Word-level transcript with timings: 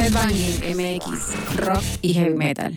Headbanging 0.00 0.76
MX, 0.76 1.56
rock 1.56 1.84
y 2.00 2.14
heavy 2.14 2.34
metal. 2.34 2.74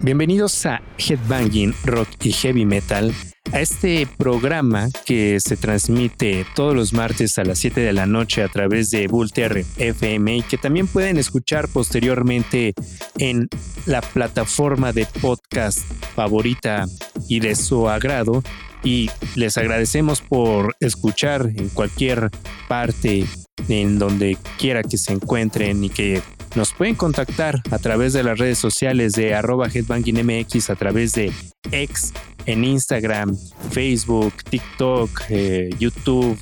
Bienvenidos 0.00 0.64
a 0.64 0.80
Headbanging 0.96 1.74
Rock 1.84 2.08
y 2.22 2.32
Heavy 2.32 2.64
Metal, 2.64 3.12
a 3.52 3.60
este 3.60 4.08
programa 4.16 4.88
que 5.04 5.38
se 5.40 5.58
transmite 5.58 6.46
todos 6.54 6.74
los 6.74 6.94
martes 6.94 7.36
a 7.36 7.44
las 7.44 7.58
7 7.58 7.82
de 7.82 7.92
la 7.92 8.06
noche 8.06 8.42
a 8.42 8.48
través 8.48 8.90
de 8.92 9.08
Voltaire 9.08 9.66
FM 9.76 10.38
y 10.38 10.42
que 10.42 10.56
también 10.56 10.86
pueden 10.86 11.18
escuchar 11.18 11.68
posteriormente 11.68 12.72
en 13.18 13.50
la 13.84 14.00
plataforma 14.00 14.94
de 14.94 15.06
podcast 15.20 15.80
favorita 16.14 16.86
y 17.28 17.40
de 17.40 17.54
su 17.54 17.90
agrado. 17.90 18.42
Y 18.82 19.10
les 19.34 19.58
agradecemos 19.58 20.22
por 20.22 20.76
escuchar 20.80 21.50
en 21.54 21.68
cualquier 21.68 22.30
parte, 22.68 23.26
en 23.68 23.98
donde 23.98 24.36
quiera 24.58 24.82
que 24.82 24.98
se 24.98 25.12
encuentren 25.12 25.84
y 25.84 25.90
que 25.90 26.22
nos 26.54 26.72
pueden 26.72 26.94
contactar 26.94 27.62
a 27.70 27.78
través 27.78 28.12
de 28.12 28.22
las 28.22 28.38
redes 28.38 28.58
sociales 28.58 29.12
de 29.12 29.34
arroba 29.34 29.68
headbankingmx, 29.68 30.70
a 30.70 30.76
través 30.76 31.12
de 31.12 31.32
X 31.70 32.12
en 32.46 32.64
Instagram, 32.64 33.36
Facebook, 33.70 34.34
TikTok, 34.44 35.22
eh, 35.30 35.70
YouTube. 35.78 36.38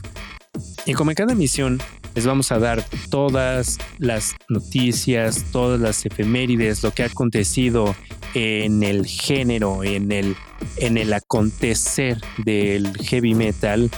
Y 0.85 0.95
como 0.95 1.11
en 1.11 1.15
cada 1.15 1.33
emisión, 1.33 1.81
les 2.15 2.27
vamos 2.27 2.53
a 2.53 2.59
dar 2.59 2.85
todas 3.09 3.79
las 3.99 4.35
noticias, 4.49 5.45
todas 5.51 5.81
las 5.81 6.05
efemérides, 6.05 6.83
lo 6.83 6.91
que 6.91 7.05
ha 7.05 7.07
acontecido 7.07 7.95
en 8.35 8.83
el 8.83 9.07
género, 9.07 9.85
en 9.85 10.13
el, 10.13 10.37
en 10.77 10.99
el 10.99 11.13
acontecer 11.13 12.21
del 12.45 12.97
heavy 12.99 13.35
metal 13.35 13.91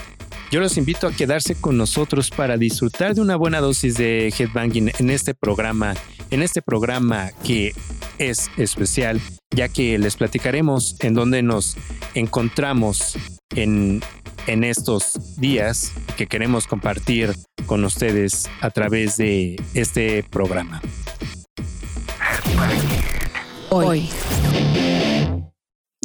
yo 0.51 0.59
los 0.59 0.77
invito 0.77 1.07
a 1.07 1.11
quedarse 1.11 1.55
con 1.55 1.77
nosotros 1.77 2.29
para 2.29 2.57
disfrutar 2.57 3.15
de 3.15 3.21
una 3.21 3.35
buena 3.35 3.59
dosis 3.59 3.95
de 3.95 4.33
headbanging 4.37 4.91
en 4.99 5.09
este 5.09 5.33
programa, 5.33 5.95
en 6.31 6.41
este 6.43 6.61
programa 6.61 7.31
que 7.43 7.73
es 8.17 8.49
especial, 8.57 9.21
ya 9.51 9.67
que 9.67 9.97
les 9.97 10.15
platicaremos 10.15 10.95
en 11.01 11.13
dónde 11.13 11.41
nos 11.41 11.77
encontramos 12.13 13.17
en, 13.55 14.01
en 14.47 14.63
estos 14.63 15.39
días 15.39 15.93
que 16.17 16.27
queremos 16.27 16.67
compartir 16.67 17.33
con 17.65 17.83
ustedes 17.83 18.49
a 18.61 18.69
través 18.69 19.17
de 19.17 19.61
este 19.73 20.23
programa. 20.23 20.81
Hoy. 23.69 24.09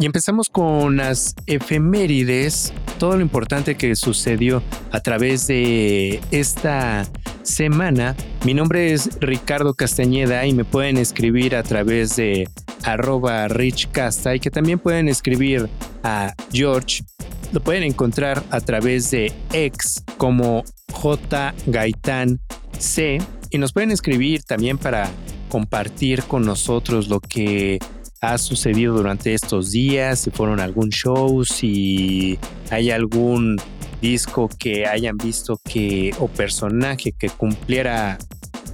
Y 0.00 0.06
empezamos 0.06 0.48
con 0.48 0.96
las 0.96 1.34
efemérides, 1.44 2.72
todo 2.98 3.16
lo 3.16 3.20
importante 3.20 3.74
que 3.74 3.94
sucedió 3.94 4.62
a 4.92 5.00
través 5.00 5.46
de 5.46 6.22
esta 6.30 7.06
semana. 7.42 8.16
Mi 8.46 8.54
nombre 8.54 8.94
es 8.94 9.20
Ricardo 9.20 9.74
Castañeda 9.74 10.46
y 10.46 10.54
me 10.54 10.64
pueden 10.64 10.96
escribir 10.96 11.54
a 11.54 11.62
través 11.62 12.16
de 12.16 12.48
arroba 12.82 13.46
richcasta 13.48 14.34
y 14.34 14.40
que 14.40 14.50
también 14.50 14.78
pueden 14.78 15.06
escribir 15.06 15.68
a 16.02 16.32
George. 16.50 17.04
Lo 17.52 17.60
pueden 17.60 17.82
encontrar 17.82 18.42
a 18.48 18.62
través 18.62 19.10
de 19.10 19.34
ex 19.52 20.02
como 20.16 20.64
J 20.92 21.52
Gaitán 21.66 22.40
C 22.78 23.18
y 23.50 23.58
nos 23.58 23.74
pueden 23.74 23.90
escribir 23.90 24.44
también 24.44 24.78
para 24.78 25.10
compartir 25.50 26.22
con 26.22 26.46
nosotros 26.46 27.08
lo 27.08 27.20
que 27.20 27.78
ha 28.20 28.36
sucedido 28.38 28.94
durante 28.94 29.34
estos 29.34 29.70
días, 29.70 30.20
si 30.20 30.30
fueron 30.30 30.60
algún 30.60 30.90
show, 30.90 31.44
si 31.44 32.38
hay 32.70 32.90
algún 32.90 33.56
disco 34.02 34.48
que 34.58 34.86
hayan 34.86 35.16
visto 35.16 35.58
que 35.64 36.14
o 36.18 36.28
personaje 36.28 37.12
que 37.12 37.30
cumpliera 37.30 38.18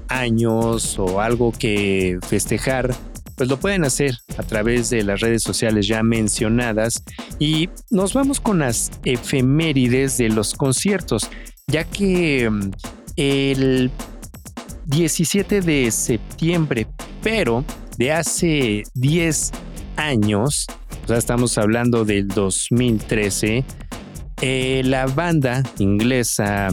años 0.08 0.98
o 0.98 1.20
algo 1.20 1.52
que 1.52 2.18
festejar, 2.26 2.94
pues 3.36 3.48
lo 3.48 3.58
pueden 3.58 3.84
hacer 3.84 4.16
a 4.36 4.42
través 4.42 4.90
de 4.90 5.04
las 5.04 5.20
redes 5.20 5.42
sociales 5.42 5.86
ya 5.86 6.02
mencionadas. 6.02 7.04
Y 7.38 7.68
nos 7.90 8.14
vamos 8.14 8.40
con 8.40 8.60
las 8.60 8.90
efemérides 9.04 10.16
de 10.18 10.28
los 10.28 10.54
conciertos, 10.54 11.28
ya 11.66 11.84
que 11.84 12.48
mm, 12.50 12.70
el 13.16 13.90
17 14.86 15.60
de 15.60 15.90
septiembre, 15.90 16.86
pero 17.22 17.64
de 17.98 18.12
hace 18.12 18.82
10 18.94 19.52
años, 19.96 20.66
o 21.04 21.08
sea, 21.08 21.16
estamos 21.16 21.56
hablando 21.58 22.04
del 22.04 22.28
2013, 22.28 23.64
eh, 24.42 24.82
la 24.84 25.06
banda 25.06 25.62
inglesa 25.78 26.68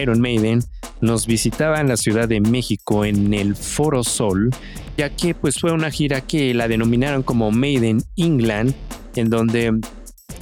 Iron 0.00 0.20
Maiden 0.20 0.60
nos 1.02 1.26
visitaba 1.26 1.80
en 1.80 1.88
la 1.88 1.96
Ciudad 1.96 2.28
de 2.28 2.40
México 2.40 3.04
en 3.04 3.34
el 3.34 3.54
Foro 3.54 4.02
Sol, 4.02 4.50
ya 4.96 5.10
que 5.10 5.34
pues 5.34 5.58
fue 5.58 5.72
una 5.72 5.90
gira 5.90 6.20
que 6.22 6.54
la 6.54 6.68
denominaron 6.68 7.22
como 7.22 7.50
Maiden 7.50 8.02
England, 8.16 8.74
en 9.16 9.28
donde 9.28 9.78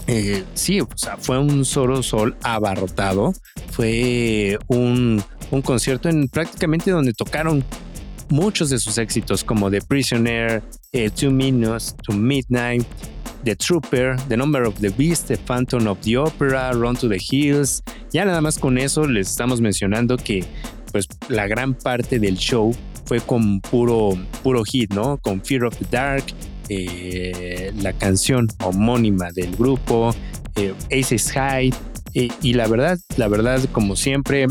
eh, 0.07 0.45
sí, 0.55 0.81
o 0.81 0.89
sea, 0.95 1.17
fue 1.17 1.39
un 1.39 1.65
Foro 1.65 2.03
Sol 2.03 2.37
abarrotado, 2.43 3.33
fue 3.71 4.59
un, 4.69 5.23
un 5.51 5.63
concierto 5.63 6.09
en 6.09 6.29
prácticamente 6.29 6.91
donde 6.91 7.15
tocaron 7.15 7.65
muchos 8.31 8.71
de 8.71 8.79
sus 8.79 8.99
éxitos 8.99 9.45
como 9.45 9.71
The 9.71 9.81
Prisoner, 9.83 10.63
eh, 10.93 11.11
Two 11.11 11.31
Minutes 11.31 11.95
to 12.03 12.13
Midnight, 12.13 12.87
The 13.45 13.57
Trooper, 13.57 14.17
The 14.29 14.37
Number 14.37 14.63
of 14.63 14.81
the 14.81 14.91
Beast, 14.91 15.29
The 15.29 15.37
Phantom 15.37 15.87
of 15.87 15.99
the 16.03 16.17
Opera, 16.17 16.73
Run 16.73 16.97
to 16.97 17.09
the 17.09 17.19
Hills. 17.19 17.83
Ya 18.13 18.25
nada 18.25 18.41
más 18.41 18.59
con 18.59 18.79
eso 18.79 19.07
les 19.07 19.31
estamos 19.31 19.61
mencionando 19.61 20.17
que 20.17 20.45
pues 20.93 21.07
la 21.29 21.47
gran 21.47 21.75
parte 21.75 22.19
del 22.19 22.37
show 22.37 22.75
fue 23.05 23.21
con 23.21 23.61
puro, 23.61 24.17
puro 24.43 24.65
hit, 24.65 24.93
¿no? 24.93 25.19
Con 25.19 25.43
Fear 25.43 25.65
of 25.65 25.77
the 25.77 25.87
Dark, 25.91 26.25
eh, 26.69 27.73
la 27.77 27.93
canción 27.93 28.49
homónima 28.65 29.31
del 29.33 29.57
grupo, 29.57 30.15
eh, 30.57 30.75
Aces 30.93 31.33
High. 31.33 31.73
y 32.13 32.55
la 32.55 32.67
verdad, 32.67 32.99
la 33.17 33.29
verdad, 33.29 33.61
como 33.71 33.95
siempre, 33.95 34.49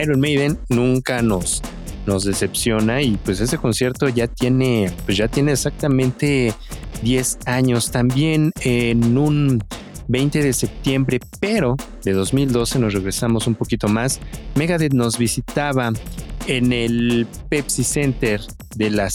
Iron 0.00 0.20
Maiden 0.20 0.58
nunca 0.68 1.22
nos, 1.22 1.62
nos 2.06 2.24
decepciona 2.24 3.02
y 3.02 3.16
pues 3.24 3.40
ese 3.40 3.58
concierto 3.58 4.08
ya 4.08 4.26
tiene, 4.26 4.90
pues 5.04 5.16
ya 5.16 5.28
tiene 5.28 5.52
exactamente 5.52 6.54
10 7.02 7.38
años. 7.46 7.90
También 7.90 8.52
en 8.62 9.18
un 9.18 9.62
20 10.08 10.42
de 10.42 10.52
septiembre, 10.52 11.20
pero 11.40 11.76
de 12.02 12.12
2012 12.12 12.78
nos 12.78 12.94
regresamos 12.94 13.46
un 13.46 13.54
poquito 13.54 13.88
más. 13.88 14.20
Megadeth 14.54 14.94
nos 14.94 15.18
visitaba 15.18 15.92
en 16.46 16.72
el 16.72 17.26
Pepsi 17.48 17.84
Center 17.84 18.40
de 18.74 18.90
la 18.90 19.10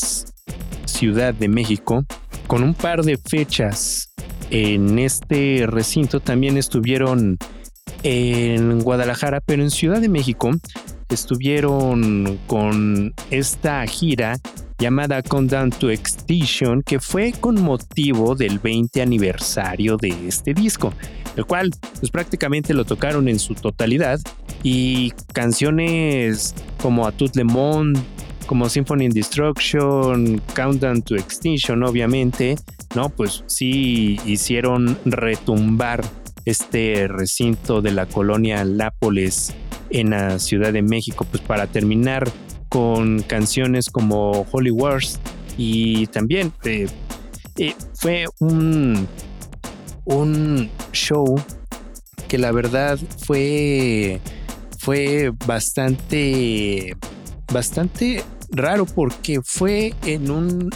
Ciudad 0.85 1.33
de 1.33 1.47
México 1.47 2.05
con 2.47 2.63
un 2.63 2.75
par 2.75 3.03
de 3.03 3.17
fechas 3.17 4.13
en 4.51 4.99
este 4.99 5.65
recinto. 5.67 6.19
También 6.19 6.57
estuvieron 6.57 7.39
en 8.03 8.79
Guadalajara, 8.81 9.41
pero 9.41 9.63
en 9.63 9.71
Ciudad 9.71 9.99
de 9.99 10.09
México 10.09 10.51
estuvieron 11.09 12.39
con 12.47 13.13
esta 13.31 13.85
gira 13.85 14.37
llamada 14.79 15.21
Countdown 15.21 15.69
to 15.69 15.89
Extinction, 15.89 16.81
que 16.83 16.99
fue 16.99 17.31
con 17.31 17.61
motivo 17.61 18.35
del 18.35 18.59
20 18.59 19.01
aniversario 19.01 19.97
de 19.97 20.27
este 20.27 20.53
disco, 20.53 20.93
el 21.35 21.45
cual 21.45 21.71
pues 21.99 22.11
prácticamente 22.11 22.73
lo 22.73 22.85
tocaron 22.85 23.27
en 23.27 23.39
su 23.39 23.55
totalidad 23.55 24.19
y 24.61 25.11
canciones 25.33 26.53
como 26.81 27.07
A 27.07 27.11
Tout 27.11 27.35
Le 27.35 27.43
Monde, 27.43 27.99
como 28.45 28.67
Symphony 28.69 29.05
in 29.05 29.11
Destruction, 29.11 30.41
Countdown 30.53 31.01
to 31.01 31.15
Extinction, 31.15 31.83
obviamente, 31.83 32.55
no, 32.95 33.09
pues 33.09 33.43
sí 33.47 34.19
hicieron 34.25 34.97
retumbar 35.05 36.03
este 36.45 37.07
recinto 37.07 37.81
de 37.81 37.91
la 37.91 38.05
colonia 38.05 38.63
Lápoles 38.65 39.53
en 39.93 40.09
la 40.09 40.39
Ciudad 40.39 40.73
de 40.73 40.81
México, 40.81 41.25
pues 41.29 41.41
para 41.41 41.67
terminar 41.67 42.29
con 42.67 43.21
canciones 43.21 43.89
como 43.89 44.45
Holy 44.51 44.71
Wars 44.71 45.19
y 45.57 46.07
también 46.07 46.51
eh, 46.65 46.87
eh, 47.57 47.75
fue 47.93 48.25
un, 48.39 49.07
un 50.05 50.69
show 50.91 51.35
que 52.27 52.39
la 52.39 52.51
verdad 52.51 52.97
fue, 53.19 54.19
fue 54.79 55.31
bastante, 55.45 56.97
bastante 57.51 58.23
raro 58.49 58.87
porque 58.87 59.41
fue 59.43 59.93
en 60.03 60.31
un, 60.31 60.69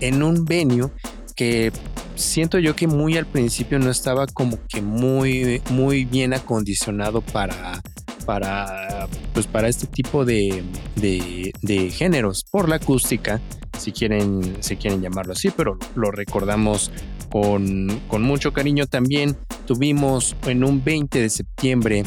en 0.00 0.22
un 0.24 0.44
venue 0.44 0.90
que 1.36 1.70
siento 2.16 2.58
yo 2.58 2.74
que 2.74 2.88
muy 2.88 3.16
al 3.16 3.26
principio 3.26 3.78
no 3.78 3.90
estaba 3.90 4.26
como 4.26 4.58
que 4.68 4.82
muy, 4.82 5.62
muy 5.70 6.04
bien 6.04 6.34
acondicionado 6.34 7.20
para, 7.20 7.80
para, 8.28 9.08
pues 9.32 9.46
para 9.46 9.68
este 9.68 9.86
tipo 9.86 10.26
de, 10.26 10.62
de, 10.96 11.90
géneros, 11.90 12.44
por 12.44 12.68
la 12.68 12.76
acústica, 12.76 13.40
si 13.78 13.90
quieren, 13.90 14.58
si 14.60 14.76
quieren 14.76 15.00
llamarlo 15.00 15.32
así, 15.32 15.48
pero 15.48 15.78
lo 15.94 16.10
recordamos 16.10 16.92
con, 17.30 17.88
con 18.06 18.20
mucho 18.20 18.52
cariño 18.52 18.86
también. 18.86 19.34
Tuvimos 19.66 20.36
en 20.46 20.62
un 20.62 20.84
20 20.84 21.22
de 21.22 21.30
septiembre 21.30 22.04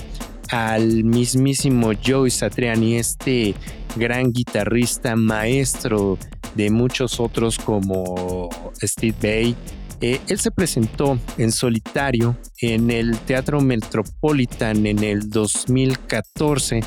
al 0.52 1.04
mismísimo 1.04 1.90
Joey 2.06 2.30
Satriani, 2.30 2.98
este 2.98 3.56
gran 3.96 4.32
guitarrista, 4.32 5.16
maestro 5.16 6.20
de 6.56 6.70
muchos 6.70 7.20
otros 7.20 7.58
como 7.58 8.50
Steve 8.82 9.16
Bay. 9.22 9.56
Eh, 10.02 10.20
él 10.28 10.40
se 10.40 10.50
presentó 10.50 11.20
en 11.38 11.52
solitario 11.52 12.36
en 12.60 12.90
el 12.90 13.18
Teatro 13.20 13.62
Metropolitan 13.62 14.86
en 14.88 15.04
el 15.04 15.30
2014, 15.30 16.82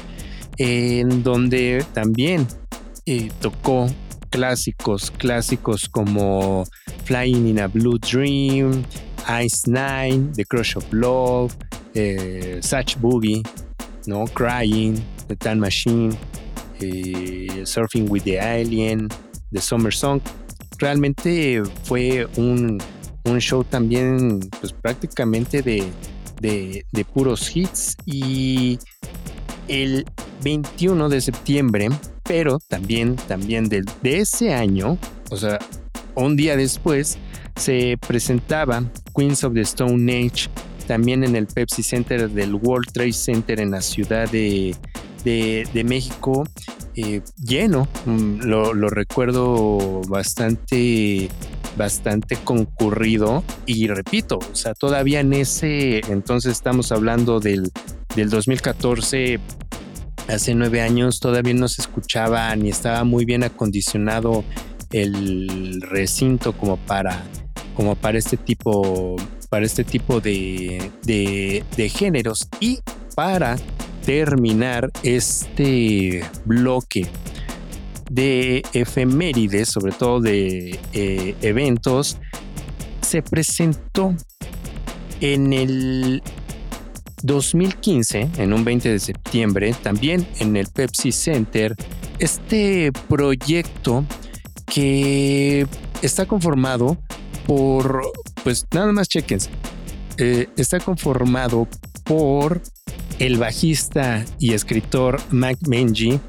en 0.58 1.22
donde 1.22 1.84
también 1.93 2.46
eh, 3.06 3.31
tocó 3.40 3.87
clásicos, 4.31 5.12
clásicos 5.12 5.88
como 5.88 6.64
Flying 7.05 7.46
in 7.46 7.60
a 7.60 7.69
Blue 7.69 7.99
Dream, 7.99 8.82
Ice 9.44 9.70
Nine, 9.70 10.32
The 10.34 10.44
Crush 10.44 10.76
of 10.76 10.93
Love, 10.93 11.55
eh, 11.94 12.58
Such 12.62 12.96
Boogie, 12.99 13.43
¿no? 14.06 14.25
Crying, 14.25 15.00
The 15.28 15.37
Time 15.37 15.56
Machine, 15.56 16.19
Surfing 17.64 18.08
with 18.10 18.25
the 18.25 18.40
Alien, 18.40 19.08
The 19.54 19.60
Summer 19.60 19.94
Song. 19.94 20.20
Realmente 20.78 21.62
fue 21.84 22.26
un, 22.36 22.82
show 23.38 23.64
también, 23.64 24.40
pues 24.60 24.72
prácticamente 24.72 25.62
de, 25.62 25.84
de, 26.40 27.04
puros 27.14 27.56
hits. 27.56 27.96
Y 28.04 28.78
el 29.68 30.04
21 30.42 31.08
de 31.08 31.20
septiembre, 31.20 31.88
pero 32.24 32.58
también, 32.68 33.16
también 33.16 33.68
de, 33.68 33.84
de 34.02 34.18
ese 34.18 34.52
año, 34.52 34.98
o 35.30 35.36
sea, 35.36 35.58
un 36.14 36.36
día 36.36 36.56
después, 36.56 37.16
se 37.56 37.96
presentaba 38.06 38.82
Queens 39.16 39.44
of 39.44 39.54
the 39.54 39.60
Stone 39.60 40.12
Age 40.12 40.50
también 40.86 41.24
en 41.24 41.34
el 41.34 41.46
Pepsi 41.46 41.82
Center 41.82 42.28
del 42.28 42.54
World 42.54 42.92
Trade 42.92 43.12
Center 43.12 43.60
en 43.60 43.70
la 43.70 43.80
Ciudad 43.80 44.28
de, 44.30 44.76
México, 45.84 46.44
eh, 46.96 47.22
lleno, 47.42 47.88
mm, 48.06 48.40
lo, 48.42 48.72
recuerdo 48.88 50.02
bastante 50.08 51.28
bastante 51.76 52.36
concurrido 52.36 53.42
y 53.66 53.88
repito, 53.88 54.38
o 54.38 54.54
sea, 54.54 54.74
todavía 54.74 55.20
en 55.20 55.32
ese 55.32 56.00
entonces 56.08 56.52
estamos 56.52 56.92
hablando 56.92 57.40
del, 57.40 57.72
del 58.14 58.30
2014, 58.30 59.40
hace 60.28 60.54
nueve 60.54 60.80
años 60.82 61.18
todavía 61.18 61.54
no 61.54 61.66
se 61.66 61.82
escuchaba 61.82 62.54
ni 62.54 62.70
estaba 62.70 63.02
muy 63.02 63.24
bien 63.24 63.42
acondicionado 63.42 64.44
el 64.92 65.80
recinto 65.80 66.52
como 66.52 66.76
para 66.76 67.24
como 67.74 67.96
para 67.96 68.18
este 68.18 68.36
tipo 68.36 69.16
para 69.54 69.66
este 69.66 69.84
tipo 69.84 70.20
de, 70.20 70.90
de, 71.04 71.88
géneros. 71.88 72.48
Y 72.58 72.80
para 73.14 73.56
terminar 74.04 74.90
este 75.02 76.24
bloque 76.44 77.06
de 78.10 78.62
efemérides, 78.72 79.68
sobre 79.68 79.92
todo 79.92 80.20
de 80.20 80.78
eh, 80.92 81.34
eventos, 81.42 82.18
se 83.00 83.22
presentó 83.22 84.14
en 85.20 85.52
el 85.52 86.22
2015, 87.22 88.28
en 88.36 88.52
un 88.52 88.64
20 88.64 88.90
de 88.90 88.98
septiembre, 88.98 89.74
también 89.82 90.26
en 90.38 90.56
el 90.56 90.66
Pepsi 90.66 91.10
Center, 91.10 91.74
este 92.18 92.92
proyecto 93.08 94.04
que 94.66 95.66
está 96.02 96.26
conformado 96.26 96.98
por 97.46 98.02
pues 98.42 98.66
nada 98.72 98.92
más 98.92 99.08
chequense. 99.08 99.50
Eh, 100.18 100.48
está 100.56 100.78
conformado 100.78 101.66
por 102.04 102.60
el 103.19 103.38
bajista 103.38 104.25
y 104.38 104.55
escritor 104.55 105.20
Mac 105.31 105.58
Menji, 105.66 106.20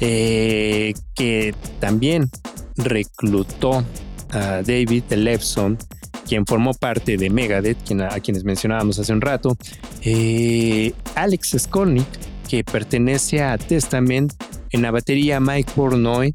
eh, 0.00 0.94
que 1.14 1.54
también 1.80 2.30
reclutó 2.76 3.84
a 4.30 4.62
David 4.62 5.04
Levson, 5.10 5.78
quien 6.26 6.46
formó 6.46 6.72
parte 6.74 7.16
de 7.16 7.30
Megadeth, 7.30 7.78
a, 8.00 8.20
quienes 8.20 8.44
mencionábamos 8.44 8.98
hace 8.98 9.12
un 9.12 9.20
rato, 9.20 9.56
eh, 10.02 10.92
Alex 11.14 11.56
Skolnick, 11.58 12.06
que 12.48 12.64
pertenece 12.64 13.42
a 13.42 13.58
Testament, 13.58 14.32
en 14.70 14.82
la 14.82 14.90
batería 14.90 15.40
Mike 15.40 15.70
Pornoy, 15.74 16.32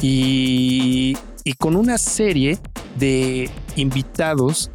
y 0.00 1.16
con 1.58 1.76
una 1.76 1.96
serie 1.96 2.58
de 2.96 3.48
invitados 3.76 4.70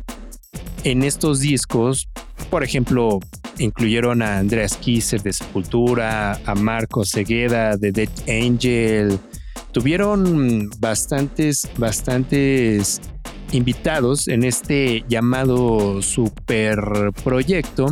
en 0.83 1.03
estos 1.03 1.39
discos. 1.39 2.09
Por 2.49 2.63
ejemplo, 2.63 3.19
incluyeron 3.59 4.21
a 4.21 4.39
Andreas 4.39 4.75
Kisser 4.77 5.21
de 5.21 5.33
Sepultura, 5.33 6.39
a 6.45 6.55
Marco 6.55 7.05
Segueda 7.05 7.77
de 7.77 7.91
Dead 7.91 8.09
Angel. 8.27 9.19
Tuvieron 9.71 10.69
bastantes, 10.79 11.69
bastantes 11.77 13.01
invitados 13.51 14.27
en 14.27 14.43
este 14.43 15.03
llamado 15.07 16.01
super 16.01 16.79
proyecto. 17.23 17.87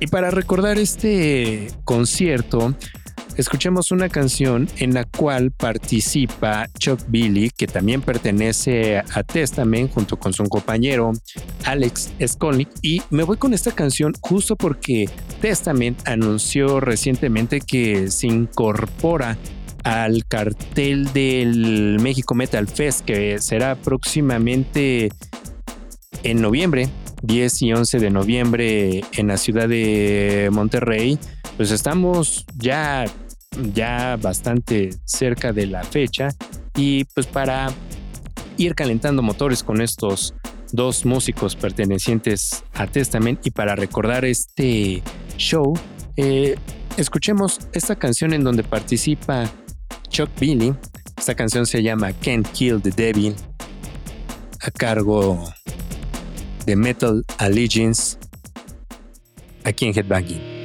Y 0.00 0.06
para 0.06 0.30
recordar 0.30 0.78
este 0.78 1.68
concierto, 1.84 2.74
escuchemos 3.36 3.90
una 3.90 4.08
canción 4.08 4.68
en 4.78 4.94
la 4.94 5.04
cual 5.04 5.50
participa 5.50 6.68
Chuck 6.78 7.00
Billy, 7.08 7.50
que 7.50 7.66
también 7.66 8.02
pertenece 8.02 8.98
a 8.98 9.22
Testament 9.22 9.92
junto 9.92 10.18
con 10.18 10.32
su 10.32 10.44
compañero 10.44 11.12
Alex 11.64 12.12
Skolnick. 12.26 12.70
Y 12.82 13.02
me 13.10 13.22
voy 13.22 13.36
con 13.36 13.54
esta 13.54 13.72
canción 13.72 14.12
justo 14.20 14.56
porque 14.56 15.08
Testament 15.40 16.06
anunció 16.06 16.80
recientemente 16.80 17.60
que 17.60 18.10
se 18.10 18.26
incorpora 18.26 19.36
al 19.84 20.26
cartel 20.26 21.12
del 21.12 21.98
México 22.00 22.34
Metal 22.34 22.66
Fest, 22.66 23.04
que 23.04 23.38
será 23.38 23.76
próximamente 23.76 25.10
en 26.24 26.40
noviembre, 26.40 26.88
10 27.22 27.62
y 27.62 27.72
11 27.72 27.98
de 28.00 28.10
noviembre 28.10 29.04
en 29.12 29.28
la 29.28 29.36
ciudad 29.36 29.68
de 29.68 30.48
Monterrey. 30.52 31.18
Pues 31.56 31.70
estamos 31.70 32.44
ya 32.56 33.06
ya 33.72 34.16
bastante 34.16 34.90
cerca 35.04 35.52
de 35.52 35.66
la 35.66 35.82
fecha 35.82 36.28
y 36.76 37.04
pues 37.04 37.26
para 37.26 37.68
ir 38.56 38.74
calentando 38.74 39.22
motores 39.22 39.62
con 39.62 39.80
estos 39.80 40.34
dos 40.72 41.04
músicos 41.04 41.56
pertenecientes 41.56 42.64
a 42.74 42.86
Testament 42.86 43.46
y 43.46 43.50
para 43.50 43.76
recordar 43.76 44.24
este 44.24 45.02
show, 45.36 45.74
eh, 46.16 46.56
escuchemos 46.96 47.60
esta 47.72 47.96
canción 47.96 48.32
en 48.32 48.44
donde 48.44 48.62
participa 48.62 49.50
Chuck 50.08 50.30
Billy. 50.38 50.74
Esta 51.16 51.34
canción 51.34 51.66
se 51.66 51.82
llama 51.82 52.12
Can't 52.12 52.46
Kill 52.52 52.80
the 52.80 52.90
Devil 52.90 53.34
a 54.60 54.70
cargo 54.70 55.52
de 56.66 56.76
Metal 56.76 57.24
Allegiance 57.38 58.18
aquí 59.64 59.86
en 59.86 59.96
Headbanging. 59.96 60.55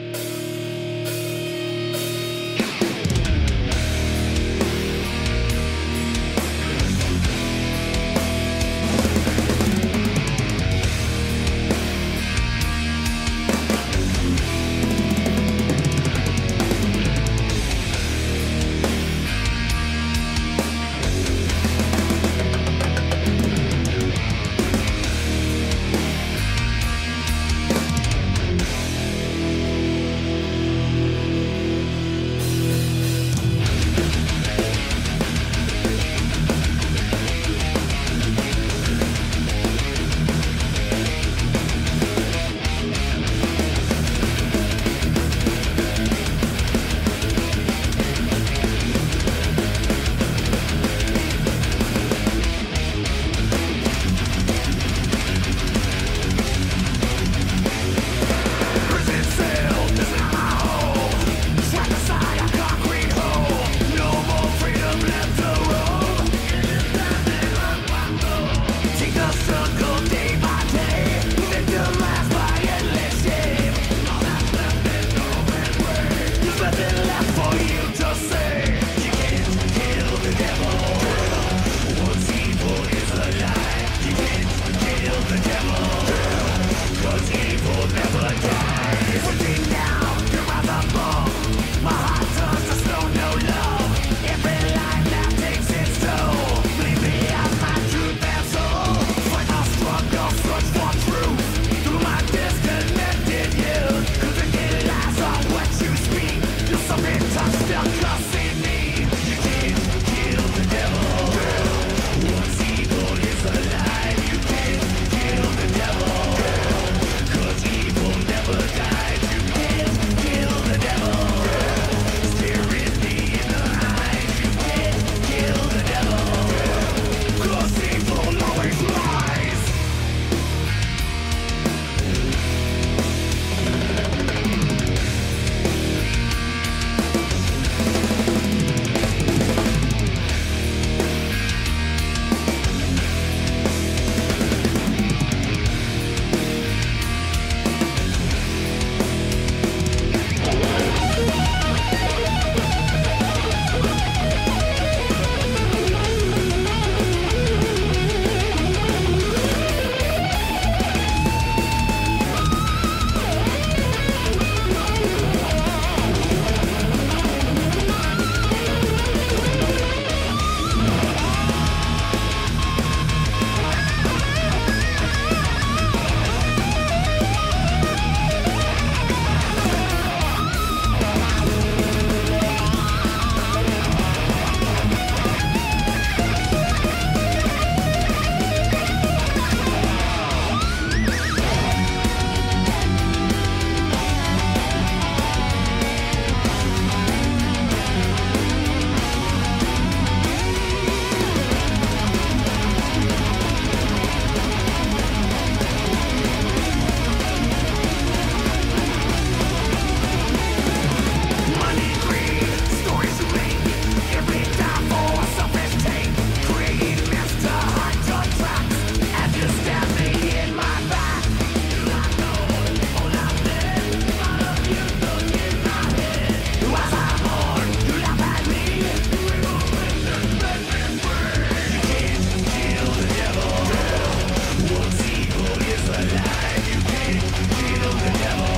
alive. 235.93 236.67
You 236.67 236.81
can 236.81 237.19
feel 237.19 237.91
the 237.91 238.17
devil. 238.19 238.50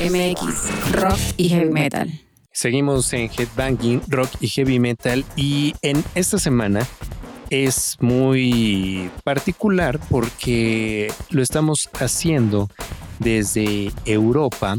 MX, 0.00 0.92
rock 0.92 1.18
y 1.36 1.50
heavy 1.50 1.70
metal. 1.70 2.10
Seguimos 2.52 3.12
en 3.12 3.30
Headbanging, 3.30 4.00
rock 4.08 4.30
y 4.40 4.48
heavy 4.48 4.78
metal 4.78 5.26
y 5.36 5.74
en 5.82 6.02
esta 6.14 6.38
semana 6.38 6.86
es 7.50 7.98
muy 8.00 9.10
particular 9.24 10.00
porque 10.08 11.12
lo 11.28 11.42
estamos 11.42 11.90
haciendo 12.00 12.70
desde 13.18 13.92
Europa, 14.06 14.78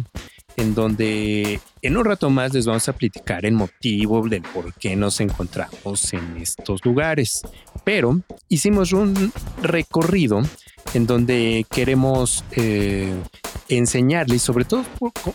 en 0.58 0.74
donde 0.74 1.60
en 1.84 1.98
un 1.98 2.06
rato 2.06 2.32
más 2.32 2.54
les 2.56 2.66
vamos 2.66 2.90
a 2.90 2.94
platicar 2.94 3.46
el 3.46 3.54
motivo 3.54 4.28
del 4.28 4.42
por 4.42 4.74
qué 4.74 4.96
nos 4.96 5.20
encontramos 5.22 6.14
en 6.14 6.38
estos 6.38 6.84
lugares. 6.84 7.44
Pero 7.84 8.20
hicimos 8.50 8.92
un 8.92 9.32
recorrido 9.62 10.42
en 10.96 11.06
donde 11.06 11.64
queremos 11.70 12.44
eh, 12.54 13.14
enseñarles, 13.78 14.42
sobre 14.42 14.66
todo, 14.66 14.84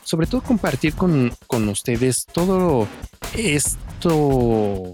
sobre 0.04 0.26
todo 0.26 0.42
compartir 0.42 0.94
con, 0.94 1.32
con 1.46 1.68
ustedes 1.68 2.26
todo 2.32 2.86
esto 3.36 4.92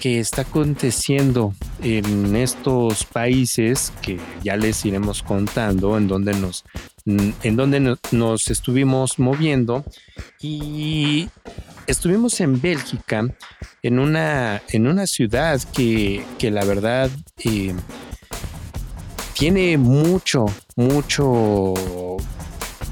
que 0.00 0.20
está 0.20 0.42
aconteciendo 0.42 1.54
en 1.82 2.36
estos 2.36 3.04
países 3.04 3.92
que 4.02 4.18
ya 4.42 4.56
les 4.56 4.84
iremos 4.84 5.22
contando 5.22 5.96
en 5.96 6.08
donde 6.08 6.34
nos 6.34 6.64
en 7.04 7.56
donde 7.56 7.96
nos 8.12 8.48
estuvimos 8.48 9.18
moviendo. 9.18 9.84
Y 10.40 11.28
estuvimos 11.86 12.40
en 12.40 12.60
Bélgica 12.60 13.26
en 13.82 13.98
una 13.98 14.62
en 14.68 14.86
una 14.86 15.06
ciudad 15.06 15.60
que, 15.72 16.22
que 16.38 16.50
la 16.50 16.64
verdad 16.64 17.10
eh, 17.44 17.74
tiene 19.32 19.78
mucho 19.78 20.46
mucho 20.76 21.74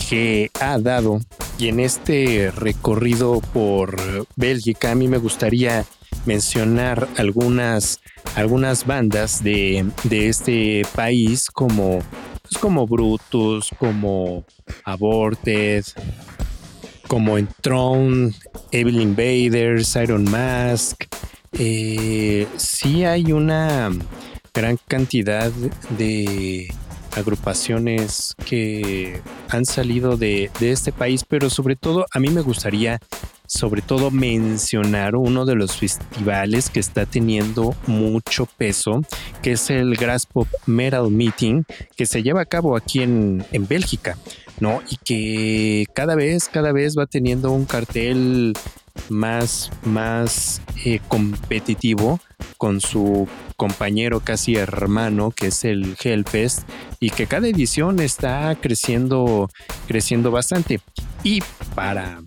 que 0.08 0.50
ha 0.60 0.78
dado 0.78 1.20
y 1.58 1.68
en 1.68 1.80
este 1.80 2.50
recorrido 2.50 3.40
por 3.52 4.26
Bélgica 4.36 4.92
a 4.92 4.94
mí 4.94 5.08
me 5.08 5.18
gustaría 5.18 5.84
mencionar 6.26 7.08
algunas, 7.16 8.00
algunas 8.34 8.86
bandas 8.86 9.42
de, 9.42 9.86
este 10.10 10.82
país 10.94 11.50
como, 11.50 12.00
pues, 12.42 12.58
como 12.60 12.86
Brutus, 12.86 13.70
como 13.78 14.44
Aborted, 14.84 15.84
como 17.08 17.38
Enthrone, 17.38 18.34
Evil 18.70 19.00
Invaders, 19.00 19.96
Iron 19.96 20.24
Mask. 20.30 21.04
Eh, 21.52 22.46
sí 22.56 23.04
hay 23.04 23.32
una 23.32 23.90
gran 24.52 24.78
cantidad 24.88 25.50
de 25.96 26.68
agrupaciones 27.16 28.34
que 28.44 29.20
han 29.48 29.64
salido 29.64 30.16
de, 30.16 30.50
de, 30.60 30.72
este 30.72 30.92
país, 30.92 31.24
pero 31.28 31.50
sobre 31.50 31.76
todo 31.76 32.06
a 32.12 32.18
mí 32.18 32.28
me 32.28 32.42
gustaría 32.42 33.00
sobre 33.46 33.82
todo 33.82 34.10
mencionar 34.10 35.16
uno 35.16 35.44
de 35.44 35.54
los 35.54 35.76
festivales 35.76 36.68
que 36.68 36.80
está 36.80 37.06
teniendo 37.06 37.74
mucho 37.86 38.46
peso, 38.46 39.02
que 39.42 39.52
es 39.52 39.70
el 39.70 39.96
Grass 39.96 40.26
Pop 40.26 40.48
Metal 40.66 41.10
Meeting, 41.10 41.64
que 41.96 42.06
se 42.06 42.22
lleva 42.22 42.42
a 42.42 42.46
cabo 42.46 42.76
aquí 42.76 43.02
en, 43.02 43.44
Bélgica, 43.68 44.16
¿no? 44.60 44.82
Y 44.90 44.96
que 44.98 45.86
cada 45.94 46.14
vez, 46.14 46.48
cada 46.48 46.72
vez 46.72 46.96
va 46.96 47.06
teniendo 47.06 47.50
un 47.52 47.64
cartel 47.64 48.52
más, 49.08 49.70
más 49.84 50.60
eh, 50.84 51.00
competitivo 51.08 52.20
con 52.58 52.80
su 52.80 53.28
compañero 53.56 54.20
casi 54.20 54.56
hermano 54.56 55.30
que 55.30 55.48
es 55.48 55.64
el 55.64 55.96
Hellfest 56.02 56.68
y 57.00 57.10
que 57.10 57.26
cada 57.26 57.48
edición 57.48 58.00
está 58.00 58.56
creciendo 58.60 59.50
creciendo 59.86 60.30
bastante. 60.30 60.80
Y 61.22 61.42
para 61.74 62.20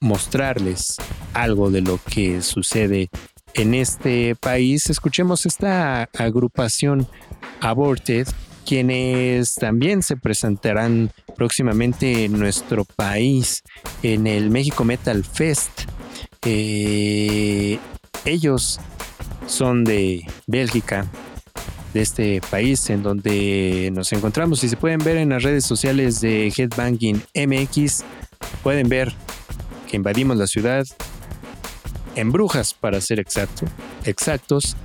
mostrarles 0.00 0.96
algo 1.34 1.70
de 1.70 1.80
lo 1.80 1.98
que 2.10 2.42
sucede 2.42 3.10
en 3.54 3.74
este 3.74 4.36
país, 4.36 4.88
escuchemos 4.90 5.46
esta 5.46 6.04
agrupación 6.16 7.08
Aborted, 7.60 8.28
quienes 8.68 9.54
también 9.54 10.02
se 10.02 10.14
presentarán 10.18 11.10
próximamente 11.36 12.26
en 12.26 12.38
nuestro 12.38 12.84
país 12.84 13.62
en 14.02 14.26
el 14.26 14.50
México 14.50 14.84
Metal 14.84 15.24
Fest. 15.24 15.70
Eh, 16.44 17.78
ellos 18.26 18.78
son 19.46 19.84
de 19.84 20.22
Bélgica, 20.46 21.06
de 21.94 22.02
este 22.02 22.42
país 22.50 22.90
en 22.90 23.02
donde 23.02 23.90
nos 23.94 24.12
encontramos. 24.12 24.62
y 24.62 24.68
se 24.68 24.76
pueden 24.76 24.98
ver 24.98 25.16
en 25.16 25.30
las 25.30 25.42
redes 25.42 25.64
sociales 25.64 26.20
de 26.20 26.52
Headbanging 26.54 27.22
MX, 27.34 28.04
pueden 28.62 28.90
ver 28.90 29.14
que 29.88 29.96
invadimos 29.96 30.36
la 30.36 30.46
ciudad 30.46 30.86
en 32.16 32.32
brujas, 32.32 32.74
para 32.74 33.00
ser 33.00 33.18
exacto, 33.18 33.64
exactos. 34.04 34.76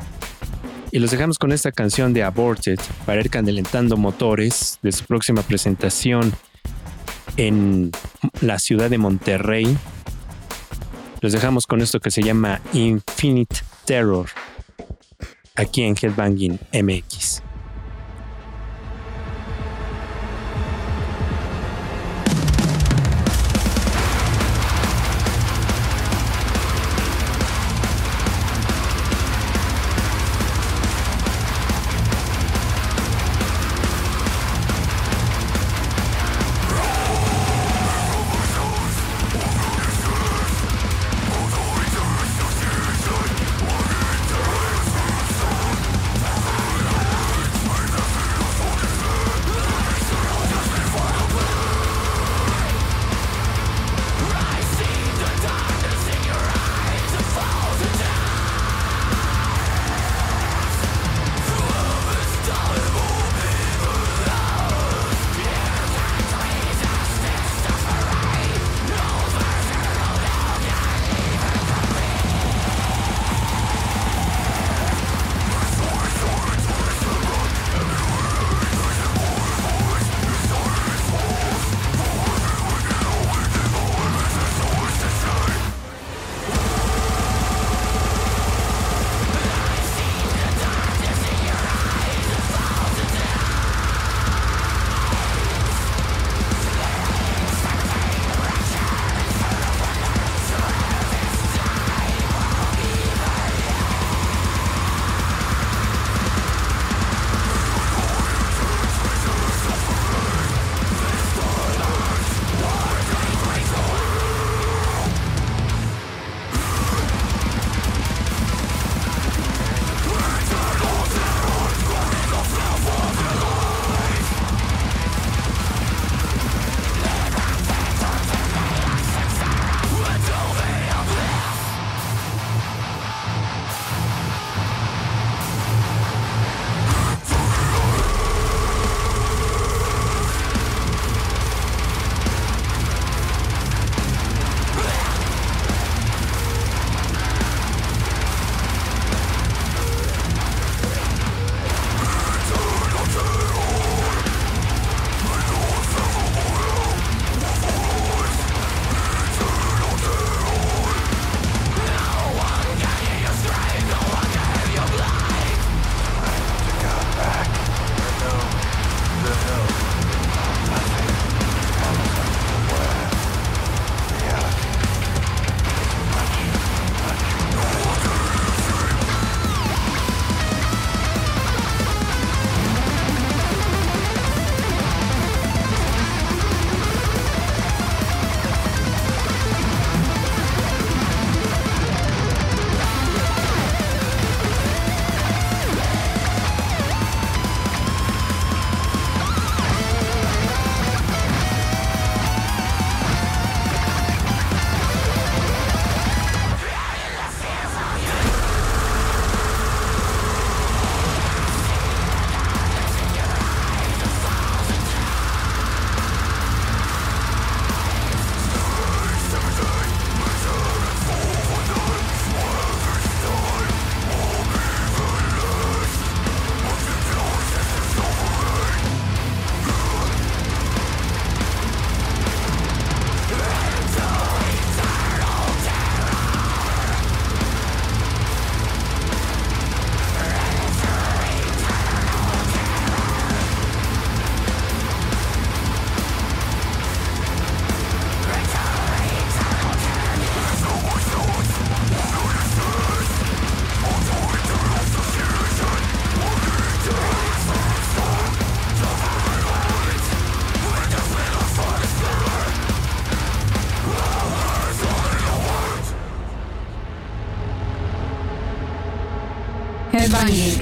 Y 0.94 1.00
los 1.00 1.10
dejamos 1.10 1.40
con 1.40 1.52
esta 1.52 1.72
canción 1.72 2.14
de 2.14 2.22
Aborted 2.22 2.80
para 3.08 3.20
ir 3.20 3.32
candelentando 3.32 3.98
motores 3.98 4.78
de 4.84 4.92
su 4.92 5.04
próxima 5.06 5.42
presentación 5.42 6.32
en 7.36 7.90
la 8.42 8.60
ciudad 8.60 8.92
de 8.92 9.00
Monterrey. 9.00 9.76
Los 11.20 11.34
dejamos 11.34 11.66
con 11.66 11.82
esto 11.82 12.00
que 12.00 12.12
se 12.12 12.22
llama 12.22 12.62
Infinite 12.74 13.56
Terror 13.86 14.30
aquí 15.56 15.82
en 15.82 15.96
Headbanging 16.00 16.60
MX. 16.72 17.43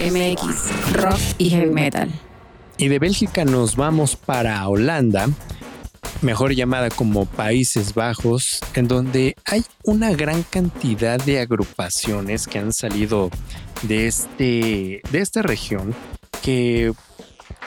MX, 0.02 0.94
rock 0.94 1.20
y 1.38 1.52
heavy 1.52 1.70
metal. 1.70 2.10
Y 2.78 2.88
de 2.88 2.98
Bélgica 2.98 3.46
nos 3.46 3.76
vamos 3.76 4.16
para 4.16 4.68
Holanda, 4.68 5.30
mejor 6.24 6.56
llamada 6.56 6.90
como 6.90 7.28
Países 7.28 7.94
Bajos, 7.94 8.62
en 8.74 8.88
donde 8.88 9.36
hay 9.46 9.64
una 9.84 10.12
gran 10.14 10.42
cantidad 10.42 11.24
de 11.24 11.40
agrupaciones 11.40 12.48
que 12.48 12.58
han 12.58 12.74
salido 12.74 13.30
de, 13.84 14.08
este, 14.08 15.02
de 15.12 15.20
esta 15.20 15.44
región 15.44 15.94
que, 16.42 16.94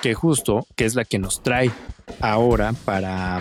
que 0.03 0.15
justo, 0.15 0.67
que 0.75 0.87
es 0.87 0.97
la 0.97 1.05
que 1.05 1.21
nos 1.21 1.41
trae 1.41 1.71
ahora 2.21 2.73
para, 2.85 3.41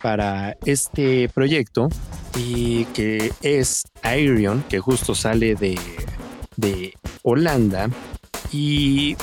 para 0.00 0.56
este 0.64 1.28
proyecto 1.30 1.88
y 2.36 2.84
que 2.86 3.32
es 3.42 3.82
Aerion, 4.02 4.62
que 4.68 4.78
justo 4.78 5.16
sale 5.16 5.56
de, 5.56 5.76
de 6.56 6.94
Holanda 7.24 7.90
y 8.52 9.16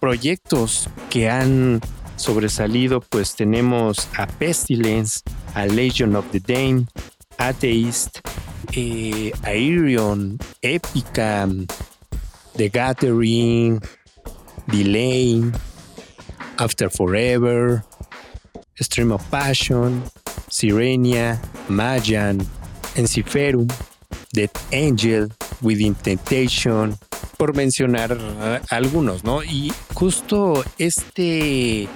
proyectos 0.00 0.88
que 1.10 1.30
han 1.30 1.80
sobresalido, 2.16 3.00
pues 3.00 3.34
tenemos 3.34 4.08
a 4.16 4.26
Pestilence, 4.26 5.20
a 5.54 5.66
Legion 5.66 6.16
of 6.16 6.24
the 6.30 6.40
Dame, 6.40 6.86
Atheist, 7.38 8.20
eh, 8.72 9.32
Aerion, 9.42 10.38
Epica, 10.62 11.48
The 12.56 12.68
Gathering, 12.68 13.80
Delay, 14.66 15.42
After 16.58 16.88
Forever, 16.90 17.84
Stream 18.80 19.12
of 19.12 19.22
Passion, 19.30 20.02
Sirenia, 20.48 21.40
Mayan, 21.68 22.38
Enciferum, 22.94 23.68
Dead 24.34 24.50
Angel, 24.72 25.32
Within 25.62 25.94
Temptation, 25.94 26.98
por 27.36 27.54
mencionar 27.54 28.18
algunos, 28.68 29.24
¿no? 29.24 29.42
Y 29.42 29.72
justo 29.94 30.64
este, 30.78 31.88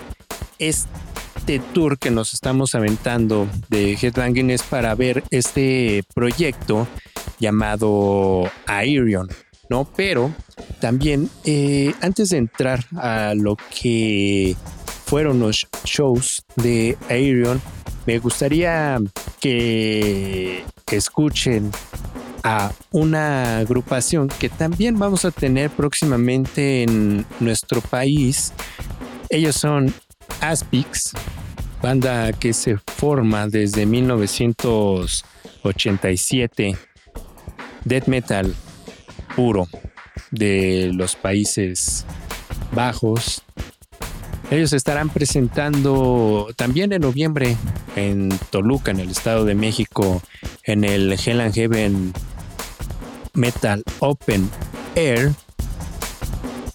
este 0.58 1.58
tour 1.74 1.98
que 1.98 2.10
nos 2.10 2.34
estamos 2.34 2.74
aventando 2.74 3.48
de 3.68 3.98
Headbanging 4.00 4.50
es 4.50 4.62
para 4.62 4.94
ver 4.94 5.24
este 5.30 6.04
proyecto 6.14 6.86
llamado 7.40 8.50
Aerion, 8.66 9.28
¿no? 9.68 9.84
Pero 9.96 10.32
también, 10.80 11.28
eh, 11.44 11.92
antes 12.00 12.30
de 12.30 12.38
entrar 12.38 12.84
a 12.96 13.34
lo 13.34 13.56
que 13.80 14.56
fueron 15.06 15.40
los 15.40 15.66
shows 15.84 16.44
de 16.56 16.96
Aerion, 17.08 17.60
me 18.06 18.18
gustaría 18.18 18.98
que 19.40 20.64
escuchen 20.90 21.70
a 22.42 22.72
una 22.90 23.58
agrupación 23.58 24.26
que 24.28 24.48
también 24.48 24.98
vamos 24.98 25.24
a 25.24 25.30
tener 25.30 25.70
próximamente 25.70 26.82
en 26.82 27.24
nuestro 27.40 27.80
país. 27.80 28.52
Ellos 29.30 29.54
son 29.56 29.94
Aspix, 30.40 31.12
banda 31.82 32.32
que 32.32 32.52
se 32.52 32.76
forma 32.96 33.48
desde 33.48 33.86
1987, 33.86 36.76
death 37.84 38.06
metal 38.06 38.54
puro 39.34 39.66
de 40.30 40.92
los 40.94 41.16
Países 41.16 42.06
Bajos. 42.72 43.42
Ellos 44.50 44.72
estarán 44.72 45.10
presentando 45.10 46.48
también 46.56 46.92
en 46.94 47.02
noviembre 47.02 47.56
en 47.96 48.30
Toluca, 48.50 48.90
en 48.90 49.00
el 49.00 49.10
Estado 49.10 49.44
de 49.44 49.54
México, 49.54 50.22
en 50.62 50.84
el 50.84 51.12
Hell 51.12 51.42
and 51.42 51.54
Heaven 51.54 52.12
Metal 53.34 53.82
Open 53.98 54.48
Air. 54.94 55.32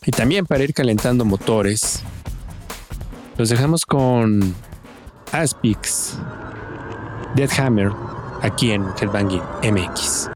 Y 0.06 0.12
también 0.12 0.46
para 0.46 0.64
ir 0.64 0.74
calentando 0.74 1.26
motores. 1.26 2.04
Los 3.38 3.50
dejamos 3.50 3.86
con 3.86 4.54
Aspix, 5.32 6.20
Deadhammer, 7.36 7.92
aquí 8.44 8.72
en 8.72 8.86
Headbanging 9.02 9.42
MX. 9.64 10.30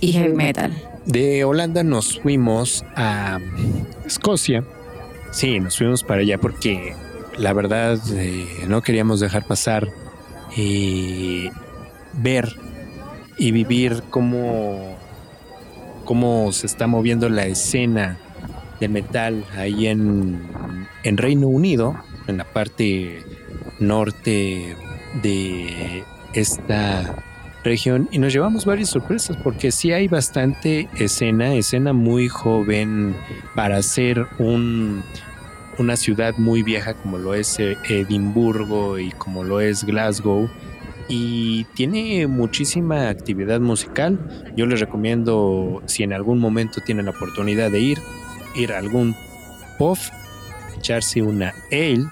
Y 0.00 0.12
heavy 0.12 0.34
metal. 0.34 0.72
De 1.04 1.44
Holanda 1.44 1.82
nos 1.82 2.20
fuimos 2.20 2.84
a 2.94 3.38
Escocia. 4.04 4.64
Sí, 5.30 5.60
nos 5.60 5.76
fuimos 5.76 6.04
para 6.04 6.20
allá 6.20 6.38
porque 6.38 6.94
la 7.38 7.52
verdad 7.52 7.98
eh, 8.12 8.46
no 8.66 8.82
queríamos 8.82 9.20
dejar 9.20 9.46
pasar 9.46 9.88
y 10.56 11.50
ver 12.14 12.56
y 13.38 13.52
vivir 13.52 14.02
cómo, 14.10 14.96
cómo 16.04 16.52
se 16.52 16.66
está 16.66 16.86
moviendo 16.86 17.28
la 17.28 17.46
escena 17.46 18.18
de 18.80 18.88
metal 18.88 19.44
ahí 19.56 19.86
en, 19.86 20.40
en 21.04 21.16
Reino 21.16 21.48
Unido, 21.48 21.96
en 22.26 22.38
la 22.38 22.44
parte 22.44 23.22
norte 23.78 24.76
de 25.22 26.04
esta 26.32 27.24
región 27.64 28.08
y 28.10 28.18
nos 28.18 28.32
llevamos 28.32 28.64
varias 28.64 28.90
sorpresas 28.90 29.36
porque 29.36 29.70
sí 29.72 29.92
hay 29.92 30.08
bastante 30.08 30.88
escena, 30.96 31.54
escena 31.54 31.92
muy 31.92 32.28
joven 32.28 33.16
para 33.54 33.82
ser 33.82 34.26
un, 34.38 35.02
una 35.78 35.96
ciudad 35.96 36.34
muy 36.38 36.62
vieja 36.62 36.94
como 36.94 37.18
lo 37.18 37.34
es 37.34 37.58
eh, 37.58 37.76
Edimburgo 37.88 38.98
y 38.98 39.10
como 39.12 39.44
lo 39.44 39.60
es 39.60 39.84
Glasgow 39.84 40.48
y 41.08 41.64
tiene 41.74 42.26
muchísima 42.26 43.08
actividad 43.08 43.60
musical. 43.60 44.52
Yo 44.56 44.66
les 44.66 44.80
recomiendo 44.80 45.82
si 45.86 46.02
en 46.02 46.12
algún 46.12 46.38
momento 46.38 46.82
tienen 46.82 47.06
la 47.06 47.12
oportunidad 47.12 47.70
de 47.70 47.80
ir, 47.80 47.98
ir 48.54 48.72
a 48.72 48.78
algún 48.78 49.16
pub, 49.78 49.98
echarse 50.76 51.22
una 51.22 51.54
ale 51.72 52.06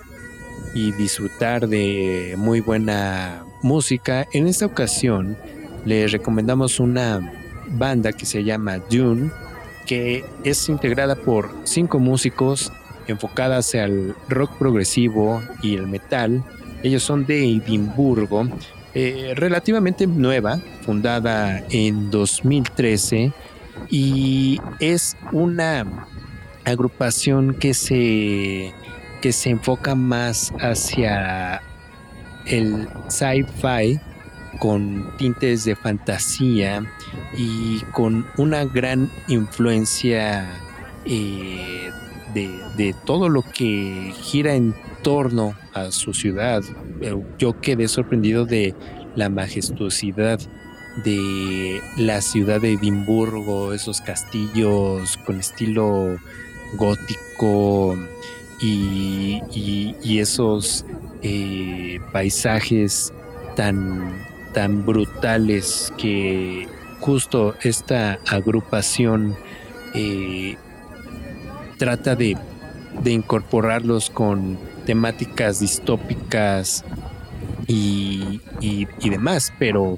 y 0.74 0.92
disfrutar 0.92 1.68
de 1.68 2.34
muy 2.38 2.60
buena 2.60 3.45
música. 3.62 4.26
En 4.32 4.46
esta 4.46 4.66
ocasión 4.66 5.36
les 5.84 6.12
recomendamos 6.12 6.80
una 6.80 7.32
banda 7.68 8.12
que 8.12 8.26
se 8.26 8.44
llama 8.44 8.78
Dune, 8.78 9.30
que 9.86 10.24
es 10.44 10.68
integrada 10.68 11.16
por 11.16 11.50
cinco 11.64 11.98
músicos 11.98 12.72
enfocadas 13.06 13.74
al 13.74 14.16
rock 14.28 14.56
progresivo 14.58 15.42
y 15.62 15.76
el 15.76 15.86
metal. 15.86 16.42
Ellos 16.82 17.02
son 17.02 17.26
de 17.26 17.44
Edimburgo, 17.44 18.48
eh, 18.94 19.34
relativamente 19.36 20.06
nueva, 20.06 20.58
fundada 20.82 21.62
en 21.70 22.10
2013 22.10 23.32
y 23.90 24.60
es 24.80 25.16
una 25.32 25.84
agrupación 26.64 27.54
que 27.54 27.74
se 27.74 28.72
que 29.20 29.32
se 29.32 29.50
enfoca 29.50 29.94
más 29.94 30.52
hacia 30.60 31.62
el 32.46 32.88
sci-fi 33.08 33.98
con 34.58 35.16
tintes 35.18 35.64
de 35.64 35.76
fantasía 35.76 36.84
y 37.36 37.80
con 37.92 38.26
una 38.36 38.64
gran 38.64 39.10
influencia 39.28 40.48
eh, 41.04 41.90
de, 42.34 42.94
todo 43.04 43.28
lo 43.28 43.42
que 43.42 44.12
gira 44.22 44.54
en 44.54 44.74
torno 45.02 45.54
a 45.72 45.90
su 45.90 46.12
ciudad. 46.12 46.62
Yo 47.38 47.60
quedé 47.60 47.88
sorprendido 47.88 48.44
de 48.44 48.74
la 49.14 49.28
majestuosidad 49.30 50.40
de 51.04 51.80
la 51.96 52.20
ciudad 52.20 52.60
de 52.60 52.72
Edimburgo, 52.72 53.72
esos 53.72 54.00
castillos 54.00 55.18
con 55.24 55.40
estilo 55.40 56.16
gótico 56.76 57.96
y, 58.60 60.18
esos 60.18 60.84
eh, 61.22 62.00
paisajes 62.12 63.12
tan, 63.54 64.24
tan 64.54 64.84
brutales 64.84 65.92
que 65.98 66.68
justo 67.00 67.54
esta 67.62 68.18
agrupación 68.26 69.36
eh, 69.94 70.56
trata 71.78 72.16
de, 72.16 72.36
de 73.02 73.10
incorporarlos 73.10 74.10
con 74.10 74.58
temáticas 74.86 75.60
distópicas 75.60 76.84
y, 77.66 78.40
y, 78.60 79.10
demás, 79.10 79.52
pero 79.58 79.96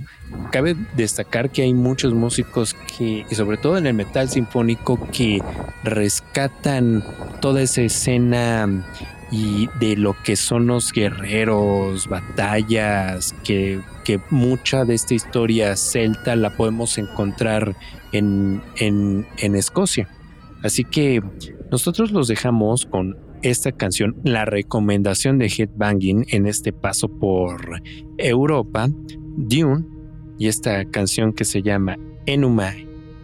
cabe 0.51 0.75
destacar 0.97 1.51
que 1.51 1.63
hay 1.63 1.75
muchos 1.75 2.15
músicos 2.15 2.75
que, 2.75 3.27
y 3.29 3.35
sobre 3.35 3.59
todo 3.59 3.77
en 3.77 3.87
el 3.87 3.95
metal 3.95 4.29
sinfónico, 4.29 4.99
que 5.13 5.43
rescatan 5.85 7.05
toda 7.41 7.63
esa 7.63 7.83
escena 7.83 8.85
y 9.31 9.69
de 9.79 9.97
lo 9.97 10.17
que 10.23 10.37
son 10.37 10.67
los 10.67 10.93
guerreros, 10.93 12.09
batallas, 12.09 13.35
que, 13.45 13.81
que 14.05 14.21
mucha 14.31 14.85
de 14.85 14.95
esta 14.95 15.15
historia 15.15 15.77
celta 15.77 16.37
la 16.37 16.57
podemos 16.57 16.97
encontrar 16.97 17.77
en, 18.13 18.63
en, 18.77 19.27
en 19.37 19.55
Escocia. 19.55 20.09
Así 20.63 20.85
que 20.85 21.23
nosotros 21.71 22.11
los 22.11 22.29
dejamos 22.29 22.87
con 22.87 23.28
esta 23.43 23.73
canción, 23.73 24.17
la 24.25 24.45
recomendación 24.45 25.39
de 25.39 25.47
Headbanging 25.47 26.27
en 26.29 26.47
este 26.47 26.73
paso 26.73 27.09
por 27.09 27.83
Europa, 28.17 28.89
Dune, 29.37 29.85
y 30.39 30.47
esta 30.47 30.85
canción 30.85 31.33
que 31.33 31.45
se 31.45 31.63
llama 31.63 31.97
Enuma 32.27 32.73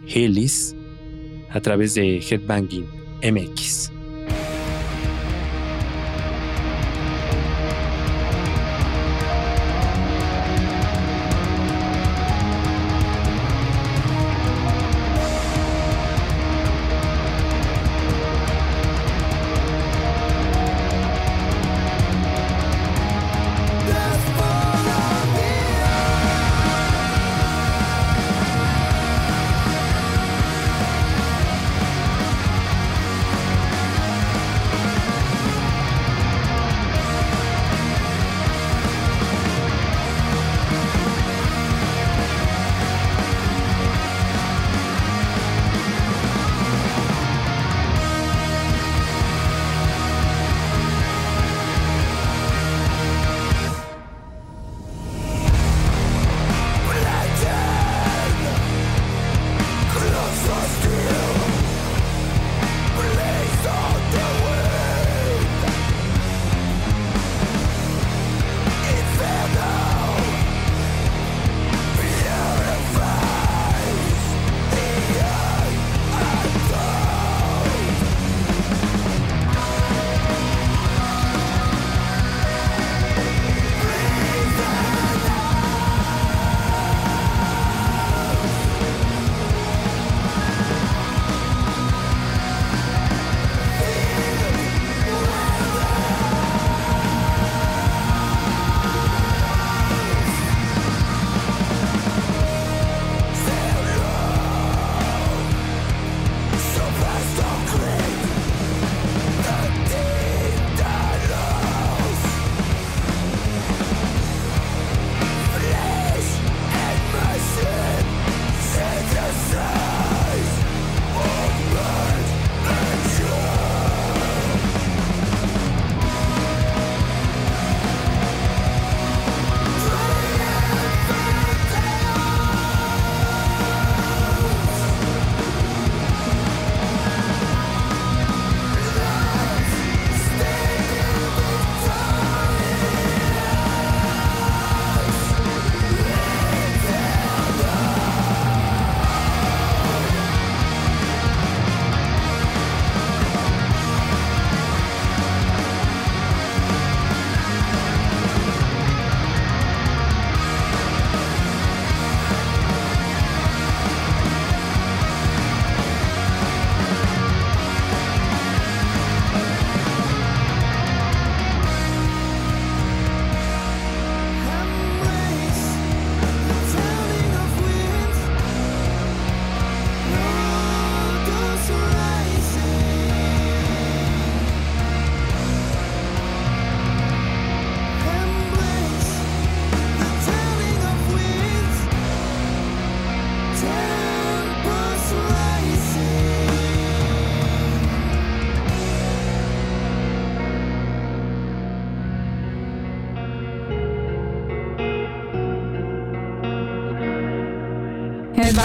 Helis 0.07 0.75
a 1.49 1.61
través 1.61 1.95
de 1.95 2.19
Headbanging 2.19 2.85
MX. 3.23 3.94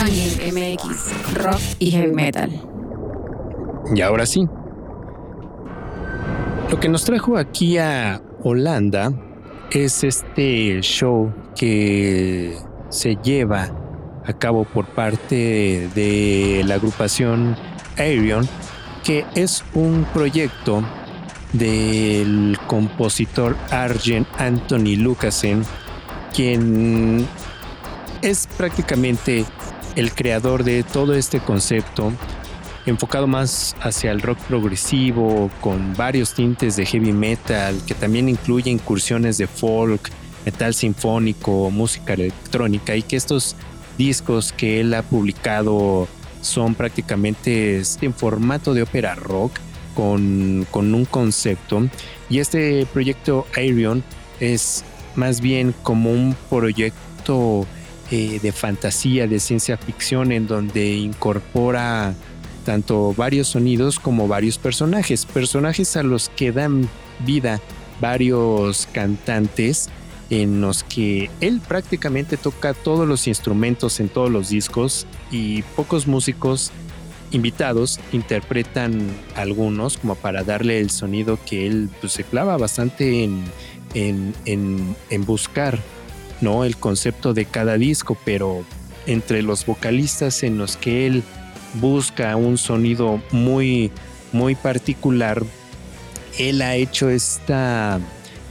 MX, 0.03 1.35
rock 1.35 1.61
y 1.79 1.91
heavy 1.91 2.13
metal. 2.13 2.51
Y 3.95 4.01
ahora 4.01 4.25
sí. 4.25 4.47
Lo 6.71 6.81
que 6.81 6.89
nos 6.89 7.05
trajo 7.05 7.37
aquí 7.37 7.77
a 7.77 8.23
Holanda 8.43 9.13
es 9.71 10.03
este 10.03 10.81
show 10.81 11.33
que 11.55 12.57
se 12.89 13.17
lleva 13.17 13.69
a 14.25 14.33
cabo 14.33 14.65
por 14.65 14.87
parte 14.87 15.91
de 15.95 16.63
la 16.65 16.77
agrupación 16.77 17.57
Aerion, 17.99 18.49
que 19.05 19.27
es 19.35 19.63
un 19.75 20.07
proyecto 20.15 20.83
del 21.53 22.57
compositor 22.67 23.57
Arjen 23.71 24.27
Anthony 24.39 24.97
Lucasen, 24.97 25.65
quien 26.35 27.27
es 28.23 28.47
prácticamente 28.57 29.45
el 29.97 30.13
creador 30.13 30.65
de 30.65 30.83
todo 30.83 31.15
este 31.15 31.41
concepto, 31.41 32.13
enfocado 32.87 33.27
más 33.27 33.77
hacia 33.81 34.11
el 34.11 34.21
rock 34.21 34.39
progresivo, 34.41 35.51
con 35.61 35.95
varios 35.95 36.35
tintes 36.35 36.77
de 36.77 36.87
heavy 36.87 37.13
metal, 37.13 37.81
que 37.87 37.95
también 37.95 38.29
incluye 38.29 38.71
incursiones 38.71 39.39
de 39.39 39.47
folk, 39.47 40.11
metal 40.45 40.75
sinfónico, 40.75 41.71
música 41.71 42.15
electrónica, 42.15 42.97
y 42.97 43.03
que 43.03 43.17
estos 43.17 43.57
discos 43.99 44.53
que 44.53 44.81
él 44.81 44.95
ha 44.95 45.03
publicado 45.03 46.09
son 46.41 46.75
prácticamente 46.75 47.79
este, 47.79 48.07
en 48.07 48.15
formato 48.15 48.73
de 48.73 48.83
ópera 48.83 49.15
rock 49.15 49.53
con, 49.95 50.67
con 50.71 50.95
un 50.95 51.05
concepto. 51.05 51.87
Y 52.31 52.39
este 52.39 52.87
proyecto 52.87 53.47
Aerion 53.55 54.03
es 54.39 54.85
más 55.17 55.41
bien 55.41 55.75
como 55.83 56.11
un 56.11 56.35
proyecto 56.49 57.67
eh, 58.11 58.41
de 58.43 58.53
fantasía, 58.53 59.27
de 59.27 59.41
ciencia 59.41 59.77
ficción, 59.77 60.33
en 60.33 60.47
donde 60.47 60.95
incorpora 60.95 62.15
tanto 62.65 63.15
varios 63.15 63.49
sonidos 63.49 63.99
como 63.99 64.29
varios 64.29 64.59
personajes, 64.59 65.27
personajes 65.27 65.97
a 65.97 66.03
los 66.03 66.29
que 66.31 66.53
dan 66.53 66.89
vida 67.25 67.61
varios 68.01 68.89
cantantes 68.93 69.89
en 70.31 70.61
los 70.61 70.85
que 70.85 71.31
él 71.41 71.61
prácticamente 71.67 72.37
toca 72.37 72.73
todos 72.73 73.07
los 73.07 73.27
instrumentos 73.27 74.01
en 74.01 74.09
todos 74.09 74.31
los 74.31 74.49
discos 74.49 75.07
y 75.31 75.63
pocos 75.63 76.07
músicos 76.07 76.71
invitados 77.33 78.01
interpretan 78.13 79.09
algunos 79.37 79.99
como 79.99 80.15
para 80.15 80.43
darle 80.43 80.81
el 80.81 80.91
sonido 80.91 81.39
que 81.47 81.67
él 81.67 81.91
pues, 82.01 82.13
se 82.13 82.25
clava 82.25 82.57
bastante 82.57 83.25
en, 83.25 83.45
en, 83.95 84.35
en 85.11 85.25
buscar 85.27 85.79
¿no? 86.41 86.65
El 86.65 86.77
concepto 86.77 87.35
de 87.35 87.45
cada 87.45 87.77
disco, 87.77 88.17
pero 88.25 88.65
entre 89.07 89.43
los 89.43 89.67
vocalistas 89.67 90.43
en 90.43 90.59
los 90.59 90.77
que 90.77 91.07
él 91.07 91.23
busca 91.75 92.37
un 92.37 92.59
sonido 92.59 93.23
muy, 93.31 93.91
muy 94.33 94.55
particular, 94.55 95.43
él 96.39 96.63
ha 96.63 96.75
hecho 96.75 97.11
esta, 97.11 98.01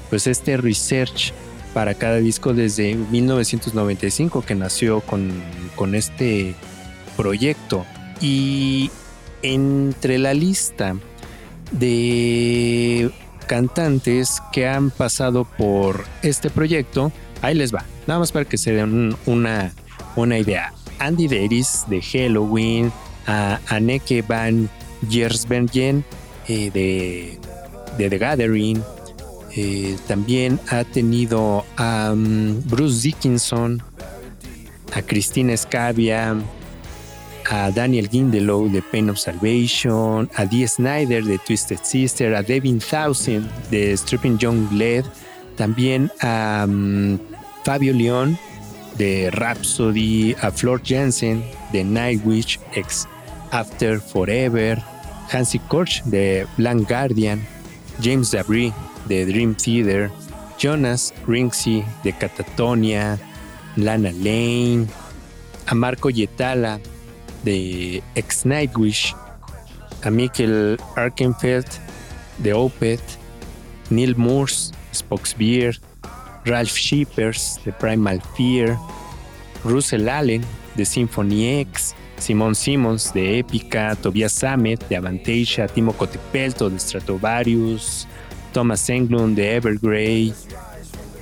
pues 0.10 0.28
este 0.28 0.58
research 0.58 1.34
para 1.74 1.94
cada 1.94 2.18
disco 2.18 2.54
desde 2.54 2.96
1995 2.96 4.44
que 4.44 4.56
nació 4.56 5.02
con, 5.02 5.32
con 5.76 5.96
este 5.96 6.56
proyecto. 7.16 7.86
Y 8.22 8.92
entre 9.42 10.18
la 10.18 10.34
lista 10.34 10.96
de 11.72 13.12
cantantes 13.48 14.42
que 14.52 14.68
han 14.68 14.92
pasado 14.92 15.46
por 15.46 16.06
este 16.22 16.50
proyecto, 16.50 17.12
Ahí 17.42 17.56
les 17.56 17.74
va, 17.74 17.86
nada 18.08 18.20
más 18.20 18.32
para 18.32 18.46
que 18.46 18.58
se 18.58 18.74
den 18.74 19.16
una, 19.26 19.74
una 20.16 20.38
idea. 20.38 20.74
Andy 21.00 21.28
Deris 21.28 21.86
de 21.88 22.02
Halloween, 22.02 22.92
a 23.28 23.60
Anneke 23.68 24.22
van 24.22 24.70
Gersbergen 25.10 26.04
eh, 26.48 26.70
de, 27.98 28.10
The 28.10 28.18
Gathering, 28.18 28.84
eh, 29.56 29.98
también 30.08 30.60
ha 30.70 30.84
tenido 30.84 31.66
a 31.78 32.12
um, 32.14 32.62
Bruce 32.66 33.02
Dickinson, 33.04 33.82
a 34.94 35.02
Christina 35.02 35.56
Scavia, 35.56 36.36
a 37.50 37.72
Daniel 37.72 38.10
Gindelow 38.10 38.70
de 38.70 38.82
Pain 38.82 39.10
of 39.10 39.18
Salvation, 39.18 40.30
a 40.36 40.46
Dee 40.46 40.68
Snyder 40.68 41.24
de 41.24 41.38
Twisted 41.40 41.80
Sister, 41.84 42.36
a 42.36 42.44
Devin 42.44 42.80
Thousand 42.80 43.50
de 43.70 43.96
Stripping 43.96 44.38
Young 44.38 44.72
Led, 44.72 45.06
también 45.56 46.12
a 46.22 46.66
um, 46.68 47.20
Fabio 47.70 47.94
León 47.94 48.36
de 48.98 49.30
Rhapsody, 49.30 50.36
a 50.42 50.50
Flor 50.50 50.82
Jensen 50.84 51.44
de 51.72 51.84
Nightwish 51.84 52.60
X 52.74 53.08
After 53.52 54.00
Forever, 54.00 54.82
Hansi 55.32 55.60
Korch 55.60 56.02
de 56.06 56.48
Blank 56.58 56.90
Guardian, 56.90 57.46
James 58.02 58.32
Dabry 58.32 58.74
de 59.08 59.24
Dream 59.24 59.54
Theater, 59.54 60.10
Jonas 60.58 61.14
Ringsy 61.28 61.84
de 62.04 62.12
Catatonia, 62.12 63.20
Lana 63.76 64.14
Lane, 64.14 64.88
a 65.68 65.76
Marco 65.76 66.10
Yetala 66.10 66.80
de 67.44 68.02
Ex 68.16 68.48
Nightwish, 68.48 69.14
a 70.04 70.10
Mikkel 70.10 70.76
Arkenfeld 70.96 71.70
de 72.40 72.52
Opeth, 72.52 73.20
Neil 73.92 74.16
Morse, 74.16 74.72
Beer, 75.38 75.80
Ralph 76.50 76.76
Shippers 76.76 77.60
de 77.64 77.72
Primal 77.72 78.22
Fear, 78.36 78.78
Russell 79.64 80.10
Allen 80.10 80.42
de 80.76 80.84
Symphony 80.84 81.60
X, 81.62 81.96
Simon 82.18 82.56
Simmons 82.56 83.14
de 83.14 83.40
Epica, 83.40 83.96
Tobias 83.96 84.34
Sammet 84.34 84.88
de 84.90 84.98
Avantasia, 84.98 85.68
Timo 85.68 85.94
Cotepelto 85.94 86.70
de 86.70 86.80
Stratovarius, 86.80 88.08
Thomas 88.52 88.90
Englund 88.90 89.36
de 89.36 89.56
Evergrey. 89.56 90.34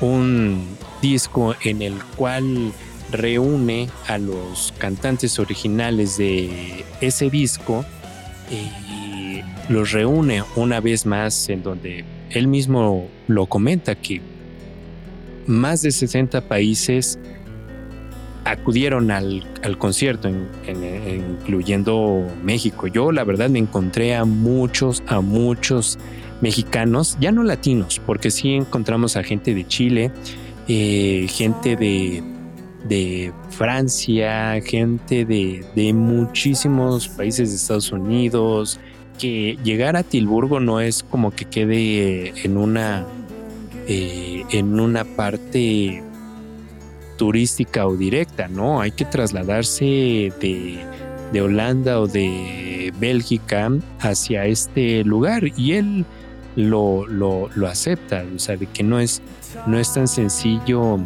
un 0.00 0.66
disco 1.00 1.54
en 1.62 1.82
el 1.82 1.94
cual 2.16 2.72
reúne 3.10 3.88
a 4.06 4.18
los 4.18 4.74
cantantes 4.78 5.38
originales 5.38 6.16
de 6.16 6.84
ese 7.00 7.30
disco 7.30 7.84
y 8.50 9.42
los 9.72 9.92
reúne 9.92 10.42
una 10.56 10.80
vez 10.80 11.06
más 11.06 11.48
en 11.48 11.62
donde 11.62 12.04
él 12.30 12.48
mismo 12.48 13.06
lo 13.28 13.46
comenta 13.46 13.94
que 13.94 14.20
más 15.46 15.82
de 15.82 15.90
60 15.90 16.48
países 16.48 17.18
acudieron 18.44 19.10
al, 19.10 19.44
concierto, 19.78 20.28
incluyendo 20.28 22.26
México. 22.42 22.86
Yo 22.86 23.12
la 23.12 23.24
verdad 23.24 23.48
me 23.50 23.58
encontré 23.58 24.14
a 24.14 24.24
muchos, 24.24 25.02
a 25.06 25.20
muchos 25.20 25.98
mexicanos, 26.40 27.16
ya 27.20 27.32
no 27.32 27.42
latinos, 27.42 28.00
porque 28.04 28.30
sí 28.30 28.54
encontramos 28.54 29.16
a 29.16 29.22
gente 29.22 29.54
de 29.54 29.66
Chile, 29.66 30.10
eh, 30.68 31.26
gente 31.30 31.76
de, 31.76 32.22
de 32.88 33.32
Francia, 33.50 34.60
gente 34.64 35.24
de, 35.24 35.64
de 35.76 35.92
muchísimos 35.92 37.08
países 37.08 37.50
de 37.50 37.56
Estados 37.56 37.92
Unidos, 37.92 38.80
que 39.18 39.56
llegar 39.62 39.96
a 39.96 40.02
Tilburgo 40.02 40.58
no 40.58 40.80
es 40.80 41.02
como 41.02 41.30
que 41.30 41.44
quede 41.44 42.32
en 42.44 42.56
una 42.56 43.06
eh, 43.88 44.44
en 44.50 44.78
una 44.78 45.04
parte 45.04 46.02
turística 47.22 47.86
o 47.86 47.94
directa, 47.94 48.48
¿no? 48.48 48.80
Hay 48.80 48.90
que 48.90 49.04
trasladarse 49.04 50.32
de, 50.40 51.40
Holanda 51.40 52.00
o 52.00 52.08
de 52.08 52.92
Bélgica 52.98 53.70
hacia 54.00 54.46
este 54.46 55.04
lugar 55.04 55.44
y 55.56 55.74
él 55.74 56.04
lo, 56.56 57.06
lo, 57.06 57.48
lo, 57.54 57.68
acepta, 57.68 58.24
o 58.34 58.40
sea, 58.40 58.56
de 58.56 58.66
que 58.66 58.82
no 58.82 58.98
es, 58.98 59.22
no 59.68 59.78
es 59.78 59.94
tan 59.94 60.08
sencillo 60.08 60.98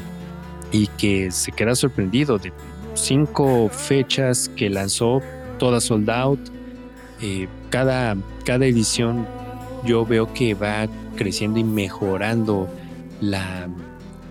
y 0.72 0.86
que 0.86 1.30
se 1.30 1.52
queda 1.52 1.74
sorprendido 1.74 2.38
de 2.38 2.50
cinco 2.94 3.68
fechas 3.68 4.50
que 4.56 4.70
lanzó, 4.70 5.20
todas 5.58 5.84
sold 5.84 6.08
out. 6.08 6.40
Eh, 7.20 7.46
cada, 7.68 8.16
cada 8.46 8.64
edición 8.64 9.26
yo 9.84 10.06
veo 10.06 10.32
que 10.32 10.54
va 10.54 10.88
creciendo 11.14 11.58
y 11.60 11.64
mejorando 11.64 12.70
la, 13.20 13.68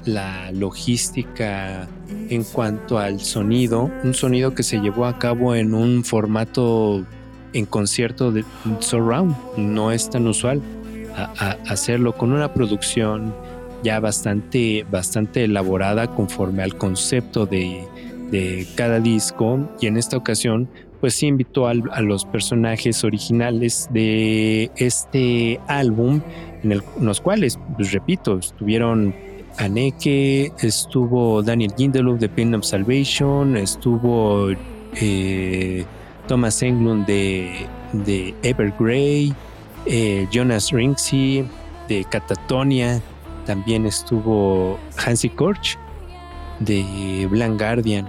la 0.06 0.52
logística 0.52 1.88
en 2.30 2.44
cuanto 2.44 2.98
al 2.98 3.20
sonido, 3.20 3.92
un 4.04 4.14
sonido 4.14 4.54
que 4.54 4.64
se 4.64 4.80
llevó 4.80 5.06
a 5.06 5.18
cabo 5.18 5.56
en 5.56 5.74
un 5.74 6.04
formato 6.04 7.06
en 7.54 7.66
concierto 7.66 8.32
de 8.32 8.44
surround, 8.80 9.36
no 9.58 9.92
es 9.92 10.10
tan 10.10 10.28
usual 10.28 10.62
hacerlo 11.68 12.14
con 12.14 12.34
una 12.34 12.54
producción 12.54 13.34
ya 13.84 14.00
bastante, 14.00 14.86
bastante 14.92 15.46
elaborada 15.46 16.08
conforme 16.08 16.64
al 16.64 16.76
concepto 16.76 17.46
de, 17.46 17.88
de 18.32 18.68
cada 18.76 19.00
disco 19.00 19.70
y 19.80 19.88
en 19.88 19.98
esta 19.98 20.18
ocasión 20.18 20.68
pues 21.00 21.14
sí 21.14 21.28
invitó 21.28 21.68
a 21.68 21.74
los 21.74 22.26
personajes 22.26 23.04
originales 23.04 23.88
de 23.92 24.72
este 24.76 25.60
álbum 25.68 26.22
en, 26.64 26.82
los 27.00 27.22
cuales, 27.22 27.60
pues 27.76 27.92
repito, 27.92 28.40
estuvieron 28.40 29.14
Aneke, 29.58 30.52
estuvo 30.60 31.42
Daniel 31.42 31.74
Gindelof 31.78 32.20
de 32.20 32.28
Pain 32.28 32.54
of 32.56 32.66
Salvation, 32.66 33.56
estuvo 33.56 34.50
eh, 34.96 35.86
Thomas 36.28 36.62
Englund 36.62 37.06
de, 37.06 37.66
de 37.94 38.34
Evergrey, 38.44 39.34
eh, 39.86 40.28
Jonas 40.32 40.72
Rinksey 40.72 41.48
de 41.88 42.04
Catatonia, 42.04 43.02
también 43.46 43.86
estuvo 43.86 44.78
Hansi 44.98 45.30
Korch 45.30 45.78
de 46.60 47.28
Blank 47.30 47.60
Guardian, 47.60 48.08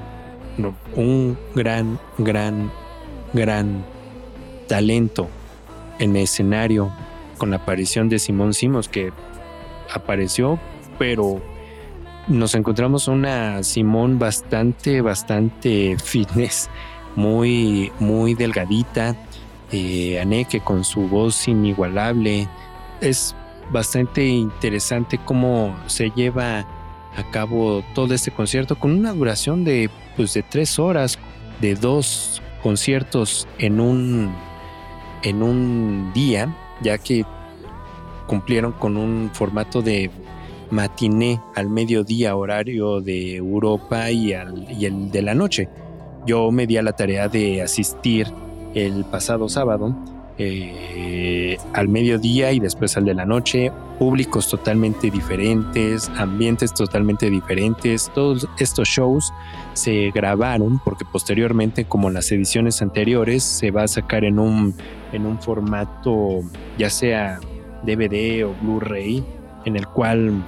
un 0.96 1.38
gran, 1.54 1.98
gran, 2.18 2.72
gran 3.32 3.84
talento 4.66 5.28
en 5.98 6.16
escenario 6.16 6.92
con 7.38 7.50
la 7.50 7.56
aparición 7.58 8.08
de 8.08 8.18
Simón 8.18 8.54
Simos 8.54 8.88
que 8.88 9.12
apareció, 9.92 10.58
pero 10.98 11.40
nos 12.28 12.54
encontramos 12.54 13.08
una 13.08 13.62
Simón 13.62 14.18
bastante, 14.18 15.00
bastante 15.00 15.96
fitness, 16.02 16.68
muy, 17.14 17.92
muy 17.98 18.34
delgadita, 18.34 19.16
eh, 19.72 20.20
Aneke 20.20 20.60
con 20.60 20.84
su 20.84 21.08
voz 21.08 21.48
inigualable. 21.48 22.48
Es 23.00 23.34
bastante 23.70 24.26
interesante 24.26 25.18
cómo 25.24 25.76
se 25.86 26.10
lleva 26.10 26.60
a 27.16 27.30
cabo 27.30 27.82
todo 27.94 28.14
este 28.14 28.30
concierto 28.30 28.78
con 28.78 28.92
una 28.92 29.12
duración 29.12 29.64
de, 29.64 29.90
pues, 30.16 30.34
de 30.34 30.42
tres 30.42 30.78
horas, 30.78 31.18
de 31.60 31.74
dos 31.74 32.42
conciertos 32.62 33.48
en 33.58 33.80
un, 33.80 34.34
en 35.22 35.42
un 35.42 36.12
día, 36.12 36.54
ya 36.82 36.98
que 36.98 37.24
cumplieron 38.26 38.72
con 38.72 38.96
un 38.96 39.30
formato 39.32 39.82
de 39.82 40.10
matiné 40.70 41.40
al 41.54 41.68
mediodía 41.70 42.36
horario 42.36 43.00
de 43.00 43.36
Europa 43.36 44.10
y, 44.10 44.32
al, 44.32 44.66
y 44.70 44.86
el 44.86 45.10
de 45.10 45.22
la 45.22 45.34
noche. 45.34 45.68
Yo 46.26 46.50
me 46.50 46.66
di 46.66 46.76
a 46.76 46.82
la 46.82 46.92
tarea 46.92 47.28
de 47.28 47.62
asistir 47.62 48.26
el 48.74 49.04
pasado 49.04 49.48
sábado 49.48 49.94
eh, 50.38 51.56
al 51.72 51.88
mediodía 51.88 52.52
y 52.52 52.60
después 52.60 52.94
al 52.98 53.06
de 53.06 53.14
la 53.14 53.24
noche, 53.24 53.72
públicos 53.98 54.48
totalmente 54.48 55.10
diferentes, 55.10 56.10
ambientes 56.16 56.74
totalmente 56.74 57.30
diferentes. 57.30 58.10
Todos 58.14 58.46
estos 58.58 58.86
shows 58.86 59.32
se 59.72 60.10
grabaron 60.14 60.78
porque 60.84 61.06
posteriormente, 61.10 61.86
como 61.86 62.10
las 62.10 62.30
ediciones 62.32 62.82
anteriores, 62.82 63.44
se 63.44 63.70
va 63.70 63.84
a 63.84 63.88
sacar 63.88 64.24
en 64.24 64.38
un, 64.38 64.74
en 65.12 65.24
un 65.24 65.40
formato 65.40 66.40
ya 66.76 66.90
sea 66.90 67.40
DVD 67.84 68.44
o 68.44 68.54
Blu-ray, 68.60 69.24
en 69.64 69.76
el 69.76 69.86
cual 69.86 70.44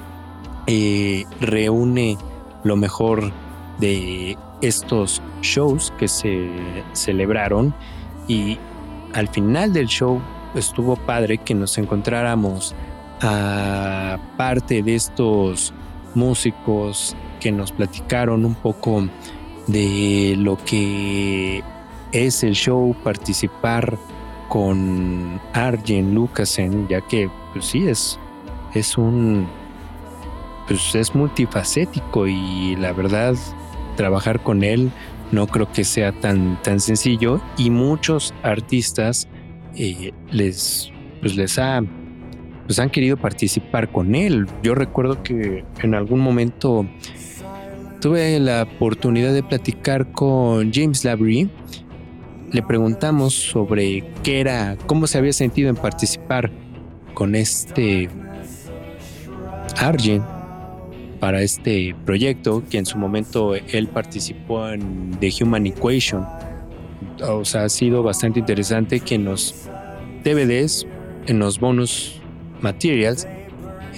eh, 0.68 1.24
reúne 1.40 2.18
lo 2.62 2.76
mejor 2.76 3.32
de 3.78 4.36
estos 4.60 5.22
shows 5.40 5.92
que 5.98 6.08
se 6.08 6.50
celebraron. 6.92 7.74
Y 8.28 8.58
al 9.14 9.28
final 9.28 9.72
del 9.72 9.86
show 9.86 10.20
estuvo 10.54 10.96
padre 10.96 11.38
que 11.38 11.54
nos 11.54 11.78
encontráramos 11.78 12.74
a 13.22 14.18
parte 14.36 14.82
de 14.82 14.94
estos 14.94 15.72
músicos 16.14 17.16
que 17.40 17.50
nos 17.50 17.72
platicaron 17.72 18.44
un 18.44 18.54
poco 18.54 19.08
de 19.66 20.34
lo 20.36 20.56
que 20.64 21.62
es 22.12 22.42
el 22.42 22.52
show, 22.52 22.94
participar 23.02 23.98
con 24.48 25.40
Arjen 25.54 26.14
Lucasen, 26.14 26.88
ya 26.88 27.00
que 27.00 27.30
pues 27.52 27.66
sí 27.66 27.88
es, 27.88 28.18
es 28.74 28.98
un 28.98 29.46
pues 30.68 30.94
es 30.94 31.14
multifacético 31.14 32.28
y 32.28 32.76
la 32.76 32.92
verdad 32.92 33.34
trabajar 33.96 34.40
con 34.40 34.62
él 34.62 34.92
no 35.32 35.46
creo 35.46 35.70
que 35.70 35.84
sea 35.84 36.12
tan, 36.12 36.60
tan 36.62 36.80
sencillo 36.80 37.40
y 37.56 37.70
muchos 37.70 38.34
artistas 38.42 39.28
eh, 39.74 40.12
les, 40.30 40.90
pues 41.20 41.36
les 41.36 41.58
ha, 41.58 41.82
pues 42.66 42.78
han 42.78 42.90
querido 42.90 43.16
participar 43.16 43.90
con 43.90 44.14
él. 44.14 44.46
Yo 44.62 44.74
recuerdo 44.74 45.22
que 45.22 45.64
en 45.82 45.94
algún 45.94 46.20
momento 46.20 46.86
tuve 48.00 48.38
la 48.40 48.62
oportunidad 48.62 49.34
de 49.34 49.42
platicar 49.42 50.12
con 50.12 50.72
James 50.72 51.04
Labrie. 51.04 51.48
Le 52.50 52.62
preguntamos 52.62 53.34
sobre 53.34 54.04
qué 54.22 54.40
era, 54.40 54.78
cómo 54.86 55.06
se 55.06 55.18
había 55.18 55.34
sentido 55.34 55.68
en 55.68 55.76
participar 55.76 56.50
con 57.12 57.34
este 57.34 58.08
Argent 59.76 60.37
para 61.20 61.42
este 61.42 61.94
proyecto, 62.04 62.62
que 62.70 62.78
en 62.78 62.86
su 62.86 62.98
momento 62.98 63.54
él 63.54 63.88
participó 63.88 64.68
en 64.68 65.10
The 65.20 65.30
Human 65.40 65.66
Equation. 65.66 66.26
O 67.22 67.44
sea, 67.44 67.64
ha 67.64 67.68
sido 67.68 68.02
bastante 68.02 68.40
interesante 68.40 69.00
que 69.00 69.16
en 69.16 69.24
los 69.24 69.68
DVDs, 70.24 70.86
en 71.26 71.38
los 71.38 71.58
bonus 71.58 72.20
materials, 72.60 73.26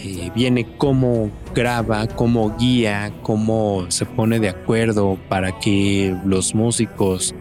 eh, 0.03 0.31
viene 0.35 0.67
cómo 0.79 1.31
graba, 1.55 2.07
cómo 2.07 2.57
guía, 2.59 3.13
cómo 3.23 3.87
se 3.89 4.07
pone 4.07 4.39
de 4.39 4.49
acuerdo 4.49 5.19
para 5.29 5.59
que 5.59 6.17
los 6.25 6.55
músicos 6.55 7.35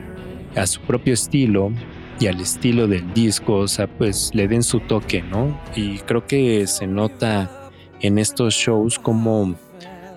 a 0.56 0.68
su 0.68 0.82
propio 0.82 1.14
estilo 1.14 1.72
y 2.20 2.28
al 2.28 2.42
estilo 2.42 2.88
del 2.88 3.14
disco, 3.14 3.56
o 3.56 3.68
sea, 3.68 3.88
pues 3.88 4.32
le 4.34 4.48
den 4.48 4.64
su 4.64 4.82
toque, 4.82 5.22
¿no? 5.22 5.58
Y 5.76 6.00
creo 6.00 6.26
que 6.28 6.68
se 6.68 6.86
nota 6.86 7.50
en 8.02 8.18
estos 8.18 8.54
shows 8.54 9.00
como 9.00 9.56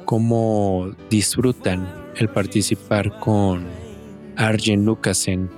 cómo 0.05 0.91
disfrutan 1.11 1.89
el 2.17 2.29
participar 2.29 3.19
con 3.19 3.67
Arjen 4.37 4.85
Lucasen 4.85 5.51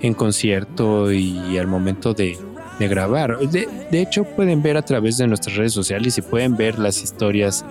en 0.00 0.14
concierto 0.14 1.12
y 1.12 1.58
al 1.58 1.66
momento 1.66 2.14
de, 2.14 2.38
grabar. 2.78 3.38
De, 3.38 3.68
hecho, 3.92 4.24
pueden 4.24 4.62
ver 4.62 4.76
a 4.76 4.82
través 4.82 5.18
de 5.18 5.26
nuestras 5.26 5.56
redes 5.56 5.72
sociales 5.72 6.16
y 6.16 6.22
pueden 6.22 6.56
ver 6.56 6.78
las 6.78 7.02
historias 7.02 7.64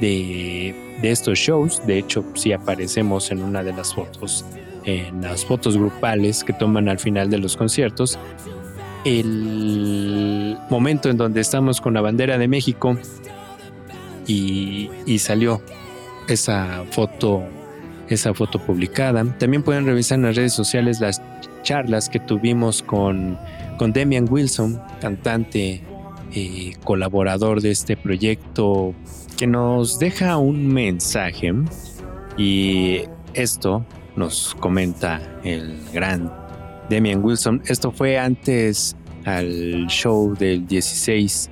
de, 0.00 0.74
de 1.00 1.10
estos 1.10 1.38
shows. 1.38 1.80
De 1.86 1.98
hecho, 1.98 2.24
si 2.34 2.52
aparecemos 2.52 3.30
en 3.30 3.42
una 3.42 3.62
de 3.62 3.72
las 3.72 3.94
fotos, 3.94 4.44
en 4.84 5.22
las 5.22 5.44
fotos 5.44 5.76
grupales 5.76 6.42
que 6.42 6.52
toman 6.52 6.88
al 6.88 6.98
final 6.98 7.30
de 7.30 7.38
los 7.38 7.56
conciertos. 7.56 8.18
El 9.04 10.58
momento 10.68 11.08
en 11.10 11.16
donde 11.16 11.40
estamos 11.40 11.80
con 11.80 11.94
la 11.94 12.00
bandera 12.00 12.38
de 12.38 12.48
México 12.48 12.96
y, 14.26 15.18
salió 15.18 15.62
esa 16.28 16.84
foto, 16.90 17.42
esa 18.08 18.34
foto 18.34 18.58
publicada. 18.58 19.24
También 19.38 19.62
pueden 19.62 19.86
revisar 19.86 20.18
en 20.18 20.24
las 20.24 20.36
redes 20.36 20.52
sociales 20.52 21.00
las 21.00 21.22
charlas 21.62 22.08
que 22.08 22.20
tuvimos 22.20 22.82
con, 22.82 23.38
con 23.78 23.92
Demian 23.92 24.26
Wilson, 24.30 24.80
cantante, 25.00 25.82
y 26.32 26.70
eh, 26.70 26.76
colaborador 26.84 27.60
de 27.60 27.70
este 27.70 27.96
proyecto, 27.96 28.94
que 29.36 29.46
nos 29.46 29.98
deja 29.98 30.38
un 30.38 30.66
mensaje 30.68 31.52
Y 32.36 33.02
esto 33.34 33.84
nos 34.16 34.54
comenta 34.60 35.20
el 35.44 35.78
gran 35.92 36.32
Demian 36.88 37.22
Wilson. 37.22 37.62
Esto 37.66 37.90
fue 37.90 38.18
antes 38.18 38.96
al 39.24 39.86
show 39.88 40.34
del 40.34 40.66
16 40.66 41.50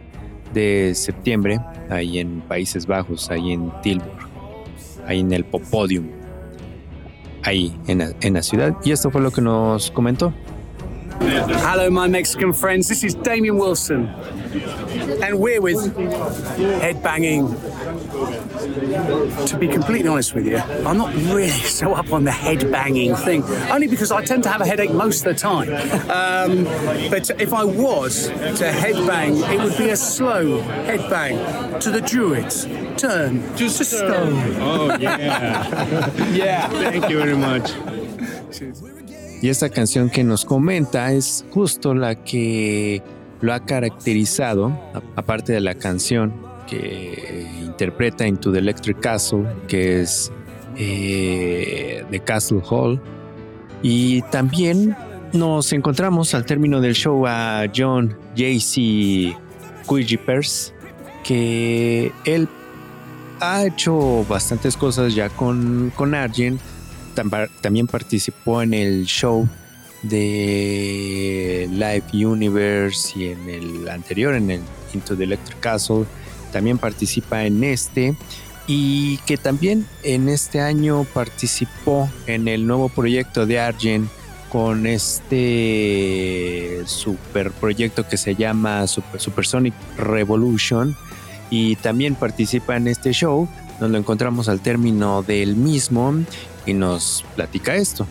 de 0.54 0.94
septiembre, 0.94 1.60
ahí 1.90 2.20
en 2.20 2.40
Países 2.42 2.86
Bajos, 2.86 3.30
ahí 3.30 3.52
en 3.52 3.72
Tilburg, 3.82 4.23
ahí 5.06 5.20
en 5.20 5.32
el 5.32 5.44
Popodium, 5.44 6.08
ahí 7.42 7.76
en 7.86 7.98
la, 7.98 8.12
la 8.20 8.42
ciudad. 8.42 8.74
Y 8.84 8.92
esto 8.92 9.10
fue 9.10 9.20
lo 9.20 9.30
que 9.30 9.40
nos 9.40 9.90
comentó. 9.90 10.32
Hello, 11.20 11.90
my 11.90 12.08
Mexican 12.08 12.52
friends. 12.52 12.88
This 12.88 13.04
is 13.04 13.14
Damien 13.14 13.56
Wilson, 13.56 14.08
and 15.22 15.38
we're 15.38 15.60
with 15.60 15.76
Headbanging. 16.80 17.54
To 18.24 19.56
be 19.58 19.68
completely 19.68 20.08
honest 20.08 20.34
with 20.34 20.46
you, 20.46 20.58
I'm 20.58 20.98
not 20.98 21.14
really 21.14 21.48
so 21.80 21.92
up 21.94 22.12
on 22.12 22.24
the 22.24 22.30
headbanging 22.30 23.16
thing, 23.24 23.42
only 23.70 23.86
because 23.86 24.12
I 24.12 24.24
tend 24.24 24.42
to 24.44 24.48
have 24.48 24.60
a 24.60 24.66
headache 24.66 24.92
most 24.92 25.26
of 25.26 25.34
the 25.34 25.40
time. 25.40 25.68
Um, 26.10 26.64
but 27.10 27.30
if 27.40 27.52
I 27.52 27.64
was 27.64 28.28
to 28.28 28.70
headbang, 28.70 29.42
it 29.52 29.62
would 29.62 29.76
be 29.76 29.90
a 29.90 29.96
slow 29.96 30.60
headbang 30.86 31.80
to 31.80 31.90
the 31.90 32.00
Druids. 32.00 32.66
Turn 32.96 33.42
just 33.56 33.78
to 33.78 33.84
stone. 33.84 34.34
Oh, 34.60 34.96
yeah. 34.98 36.10
yeah. 36.32 36.68
Thank 36.68 37.08
you 37.08 37.18
very 37.18 37.36
much. 37.36 37.72
Y 39.42 39.50
esta 39.50 39.68
canción 39.68 40.08
que 40.08 40.24
nos 40.24 40.44
comenta 40.44 41.12
es 41.12 41.44
justo 41.50 41.92
la 41.92 42.14
que 42.14 43.02
lo 43.42 43.52
ha 43.52 43.60
caracterizado, 43.60 44.72
aparte 45.16 45.52
de 45.52 45.60
la 45.60 45.74
canción 45.74 46.43
que 46.66 47.48
interpreta 47.62 48.26
Into 48.26 48.52
the 48.52 48.58
Electric 48.58 49.00
Castle, 49.00 49.44
que 49.68 50.02
es 50.02 50.32
eh, 50.76 52.04
The 52.10 52.20
Castle 52.20 52.62
Hall. 52.68 53.00
Y 53.82 54.22
también 54.22 54.96
nos 55.32 55.72
encontramos 55.72 56.34
al 56.34 56.44
término 56.46 56.80
del 56.80 56.94
show 56.94 57.26
a 57.26 57.64
John 57.74 58.16
J.C. 58.36 59.36
Quijipers, 59.88 60.72
que 61.22 62.12
él 62.24 62.48
ha 63.40 63.64
hecho 63.64 64.24
bastantes 64.28 64.76
cosas 64.76 65.14
ya 65.14 65.28
con, 65.28 65.92
con 65.94 66.14
Argent 66.14 66.60
también 67.60 67.86
participó 67.86 68.62
en 68.62 68.74
el 68.74 69.06
show 69.06 69.48
de 70.02 71.68
Live 71.70 72.26
Universe 72.26 73.18
y 73.18 73.28
en 73.28 73.48
el 73.48 73.88
anterior, 73.88 74.34
en 74.34 74.50
el 74.50 74.60
Into 74.92 75.16
the 75.16 75.24
Electric 75.24 75.60
Castle. 75.60 76.04
También 76.54 76.78
participa 76.78 77.44
en 77.44 77.64
este 77.64 78.14
y 78.68 79.18
que 79.26 79.36
también 79.36 79.88
en 80.04 80.28
este 80.28 80.60
año 80.60 81.04
participó 81.12 82.08
en 82.28 82.46
el 82.46 82.64
nuevo 82.64 82.88
proyecto 82.88 83.44
de 83.44 83.58
Argent 83.58 84.08
con 84.50 84.86
este 84.86 86.82
super 86.86 87.50
proyecto 87.50 88.06
que 88.06 88.16
se 88.16 88.36
llama 88.36 88.86
Super, 88.86 89.20
Supersonic 89.20 89.74
Revolution 89.98 90.96
y 91.50 91.74
también 91.74 92.14
participa 92.14 92.76
en 92.76 92.86
este 92.86 93.10
show 93.10 93.48
donde 93.80 93.94
lo 93.94 93.98
encontramos 93.98 94.48
al 94.48 94.60
término 94.60 95.24
del 95.24 95.56
mismo 95.56 96.14
y 96.66 96.72
nos 96.72 97.24
platica 97.34 97.74
esto. 97.74 98.06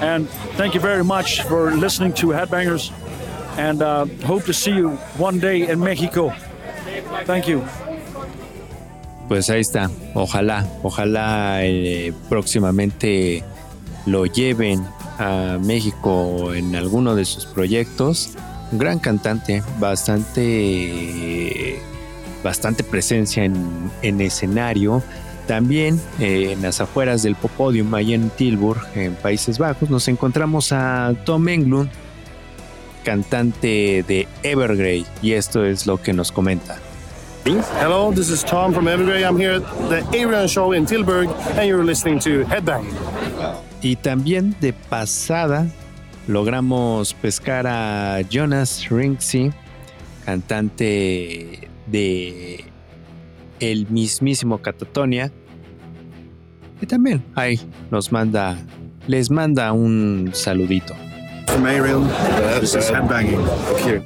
And 0.00 0.26
thank 0.56 0.72
you 0.72 0.80
very 0.80 1.04
much 1.04 1.42
for 1.42 1.70
listening 1.70 2.14
to 2.14 2.28
Headbangers 2.28 2.90
and 3.58 3.82
uh, 3.82 4.06
hope 4.24 4.46
to 4.46 4.54
see 4.54 4.74
you 4.74 4.98
one 5.18 5.38
day 5.38 5.68
in 5.68 5.78
Mexico. 5.78 6.32
Thank 7.24 7.46
you. 7.46 7.62
Pues 9.28 9.50
ahí 9.50 9.60
está. 9.60 9.90
Ojalá, 10.14 10.66
ojalá 10.82 11.64
eh, 11.64 12.12
próximamente 12.28 13.42
lo 14.06 14.26
lleven 14.26 14.84
a 15.18 15.58
México 15.60 16.54
en 16.54 16.76
alguno 16.76 17.16
de 17.16 17.24
sus 17.24 17.46
proyectos. 17.46 18.30
Un 18.70 18.78
gran 18.78 18.98
cantante, 18.98 19.62
bastante, 19.78 21.80
bastante 22.44 22.84
presencia 22.84 23.44
en, 23.44 23.90
en 24.02 24.20
escenario 24.20 25.02
también 25.46 26.00
eh, 26.18 26.52
en 26.52 26.62
las 26.62 26.80
afueras 26.80 27.22
del 27.22 27.36
Popodium, 27.36 27.94
ahí 27.94 28.14
en 28.14 28.30
Tilburg, 28.30 28.80
en 28.94 29.14
Países 29.14 29.58
Bajos, 29.58 29.90
nos 29.90 30.08
encontramos 30.08 30.72
a 30.72 31.14
Tom 31.24 31.48
Englund, 31.48 31.88
cantante 33.04 34.04
de 34.06 34.26
Evergrey, 34.42 35.06
y 35.22 35.32
esto 35.32 35.64
es 35.64 35.86
lo 35.86 36.02
que 36.02 36.12
nos 36.12 36.32
comenta. 36.32 36.78
Hello, 37.46 38.10
this 38.10 38.28
is 38.28 38.42
Tom 38.42 38.74
from 38.74 38.86
Evergrey. 38.86 39.24
I'm 39.24 39.36
here 39.38 39.52
at 39.52 39.62
the 39.88 40.04
Arian 40.18 40.48
Show 40.48 40.72
in 40.72 40.84
Tilburg, 40.84 41.28
and 41.56 41.68
you're 41.68 41.84
listening 41.84 42.18
to 42.18 42.44
Headbang. 42.46 42.84
Y 43.80 43.94
también 43.94 44.56
de 44.60 44.72
pasada 44.72 45.68
logramos 46.26 47.14
pescar 47.14 47.68
a 47.68 48.22
Jonas 48.28 48.88
Rinksy, 48.90 49.52
cantante 50.24 51.68
de 51.86 52.64
el 53.60 53.86
mismísimo 53.90 54.58
Catatonia. 54.58 55.30
Y 56.82 56.86
también 56.86 57.22
ahí 57.36 57.60
nos 57.92 58.10
manda, 58.10 58.58
les 59.06 59.30
manda 59.30 59.72
un 59.72 60.30
saludito. 60.32 60.96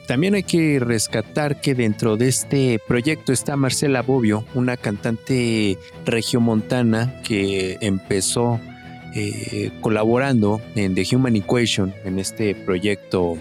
También 0.06 0.34
hay 0.34 0.42
que 0.42 0.78
rescatar 0.78 1.60
que 1.60 1.74
dentro 1.74 2.16
de 2.16 2.28
este 2.28 2.80
proyecto 2.86 3.32
está 3.32 3.56
Marcela 3.56 4.02
Bobbio, 4.02 4.44
una 4.54 4.76
cantante 4.76 5.78
regiomontana 6.04 7.20
que 7.22 7.78
empezó 7.80 8.60
eh, 9.14 9.72
colaborando 9.80 10.60
en 10.76 10.94
The 10.94 11.04
Human 11.16 11.36
Equation, 11.36 11.92
en 12.04 12.18
este 12.18 12.54
proyecto 12.54 13.38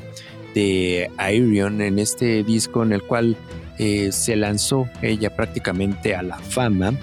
de 0.56 1.12
Aerion, 1.18 1.82
en 1.82 2.00
este 2.00 2.44
disco 2.44 2.82
en 2.82 2.94
el 2.94 3.04
cual 3.04 3.38
eh, 3.78 4.12
se 4.12 4.36
lanzó 4.36 4.90
ella 5.02 5.36
prácticamente 5.36 6.16
a 6.16 6.24
la 6.24 6.40
fama, 6.40 6.94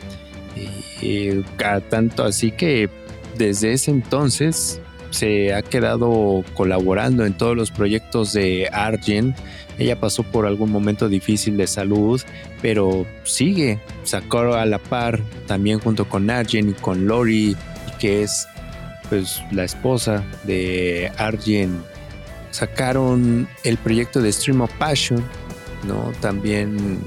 eh, 1.00 1.42
tanto 1.88 2.24
así 2.24 2.50
que 2.50 2.90
desde 3.38 3.72
ese 3.72 3.90
entonces 3.92 4.80
se 5.10 5.54
ha 5.54 5.62
quedado 5.62 6.44
colaborando 6.54 7.24
en 7.24 7.34
todos 7.34 7.56
los 7.56 7.70
proyectos 7.70 8.32
de 8.32 8.68
Argent. 8.72 9.36
Ella 9.78 9.98
pasó 10.00 10.22
por 10.22 10.46
algún 10.46 10.70
momento 10.70 11.08
difícil 11.08 11.56
de 11.56 11.66
salud, 11.66 12.20
pero 12.62 13.06
sigue. 13.24 13.78
Sacó 14.04 14.54
a 14.54 14.66
la 14.66 14.78
par 14.78 15.20
también 15.46 15.78
junto 15.78 16.08
con 16.08 16.30
Argent 16.30 16.70
y 16.70 16.74
con 16.74 17.06
Lori, 17.06 17.56
que 17.98 18.22
es 18.22 18.48
pues 19.08 19.42
la 19.52 19.64
esposa 19.64 20.24
de 20.44 21.10
Argent. 21.18 21.82
Sacaron 22.50 23.48
el 23.64 23.76
proyecto 23.76 24.20
de 24.22 24.32
Stream 24.32 24.62
of 24.62 24.72
Passion, 24.74 25.22
¿no? 25.86 26.12
También 26.20 26.98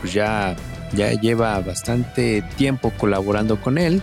pues 0.00 0.12
ya, 0.12 0.56
ya 0.94 1.12
lleva 1.12 1.60
bastante 1.60 2.42
tiempo 2.56 2.92
colaborando 2.98 3.60
con 3.60 3.78
él. 3.78 4.02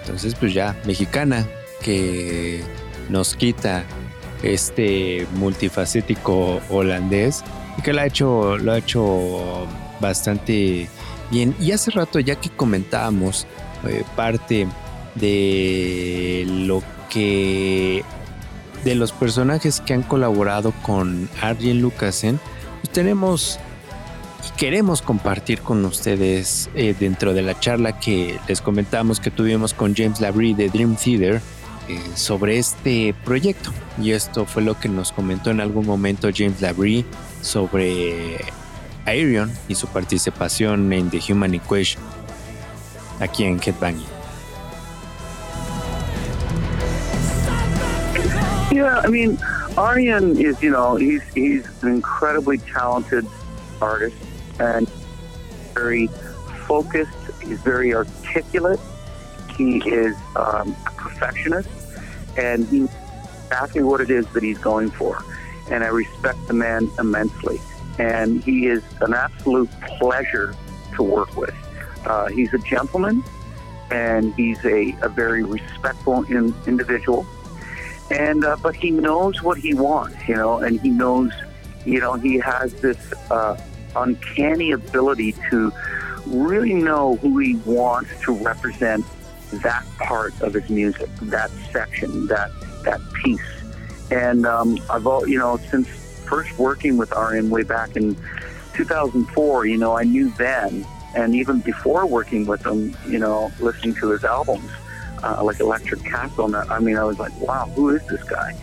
Entonces, 0.00 0.34
pues 0.34 0.52
ya 0.52 0.76
mexicana 0.84 1.46
que 1.82 2.62
nos 3.08 3.34
quita 3.34 3.84
este 4.42 5.26
multifacético 5.34 6.60
holandés 6.70 7.44
y 7.78 7.82
que 7.82 7.92
lo 7.92 8.00
ha 8.00 8.06
hecho, 8.06 8.58
lo 8.58 8.72
ha 8.72 8.78
hecho 8.78 9.66
bastante 10.00 10.88
bien. 11.30 11.54
Y 11.60 11.72
hace 11.72 11.90
rato 11.90 12.18
ya 12.18 12.36
que 12.36 12.50
comentábamos 12.50 13.46
eh, 13.86 14.04
parte 14.16 14.66
de 15.14 16.44
lo 16.46 16.82
que 17.10 18.04
de 18.84 18.94
los 18.94 19.12
personajes 19.12 19.80
que 19.80 19.94
han 19.94 20.02
colaborado 20.02 20.72
con 20.82 21.28
Arjen 21.40 21.80
Lucasen, 21.80 22.40
tenemos 22.92 23.60
y 24.44 24.58
queremos 24.58 25.02
compartir 25.02 25.60
con 25.60 25.84
ustedes 25.84 26.68
eh, 26.74 26.94
dentro 26.98 27.32
de 27.32 27.42
la 27.42 27.58
charla 27.60 27.98
que 28.00 28.38
les 28.48 28.60
comentamos 28.60 29.20
que 29.20 29.30
tuvimos 29.30 29.72
con 29.72 29.94
James 29.94 30.20
Labrie 30.20 30.54
de 30.54 30.68
Dream 30.68 30.96
Theater 30.96 31.40
sobre 32.14 32.58
este 32.58 33.14
proyecto. 33.24 33.70
Y 33.98 34.12
esto 34.12 34.46
fue 34.46 34.62
lo 34.62 34.78
que 34.78 34.88
nos 34.88 35.12
comentó 35.12 35.50
en 35.50 35.60
algún 35.60 35.86
momento 35.86 36.28
James 36.34 36.60
Labrie 36.60 37.04
sobre 37.40 38.38
Aerion 39.06 39.52
y 39.68 39.74
su 39.74 39.86
participación 39.88 40.92
en 40.92 41.10
The 41.10 41.20
Human 41.28 41.54
Equation 41.54 42.02
aquí 43.20 43.44
en 43.44 43.60
Headbanging. 43.60 44.06
Yeah, 48.72 49.02
I 49.04 49.08
mean, 49.08 49.38
Aryan 49.76 50.38
is, 50.38 50.62
you 50.62 50.70
know, 50.70 50.96
he's 50.96 51.22
he's 51.34 51.66
an 51.82 51.88
incredibly 51.88 52.56
talented 52.58 53.26
artist 53.82 54.16
and 54.58 54.88
very 55.74 56.08
focused. 56.66 57.12
He's 57.42 57.60
very 57.60 57.94
articulate. 57.94 58.80
He 59.56 59.76
is 59.86 60.16
um, 60.36 60.74
a 60.86 60.90
perfectionist, 60.96 61.68
and 62.36 62.66
he 62.68 62.88
exactly 63.52 63.82
what 63.82 64.00
it 64.00 64.10
is 64.10 64.26
that 64.28 64.42
he's 64.42 64.58
going 64.58 64.90
for. 64.90 65.22
And 65.70 65.84
I 65.84 65.88
respect 65.88 66.38
the 66.48 66.54
man 66.54 66.90
immensely. 66.98 67.60
And 67.98 68.42
he 68.42 68.66
is 68.66 68.82
an 69.02 69.12
absolute 69.12 69.70
pleasure 69.98 70.54
to 70.96 71.02
work 71.02 71.36
with. 71.36 71.54
Uh, 72.06 72.28
he's 72.28 72.52
a 72.54 72.58
gentleman, 72.58 73.22
and 73.90 74.34
he's 74.34 74.64
a, 74.64 74.96
a 75.02 75.08
very 75.08 75.44
respectful 75.44 76.22
in, 76.24 76.54
individual. 76.66 77.26
And 78.10 78.44
uh, 78.44 78.56
but 78.62 78.74
he 78.74 78.90
knows 78.90 79.42
what 79.42 79.58
he 79.58 79.74
wants, 79.74 80.16
you 80.26 80.34
know, 80.34 80.58
and 80.58 80.80
he 80.80 80.90
knows, 80.90 81.32
you 81.84 82.00
know, 82.00 82.14
he 82.14 82.38
has 82.38 82.72
this 82.74 83.12
uh, 83.30 83.60
uncanny 83.94 84.72
ability 84.72 85.34
to 85.50 85.72
really 86.26 86.74
know 86.74 87.16
who 87.16 87.38
he 87.38 87.56
wants 87.56 88.10
to 88.22 88.32
represent 88.32 89.04
that 89.60 89.84
part 89.98 90.38
of 90.40 90.54
his 90.54 90.68
music, 90.70 91.08
that 91.22 91.50
section, 91.72 92.26
that 92.26 92.50
that 92.84 93.00
piece. 93.12 93.40
And 94.10 94.46
um, 94.46 94.78
I've 94.90 95.06
all, 95.06 95.26
you 95.26 95.38
know, 95.38 95.56
since 95.70 95.88
first 96.26 96.58
working 96.58 96.96
with 96.96 97.12
Arian 97.16 97.50
way 97.50 97.62
back 97.62 97.96
in 97.96 98.16
2004, 98.74 99.66
you 99.66 99.76
know, 99.76 99.96
I 99.96 100.04
knew 100.04 100.30
then, 100.30 100.86
and 101.14 101.34
even 101.34 101.60
before 101.60 102.06
working 102.06 102.46
with 102.46 102.64
him, 102.66 102.96
you 103.06 103.18
know, 103.18 103.52
listening 103.60 103.94
to 103.96 104.10
his 104.10 104.24
albums, 104.24 104.70
uh, 105.22 105.42
like 105.42 105.60
Electric 105.60 106.02
Castle, 106.02 106.46
and 106.46 106.56
I 106.56 106.78
mean, 106.78 106.96
I 106.96 107.04
was 107.04 107.18
like, 107.18 107.38
wow, 107.40 107.66
who 107.74 107.90
is 107.90 108.04
this 108.06 108.22
guy? 108.24 108.54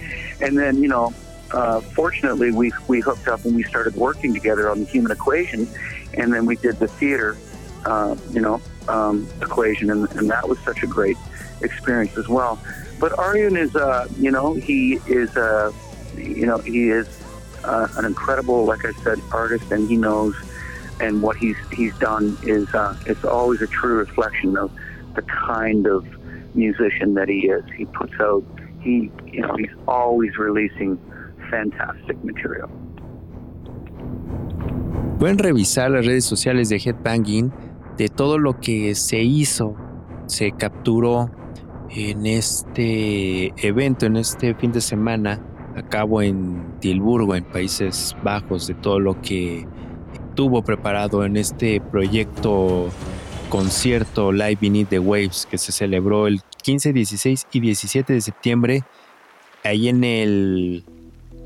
And 0.41 0.57
then, 0.57 0.81
you 0.81 0.87
know, 0.87 1.13
uh, 1.51 1.81
fortunately, 1.81 2.51
we 2.51 2.71
we 2.87 2.99
hooked 2.99 3.27
up 3.27 3.43
and 3.45 3.55
we 3.55 3.63
started 3.63 3.95
working 3.95 4.33
together 4.33 4.69
on 4.69 4.79
the 4.79 4.85
Human 4.85 5.11
Equation, 5.11 5.67
and 6.13 6.33
then 6.33 6.45
we 6.45 6.55
did 6.55 6.77
the 6.77 6.87
theater, 6.87 7.37
uh, 7.85 8.15
you 8.31 8.41
know, 8.41 8.61
um, 8.89 9.27
equation, 9.41 9.89
and, 9.89 10.09
and 10.13 10.29
that 10.29 10.49
was 10.49 10.59
such 10.59 10.83
a 10.83 10.87
great 10.87 11.17
experience 11.61 12.17
as 12.17 12.27
well. 12.27 12.59
But 12.99 13.17
Aryan 13.17 13.55
is, 13.55 13.75
uh, 13.75 14.07
you 14.17 14.31
know, 14.31 14.55
he 14.55 14.95
is, 15.07 15.35
uh, 15.37 15.71
you 16.17 16.45
know, 16.45 16.57
he 16.57 16.89
is 16.89 17.07
uh, 17.63 17.87
an 17.97 18.05
incredible, 18.05 18.65
like 18.65 18.83
I 18.85 18.91
said, 19.03 19.19
artist, 19.31 19.71
and 19.71 19.87
he 19.87 19.95
knows, 19.95 20.35
and 20.99 21.21
what 21.21 21.37
he's 21.37 21.57
he's 21.71 21.95
done 21.99 22.37
is 22.43 22.73
uh, 22.73 22.97
it's 23.05 23.23
always 23.23 23.61
a 23.61 23.67
true 23.67 23.97
reflection 23.97 24.57
of 24.57 24.71
the 25.15 25.21
kind 25.21 25.87
of 25.87 26.05
musician 26.55 27.13
that 27.13 27.29
he 27.29 27.47
is. 27.47 27.63
He 27.75 27.85
puts 27.85 28.13
out, 28.19 28.43
he, 28.81 29.11
you 29.27 29.41
know, 29.41 29.55
he's 29.55 29.75
always 29.87 30.37
releasing 30.37 30.99
fantastic 31.49 32.21
material. 32.23 32.69
Pueden 35.19 35.37
revisar 35.37 35.89
las 35.91 36.05
redes 36.05 36.23
sociales 36.25 36.69
de 36.69 36.79
Headbanging 36.79 37.51
de 37.99 38.07
todo 38.07 38.37
lo 38.37 38.61
que 38.61 38.95
se 38.95 39.21
hizo, 39.21 39.75
se 40.25 40.53
capturó 40.53 41.29
en 41.89 42.25
este 42.25 43.53
evento, 43.57 44.05
en 44.05 44.15
este 44.15 44.55
fin 44.55 44.71
de 44.71 44.79
semana, 44.79 45.41
a 45.75 45.81
cabo 45.81 46.21
en 46.21 46.79
Tilburgo, 46.79 47.35
en 47.35 47.43
Países 47.43 48.15
Bajos, 48.23 48.67
de 48.67 48.73
todo 48.73 49.01
lo 49.01 49.21
que 49.21 49.67
tuvo 50.33 50.61
preparado 50.61 51.25
en 51.25 51.35
este 51.35 51.81
proyecto 51.81 52.87
concierto 53.49 54.31
Live 54.31 54.59
Beneath 54.61 54.89
the 54.89 54.99
Waves 54.99 55.45
que 55.51 55.57
se 55.57 55.73
celebró 55.73 56.27
el 56.27 56.39
15, 56.63 56.93
16 56.93 57.47
y 57.51 57.59
17 57.59 58.13
de 58.13 58.21
septiembre 58.21 58.83
ahí 59.65 59.89
en 59.89 60.05
el 60.05 60.85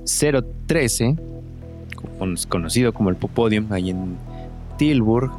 013, 0.06 1.16
conocido 2.48 2.94
como 2.94 3.10
el 3.10 3.16
Popodium, 3.16 3.74
ahí 3.74 3.90
en 3.90 4.18
Tilburg. 4.78 5.32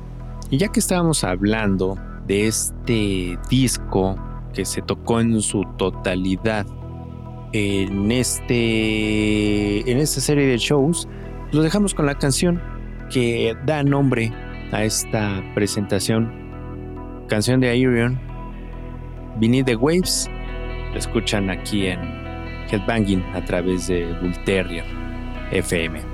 Y 0.51 0.59
ya 0.59 0.69
que 0.69 0.81
estábamos 0.81 1.25
hablando 1.25 1.99
de 2.27 2.47
este 2.47 3.39
disco 3.49 4.17
que 4.53 4.65
se 4.65 4.83
tocó 4.83 5.21
en 5.21 5.41
su 5.41 5.65
totalidad 5.77 6.67
en 7.53 8.11
este 8.11 9.89
en 9.91 9.99
esta 9.99 10.21
serie 10.21 10.47
de 10.47 10.59
shows, 10.59 11.09
lo 11.53 11.63
dejamos 11.63 11.95
con 11.95 12.07
la 12.07 12.17
canción 12.17 12.61
que 13.11 13.57
da 13.65 13.83
nombre 13.83 14.33
a 14.73 14.83
esta 14.83 15.43
presentación, 15.55 16.33
canción 17.29 17.61
de 17.61 17.69
Aerion, 17.69 18.19
Beneath 19.39 19.67
the 19.67 19.77
Waves. 19.77 20.29
Lo 20.93 20.99
escuchan 20.99 21.49
aquí 21.49 21.87
en 21.87 22.01
Headbanging 22.71 23.23
a 23.35 23.45
través 23.45 23.87
de 23.87 24.13
Bull 24.21 24.35
Terrier 24.45 24.85
FM. 25.53 26.14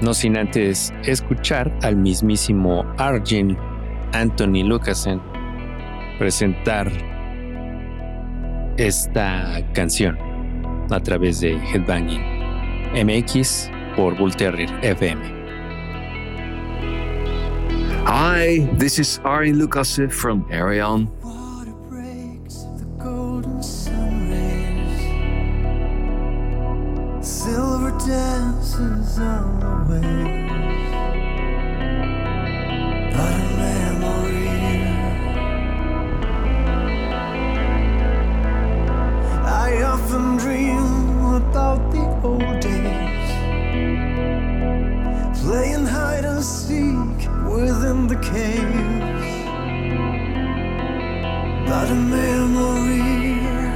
No 0.00 0.14
sin 0.14 0.36
antes 0.36 0.92
escuchar 1.04 1.76
al 1.82 1.96
mismísimo 1.96 2.84
Arjun 2.98 3.58
Anthony 4.12 4.62
Lucasen 4.62 5.20
presentar 6.18 6.90
esta 8.76 9.60
canción 9.74 10.16
a 10.90 11.00
través 11.00 11.40
de 11.40 11.58
Headbanging 11.58 12.22
MX 12.94 13.70
por 13.96 14.16
Bull 14.16 14.32
FM. 14.38 15.38
Hi, 18.06 18.66
this 18.78 18.98
is 18.98 19.20
Ari 19.24 19.52
Lucas 19.52 20.00
from 20.10 20.46
Arion. 20.50 21.10
Dances 28.06 29.18
on 29.18 29.60
the 29.60 29.74
waves. 29.88 30.90
But 33.14 33.34
a 33.34 33.48
memory. 33.62 34.48
I 39.44 39.82
often 39.82 40.36
dream 40.36 40.86
about 41.34 41.80
the 41.92 42.04
old 42.26 42.60
days. 42.60 43.30
Playing 45.42 45.86
hide 45.86 46.24
and 46.24 46.42
seek 46.42 47.20
within 47.46 48.06
the 48.06 48.16
caves 48.16 49.18
but 51.68 51.90
a 51.90 51.94
memory. 51.94 53.67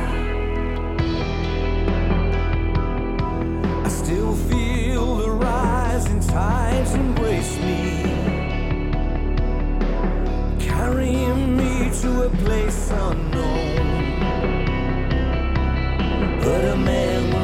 Tides 6.33 6.95
embrace 6.95 7.59
me, 7.59 8.05
carrying 10.59 11.55
me 11.59 11.91
to 12.01 12.23
a 12.23 12.31
place 12.43 12.91
unknown. 12.91 13.77
But 16.41 16.65
a 16.65 16.77
memory. 16.77 17.42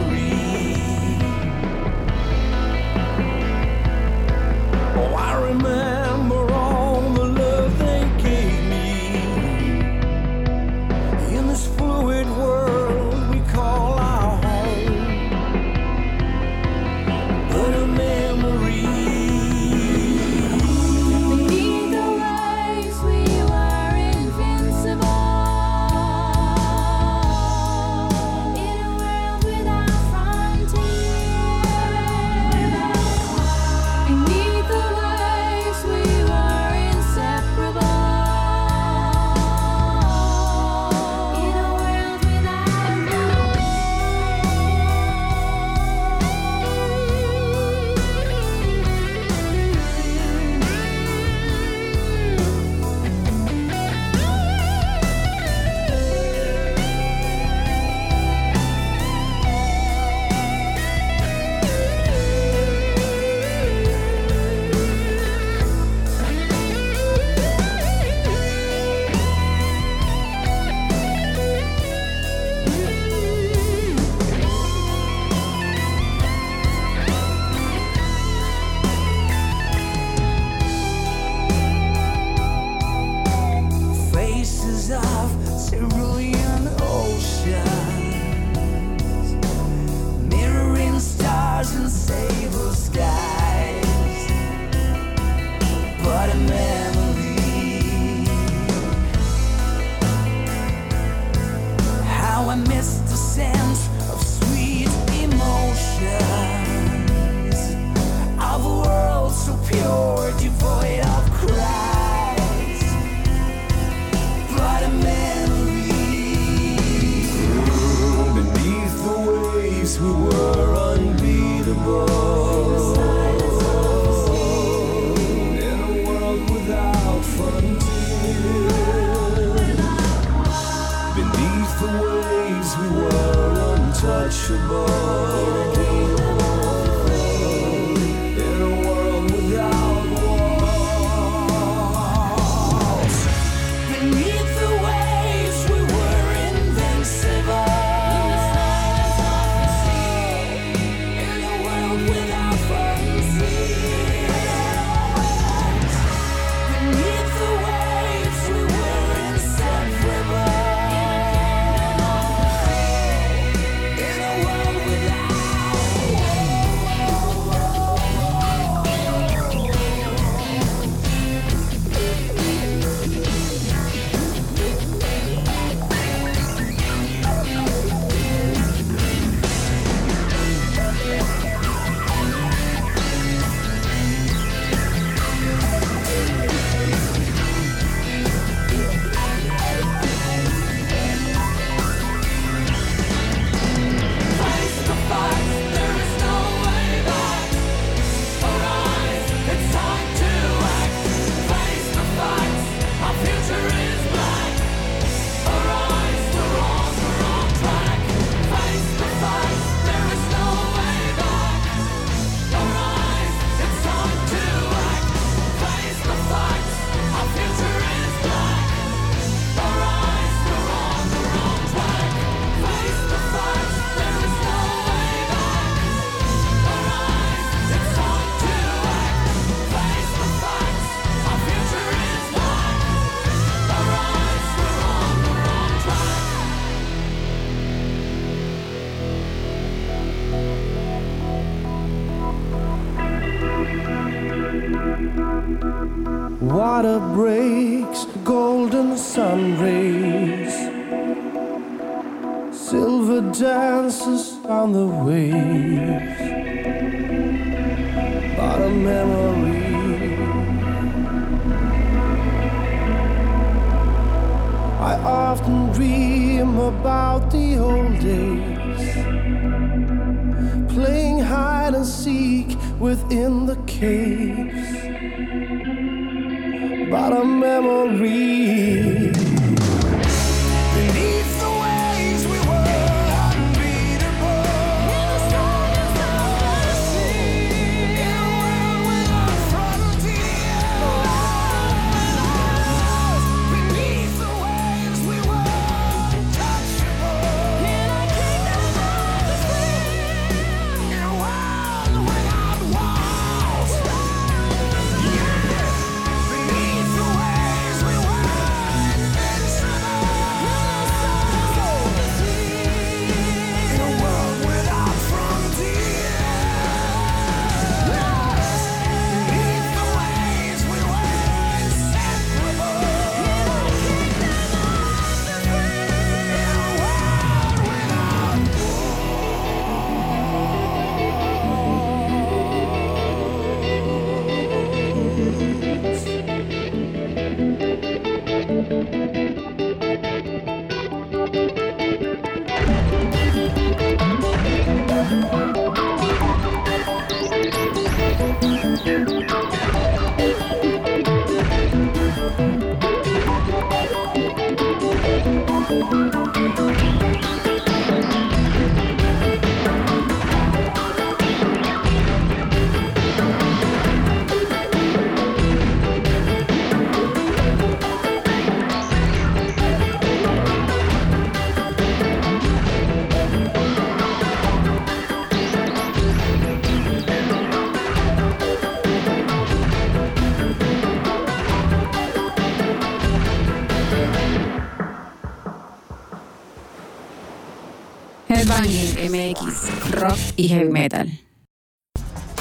Rock 389.93 390.19
y 390.37 390.49
heavy 390.49 390.71
metal. 390.71 391.21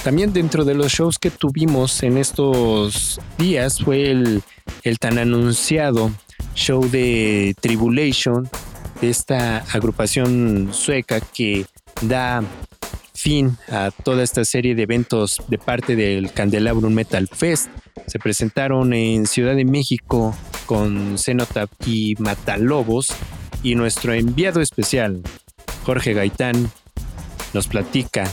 También 0.04 0.32
dentro 0.32 0.64
de 0.64 0.74
los 0.74 0.92
shows 0.92 1.20
que 1.20 1.32
tuvimos 1.32 2.02
en 2.04 2.18
estos 2.18 3.20
días 3.38 3.80
fue 3.80 4.10
el, 4.10 4.42
el 4.84 5.00
tan 5.00 5.18
anunciado 5.18 6.12
show 6.56 6.90
de 6.90 7.56
Tribulation, 7.60 8.50
de 9.02 9.10
esta 9.10 9.58
agrupación 9.74 10.70
sueca 10.72 11.20
que 11.20 11.66
da 12.02 12.44
fin 13.14 13.58
a 13.70 13.92
toda 13.92 14.24
esta 14.24 14.46
serie 14.46 14.76
de 14.76 14.84
eventos 14.84 15.42
de 15.48 15.58
parte 15.58 15.96
del 15.96 16.32
Candelabrum 16.32 16.94
Metal 16.94 17.28
Fest. 17.28 17.70
Se 18.06 18.20
presentaron 18.20 18.94
en 18.94 19.26
Ciudad 19.28 19.56
de 19.56 19.66
México 19.66 20.36
con 20.66 21.18
Cenotap 21.18 21.70
y 21.86 22.16
Matalobos 22.20 23.08
y 23.64 23.76
nuestro 23.76 24.14
enviado 24.14 24.62
especial, 24.62 25.22
Jorge 25.88 26.14
Gaitán, 26.14 26.70
nos 27.54 27.70
platica 27.70 28.30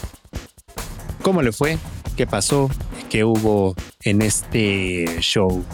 cómo 1.22 1.40
le 1.40 1.52
fue, 1.52 1.78
qué 2.16 2.26
pasó, 2.26 2.68
qué 3.08 3.22
hubo 3.22 3.76
en 4.02 4.22
este 4.22 5.20
show. 5.20 5.64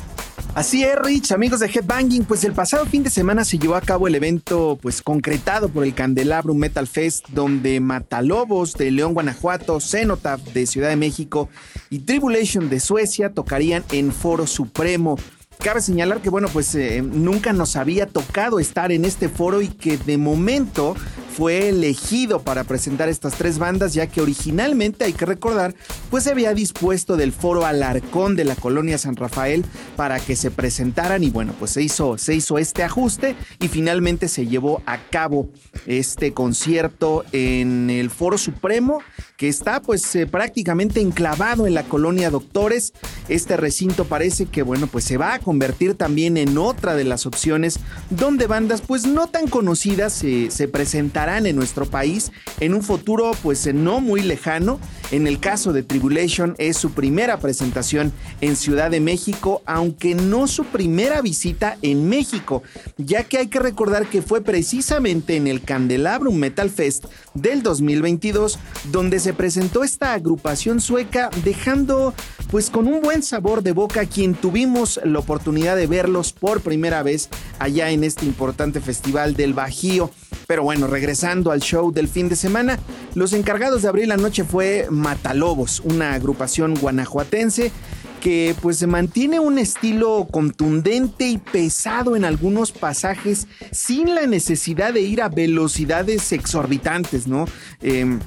Así 0.54 0.84
es, 0.84 0.94
Rich, 0.96 1.32
amigos 1.32 1.60
de 1.60 1.68
Headbanging, 1.68 2.26
pues 2.26 2.44
el 2.44 2.52
pasado 2.52 2.84
fin 2.84 3.02
de 3.02 3.08
semana 3.08 3.46
se 3.46 3.58
llevó 3.58 3.76
a 3.76 3.80
cabo 3.80 4.08
el 4.08 4.14
evento 4.14 4.78
pues 4.82 5.00
concretado 5.00 5.70
por 5.70 5.84
el 5.84 5.94
Candelabrum 5.94 6.58
Metal 6.58 6.86
Fest, 6.86 7.26
donde 7.30 7.80
Matalobos 7.80 8.74
de 8.74 8.90
León, 8.90 9.14
Guanajuato, 9.14 9.80
Cenotaph 9.80 10.42
de 10.52 10.66
Ciudad 10.66 10.90
de 10.90 10.96
México 10.96 11.48
y 11.88 12.00
Tribulation 12.00 12.68
de 12.68 12.78
Suecia 12.78 13.32
tocarían 13.32 13.84
en 13.90 14.12
Foro 14.12 14.46
Supremo. 14.46 15.16
Cabe 15.62 15.82
señalar 15.82 16.22
que, 16.22 16.30
bueno, 16.30 16.48
pues 16.48 16.74
eh, 16.74 17.02
nunca 17.02 17.52
nos 17.52 17.76
había 17.76 18.06
tocado 18.06 18.60
estar 18.60 18.92
en 18.92 19.04
este 19.04 19.28
foro 19.28 19.60
y 19.60 19.68
que 19.68 19.98
de 19.98 20.16
momento 20.16 20.96
fue 21.30 21.68
elegido 21.68 22.42
para 22.42 22.64
presentar 22.64 23.08
estas 23.08 23.34
tres 23.34 23.58
bandas, 23.58 23.94
ya 23.94 24.06
que 24.06 24.20
originalmente, 24.20 25.04
hay 25.04 25.12
que 25.12 25.26
recordar, 25.26 25.74
pues 26.10 26.24
se 26.24 26.30
había 26.30 26.54
dispuesto 26.54 27.16
del 27.16 27.32
foro 27.32 27.64
Alarcón 27.64 28.36
de 28.36 28.44
la 28.44 28.56
colonia 28.56 28.98
San 28.98 29.16
Rafael 29.16 29.64
para 29.96 30.18
que 30.18 30.34
se 30.34 30.50
presentaran 30.50 31.22
y 31.22 31.30
bueno, 31.30 31.54
pues 31.58 31.70
se 31.70 31.82
hizo, 31.82 32.18
se 32.18 32.34
hizo 32.34 32.58
este 32.58 32.82
ajuste 32.82 33.36
y 33.60 33.68
finalmente 33.68 34.28
se 34.28 34.46
llevó 34.46 34.82
a 34.86 34.98
cabo 35.08 35.48
este 35.86 36.32
concierto 36.32 37.24
en 37.32 37.90
el 37.90 38.10
Foro 38.10 38.36
Supremo, 38.36 39.00
que 39.36 39.48
está 39.48 39.80
pues 39.80 40.14
eh, 40.16 40.26
prácticamente 40.26 41.00
enclavado 41.00 41.66
en 41.66 41.74
la 41.74 41.84
colonia 41.84 42.30
Doctores. 42.30 42.92
Este 43.28 43.56
recinto 43.56 44.04
parece 44.04 44.46
que 44.46 44.62
bueno, 44.62 44.88
pues 44.88 45.04
se 45.04 45.16
va 45.16 45.34
a 45.34 45.38
convertir 45.50 45.96
también 45.96 46.36
en 46.36 46.56
otra 46.58 46.94
de 46.94 47.02
las 47.02 47.26
opciones 47.26 47.80
donde 48.08 48.46
bandas 48.46 48.82
pues 48.82 49.04
no 49.04 49.26
tan 49.26 49.48
conocidas 49.48 50.22
eh, 50.22 50.46
se 50.48 50.68
presentarán 50.68 51.44
en 51.44 51.56
nuestro 51.56 51.86
país 51.86 52.30
en 52.60 52.72
un 52.72 52.84
futuro 52.84 53.32
pues 53.42 53.66
no 53.74 54.00
muy 54.00 54.22
lejano. 54.22 54.78
En 55.10 55.26
el 55.26 55.40
caso 55.40 55.72
de 55.72 55.82
Tribulation 55.82 56.54
es 56.58 56.76
su 56.76 56.92
primera 56.92 57.40
presentación 57.40 58.12
en 58.40 58.54
Ciudad 58.54 58.92
de 58.92 59.00
México, 59.00 59.60
aunque 59.66 60.14
no 60.14 60.46
su 60.46 60.64
primera 60.66 61.20
visita 61.20 61.76
en 61.82 62.08
México, 62.08 62.62
ya 62.96 63.24
que 63.24 63.38
hay 63.38 63.48
que 63.48 63.58
recordar 63.58 64.06
que 64.06 64.22
fue 64.22 64.42
precisamente 64.42 65.34
en 65.34 65.48
el 65.48 65.62
Candelabrum 65.62 66.36
Metal 66.36 66.70
Fest 66.70 67.06
del 67.34 67.64
2022 67.64 68.56
donde 68.92 69.18
se 69.18 69.32
presentó 69.32 69.82
esta 69.82 70.12
agrupación 70.12 70.80
sueca 70.80 71.28
dejando 71.44 72.14
pues 72.52 72.70
con 72.70 72.86
un 72.86 73.00
buen 73.00 73.24
sabor 73.24 73.64
de 73.64 73.72
boca 73.72 74.06
quien 74.06 74.34
tuvimos 74.34 75.00
la 75.04 75.18
oportunidad 75.18 75.39
de 75.44 75.86
verlos 75.86 76.32
por 76.32 76.60
primera 76.60 77.02
vez 77.02 77.28
allá 77.58 77.90
en 77.90 78.04
este 78.04 78.26
importante 78.26 78.80
festival 78.80 79.34
del 79.34 79.54
Bajío. 79.54 80.10
Pero 80.46 80.62
bueno, 80.62 80.86
regresando 80.86 81.50
al 81.50 81.60
show 81.60 81.92
del 81.92 82.08
fin 82.08 82.28
de 82.28 82.36
semana, 82.36 82.78
los 83.14 83.32
encargados 83.32 83.82
de 83.82 83.88
abrir 83.88 84.08
la 84.08 84.16
noche 84.16 84.44
fue 84.44 84.86
Matalobos, 84.90 85.80
una 85.80 86.14
agrupación 86.14 86.74
guanajuatense 86.74 87.72
que 88.20 88.54
pues 88.60 88.76
se 88.76 88.86
mantiene 88.86 89.40
un 89.40 89.58
estilo 89.58 90.28
contundente 90.30 91.26
y 91.28 91.38
pesado 91.38 92.16
en 92.16 92.24
algunos 92.24 92.70
pasajes 92.70 93.46
sin 93.72 94.14
la 94.14 94.26
necesidad 94.26 94.92
de 94.92 95.00
ir 95.00 95.22
a 95.22 95.30
velocidades 95.30 96.30
exorbitantes, 96.32 97.26
¿no? 97.26 97.46
Eh, 97.80 98.18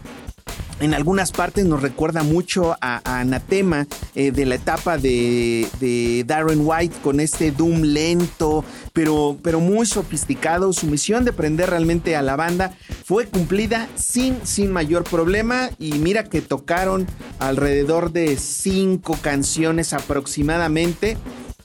en 0.79 0.93
algunas 0.93 1.31
partes 1.31 1.65
nos 1.65 1.81
recuerda 1.81 2.23
mucho 2.23 2.75
a, 2.81 3.01
Anatema 3.19 3.87
eh, 4.15 4.31
de 4.31 4.45
la 4.45 4.55
etapa 4.55 4.97
de, 4.97 5.67
de, 5.79 6.23
Darren 6.25 6.61
White 6.63 6.95
con 7.03 7.19
este 7.19 7.51
Doom 7.51 7.81
lento, 7.81 8.65
pero, 8.91 9.37
pero 9.41 9.59
muy 9.59 9.85
sofisticado. 9.85 10.73
Su 10.73 10.87
misión 10.87 11.25
de 11.25 11.33
prender 11.33 11.69
realmente 11.69 12.15
a 12.15 12.21
la 12.21 12.35
banda 12.35 12.75
fue 13.05 13.27
cumplida 13.27 13.87
sin, 13.95 14.45
sin 14.45 14.71
mayor 14.71 15.03
problema 15.03 15.69
y 15.79 15.93
mira 15.93 16.23
que 16.23 16.41
tocaron 16.41 17.07
alrededor 17.39 18.11
de 18.11 18.37
cinco 18.37 19.17
canciones 19.21 19.93
aproximadamente 19.93 21.17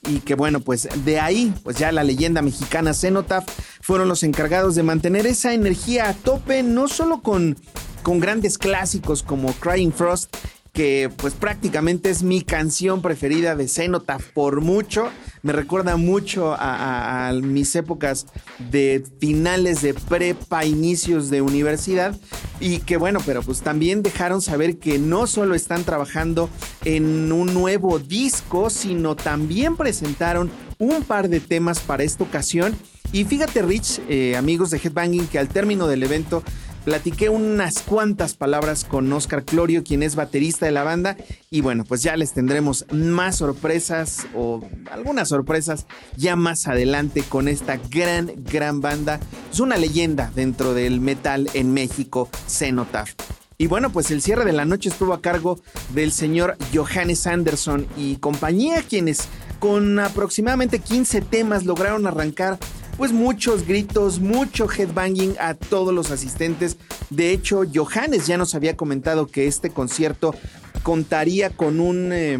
y 0.07 0.20
que 0.20 0.34
bueno, 0.34 0.61
pues 0.61 0.88
de 1.05 1.20
ahí, 1.20 1.53
pues 1.62 1.76
ya 1.76 1.92
la 1.92 2.05
leyenda 2.05 2.42
mexicana 2.42 2.94
Cenotaph 2.94 3.49
fueron 3.80 4.09
los 4.09 4.22
encargados 4.22 4.74
de 4.74 4.82
mantener 4.82 5.26
esa 5.26 5.53
energía 5.53 6.09
a 6.09 6.14
tope, 6.14 6.62
no 6.62 6.88
solo 6.88 7.22
con, 7.22 7.57
con 8.03 8.20
grandes 8.20 8.59
clásicos 8.59 9.22
como 9.22 9.53
Crying 9.55 9.92
Frost, 9.92 10.34
que 10.78 11.10
pues 11.16 11.34
prácticamente 11.34 12.08
es 12.08 12.22
mi 12.22 12.40
canción 12.40 13.02
preferida 13.02 13.56
de 13.56 13.66
Cenotaph 13.66 14.22
por 14.32 14.60
mucho. 14.60 15.08
Me 15.42 15.52
recuerda 15.52 15.96
mucho 15.96 16.54
a, 16.56 17.32
mis 17.42 17.74
épocas 17.74 18.26
de 18.70 19.02
finales 19.18 19.82
de 19.82 19.94
prepa, 19.94 20.64
inicios 20.64 21.30
de 21.30 21.42
universidad. 21.42 22.16
Y 22.60 22.78
que 22.78 22.96
bueno, 22.96 23.18
pero 23.26 23.42
pues 23.42 23.60
también 23.62 24.04
dejaron 24.04 24.40
saber 24.40 24.78
que 24.78 25.00
no 25.00 25.26
solo 25.26 25.56
están 25.56 25.82
trabajando 25.82 26.48
en 26.84 27.32
un 27.32 27.52
nuevo 27.52 27.98
disco, 27.98 28.70
sino 28.70 29.16
también 29.16 29.76
presentaron 29.76 30.48
un 30.78 31.02
par 31.02 31.28
de 31.28 31.40
temas 31.40 31.80
para 31.80 32.04
esta 32.04 32.22
ocasión. 32.22 32.76
Y 33.10 33.24
fíjate, 33.24 33.62
Rich, 33.62 34.00
eh, 34.08 34.36
amigos 34.36 34.70
de 34.70 34.78
Headbanging, 34.78 35.26
que 35.26 35.40
al 35.40 35.48
término 35.48 35.88
del 35.88 36.04
evento 36.04 36.44
platiqué 36.89 37.28
unas 37.28 37.80
cuantas 37.80 38.32
palabras 38.32 38.86
con 38.86 39.12
Oscar 39.12 39.45
Clorio, 39.45 39.84
quien 39.84 40.03
es 40.03 40.16
baterista 40.16 40.64
de 40.64 40.72
la 40.72 40.84
banda. 40.84 41.18
Y 41.51 41.61
bueno, 41.61 41.84
pues 41.84 42.03
ya 42.03 42.16
les 42.16 42.32
tendremos 42.32 42.86
más 42.91 43.36
sorpresas 43.36 44.26
o 44.34 44.66
algunas 44.91 45.28
sorpresas 45.28 45.84
ya 46.16 46.34
más 46.34 46.66
adelante 46.66 47.22
con 47.28 47.47
esta 47.47 47.76
gran, 47.76 48.32
gran 48.39 48.80
banda. 48.80 49.20
Es 49.53 49.61
una 49.61 49.76
leyenda 49.76 50.32
dentro 50.34 50.72
del 50.72 51.03
metal 51.03 51.51
en 51.53 51.74
México, 51.74 52.30
Cenotaph. 52.47 53.11
Y 53.59 53.66
bueno, 53.66 53.93
pues 53.93 54.11
el 54.11 54.22
cierre 54.22 54.47
de 54.47 54.55
la 54.55 54.64
noche 54.64 54.89
estuvo 54.89 55.12
a 55.12 55.20
cargo 55.20 55.61
del 55.93 56.11
señor 56.11 56.57
Johannes 56.72 57.26
Anderson 57.26 57.86
y 57.99 58.16
compañía, 58.16 58.80
quienes 58.80 59.28
con 59.59 59.99
aproximadamente 59.99 60.78
15 60.78 61.20
temas 61.20 61.66
lograron 61.66 62.07
arrancar 62.07 62.59
pues 62.99 63.12
muchos 63.12 63.64
gritos, 63.64 64.18
mucho 64.18 64.68
headbanging 64.68 65.36
a 65.38 65.55
todos 65.55 65.94
los 65.94 66.11
asistentes. 66.11 66.76
De 67.11 67.30
hecho, 67.30 67.62
Johannes 67.72 68.26
ya 68.26 68.36
nos 68.36 68.57
había 68.57 68.76
comentado 68.76 69.28
que 69.28 69.46
este 69.46 69.70
concierto 69.70 70.34
contaría 70.82 71.51
con 71.51 71.80
un... 71.80 72.11
Eh, 72.12 72.38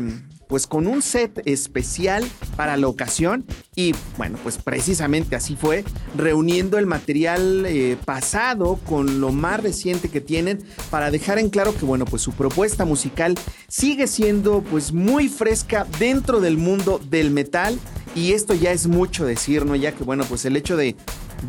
pues 0.49 0.67
con 0.67 0.87
un 0.87 1.03
set 1.03 1.43
especial 1.45 2.25
para 2.57 2.77
la 2.77 2.89
ocasión 2.89 3.45
y 3.77 3.95
bueno, 4.17 4.39
pues 4.43 4.59
precisamente 4.59 5.37
así 5.37 5.55
fue, 5.55 5.85
reuniendo 6.17 6.79
el 6.79 6.87
material 6.87 7.65
eh, 7.67 7.97
pasado 8.05 8.81
con 8.87 9.21
lo 9.21 9.31
más 9.31 9.63
reciente 9.63 10.09
que 10.09 10.21
tienen 10.21 10.59
para 10.91 11.11
dejar 11.11 11.39
en 11.39 11.51
claro 11.51 11.77
que 11.77 11.85
bueno, 11.85 12.05
pues 12.05 12.23
su 12.23 12.33
propuesta 12.33 12.85
musical 12.85 13.35
sigue 13.69 14.07
siendo 14.07 14.63
pues 14.63 14.93
muy 14.93 15.29
fresca 15.29 15.87
dentro 15.99 16.41
del 16.41 16.57
mundo 16.57 17.01
del 17.11 17.31
metal 17.31 17.79
y 18.15 18.33
esto 18.33 18.55
ya 18.55 18.73
es 18.73 18.87
mucho 18.87 19.25
decir, 19.27 19.65
¿no? 19.65 19.77
Ya 19.77 19.93
que 19.93 20.03
bueno, 20.03 20.25
pues 20.25 20.45
el 20.45 20.57
hecho 20.57 20.77
de, 20.77 20.97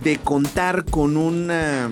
de 0.04 0.18
contar 0.18 0.86
con 0.86 1.18
una 1.18 1.89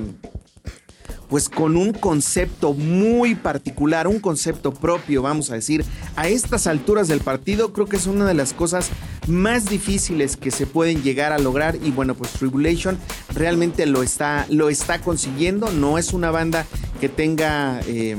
pues 1.29 1.49
con 1.49 1.75
un 1.75 1.93
concepto 1.93 2.73
muy 2.73 3.35
particular, 3.35 4.07
un 4.07 4.19
concepto 4.19 4.73
propio, 4.73 5.21
vamos 5.21 5.51
a 5.51 5.55
decir, 5.55 5.83
a 6.15 6.27
estas 6.27 6.67
alturas 6.67 7.07
del 7.07 7.19
partido, 7.19 7.73
creo 7.73 7.87
que 7.87 7.97
es 7.97 8.07
una 8.07 8.25
de 8.25 8.33
las 8.33 8.53
cosas 8.53 8.89
más 9.27 9.69
difíciles 9.69 10.37
que 10.37 10.51
se 10.51 10.65
pueden 10.65 11.03
llegar 11.03 11.33
a 11.33 11.39
lograr 11.39 11.77
y 11.83 11.91
bueno, 11.91 12.15
pues 12.15 12.31
Tribulation 12.31 12.97
realmente 13.33 13.85
lo 13.85 14.03
está, 14.03 14.45
lo 14.49 14.69
está 14.69 14.99
consiguiendo, 14.99 15.71
no 15.71 15.97
es 15.97 16.13
una 16.13 16.31
banda 16.31 16.65
que 17.01 17.09
tenga 17.09 17.81
eh, 17.87 18.15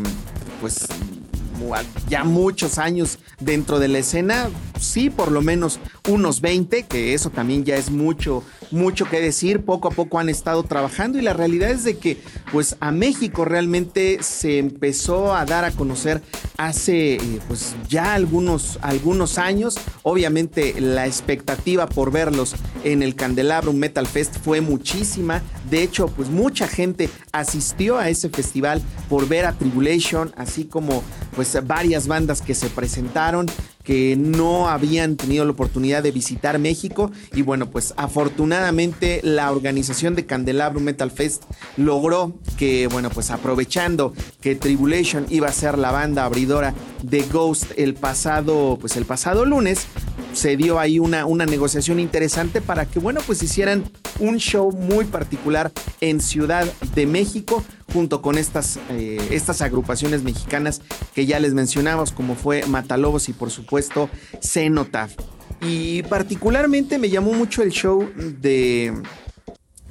pues 0.60 0.86
ya 2.08 2.24
muchos 2.24 2.78
años 2.78 3.18
dentro 3.40 3.78
de 3.78 3.88
la 3.88 3.98
escena, 3.98 4.48
sí, 4.80 5.10
por 5.10 5.30
lo 5.30 5.42
menos 5.42 5.80
unos 6.08 6.40
20, 6.40 6.84
que 6.84 7.14
eso 7.14 7.30
también 7.30 7.64
ya 7.64 7.76
es 7.76 7.90
mucho, 7.90 8.42
mucho 8.70 9.08
que 9.08 9.20
decir, 9.20 9.64
poco 9.64 9.88
a 9.88 9.90
poco 9.90 10.18
han 10.18 10.28
estado 10.28 10.62
trabajando 10.62 11.18
y 11.18 11.22
la 11.22 11.32
realidad 11.32 11.70
es 11.70 11.84
de 11.84 11.98
que 11.98 12.20
pues 12.52 12.76
a 12.80 12.92
México 12.92 13.44
realmente 13.44 14.18
se 14.22 14.58
empezó 14.58 15.34
a 15.34 15.44
dar 15.44 15.64
a 15.64 15.70
conocer 15.70 16.22
hace 16.56 17.14
eh, 17.14 17.40
pues 17.46 17.76
ya 17.88 18.14
algunos, 18.14 18.78
algunos 18.82 19.38
años, 19.38 19.76
obviamente 20.02 20.80
la 20.80 21.06
expectativa 21.06 21.86
por 21.86 22.10
verlos 22.10 22.54
en 22.84 23.02
el 23.02 23.14
Candelabrum 23.14 23.76
Metal 23.76 24.06
Fest 24.06 24.36
fue 24.42 24.60
muchísima, 24.60 25.42
de 25.70 25.82
hecho 25.82 26.08
pues 26.08 26.28
mucha 26.28 26.66
gente 26.68 27.08
asistió 27.32 27.98
a 27.98 28.08
ese 28.08 28.28
festival 28.28 28.82
por 29.08 29.28
ver 29.28 29.46
a 29.46 29.52
Tribulation, 29.52 30.32
así 30.36 30.64
como 30.64 31.02
pues 31.36 31.56
varias 31.66 32.08
bandas 32.08 32.42
que 32.42 32.54
se 32.54 32.68
presentaron 32.68 33.46
que 33.88 34.16
no 34.18 34.68
habían 34.68 35.16
tenido 35.16 35.46
la 35.46 35.52
oportunidad 35.52 36.02
de 36.02 36.10
visitar 36.10 36.58
México. 36.58 37.10
Y 37.32 37.40
bueno 37.40 37.70
pues 37.70 37.94
afortunadamente 37.96 39.20
la 39.22 39.50
organización 39.50 40.14
de 40.14 40.26
Candelabro 40.26 40.78
Metal 40.78 41.10
Fest 41.10 41.44
logró 41.78 42.34
que 42.58 42.86
bueno 42.88 43.08
pues 43.08 43.30
aprovechando 43.30 44.12
que 44.42 44.54
Tribulation 44.54 45.24
iba 45.30 45.48
a 45.48 45.52
ser 45.52 45.78
la 45.78 45.90
banda 45.90 46.26
abridora 46.26 46.74
de 47.02 47.22
Ghost 47.32 47.72
el 47.78 47.94
pasado 47.94 48.76
pues 48.78 48.94
el 48.98 49.06
pasado 49.06 49.46
lunes 49.46 49.86
se 50.34 50.58
dio 50.58 50.78
ahí 50.78 50.98
una, 50.98 51.24
una 51.24 51.46
negociación 51.46 51.98
interesante 51.98 52.60
para 52.60 52.84
que 52.84 52.98
bueno 52.98 53.22
pues 53.26 53.42
hicieran 53.42 53.84
un 54.20 54.36
show 54.36 54.70
muy 54.70 55.06
particular 55.06 55.72
en 56.02 56.20
Ciudad 56.20 56.70
de 56.94 57.06
México 57.06 57.64
junto 57.92 58.22
con 58.22 58.38
estas, 58.38 58.78
eh, 58.90 59.18
estas 59.30 59.62
agrupaciones 59.62 60.22
mexicanas 60.22 60.82
que 61.14 61.26
ya 61.26 61.40
les 61.40 61.54
mencionamos, 61.54 62.12
como 62.12 62.34
fue 62.34 62.64
Matalobos 62.66 63.28
y 63.28 63.32
por 63.32 63.50
supuesto 63.50 64.08
Cenotaph. 64.40 65.12
Y 65.60 66.02
particularmente 66.04 66.98
me 66.98 67.10
llamó 67.10 67.32
mucho 67.32 67.62
el 67.62 67.70
show 67.70 68.08
de, 68.16 68.94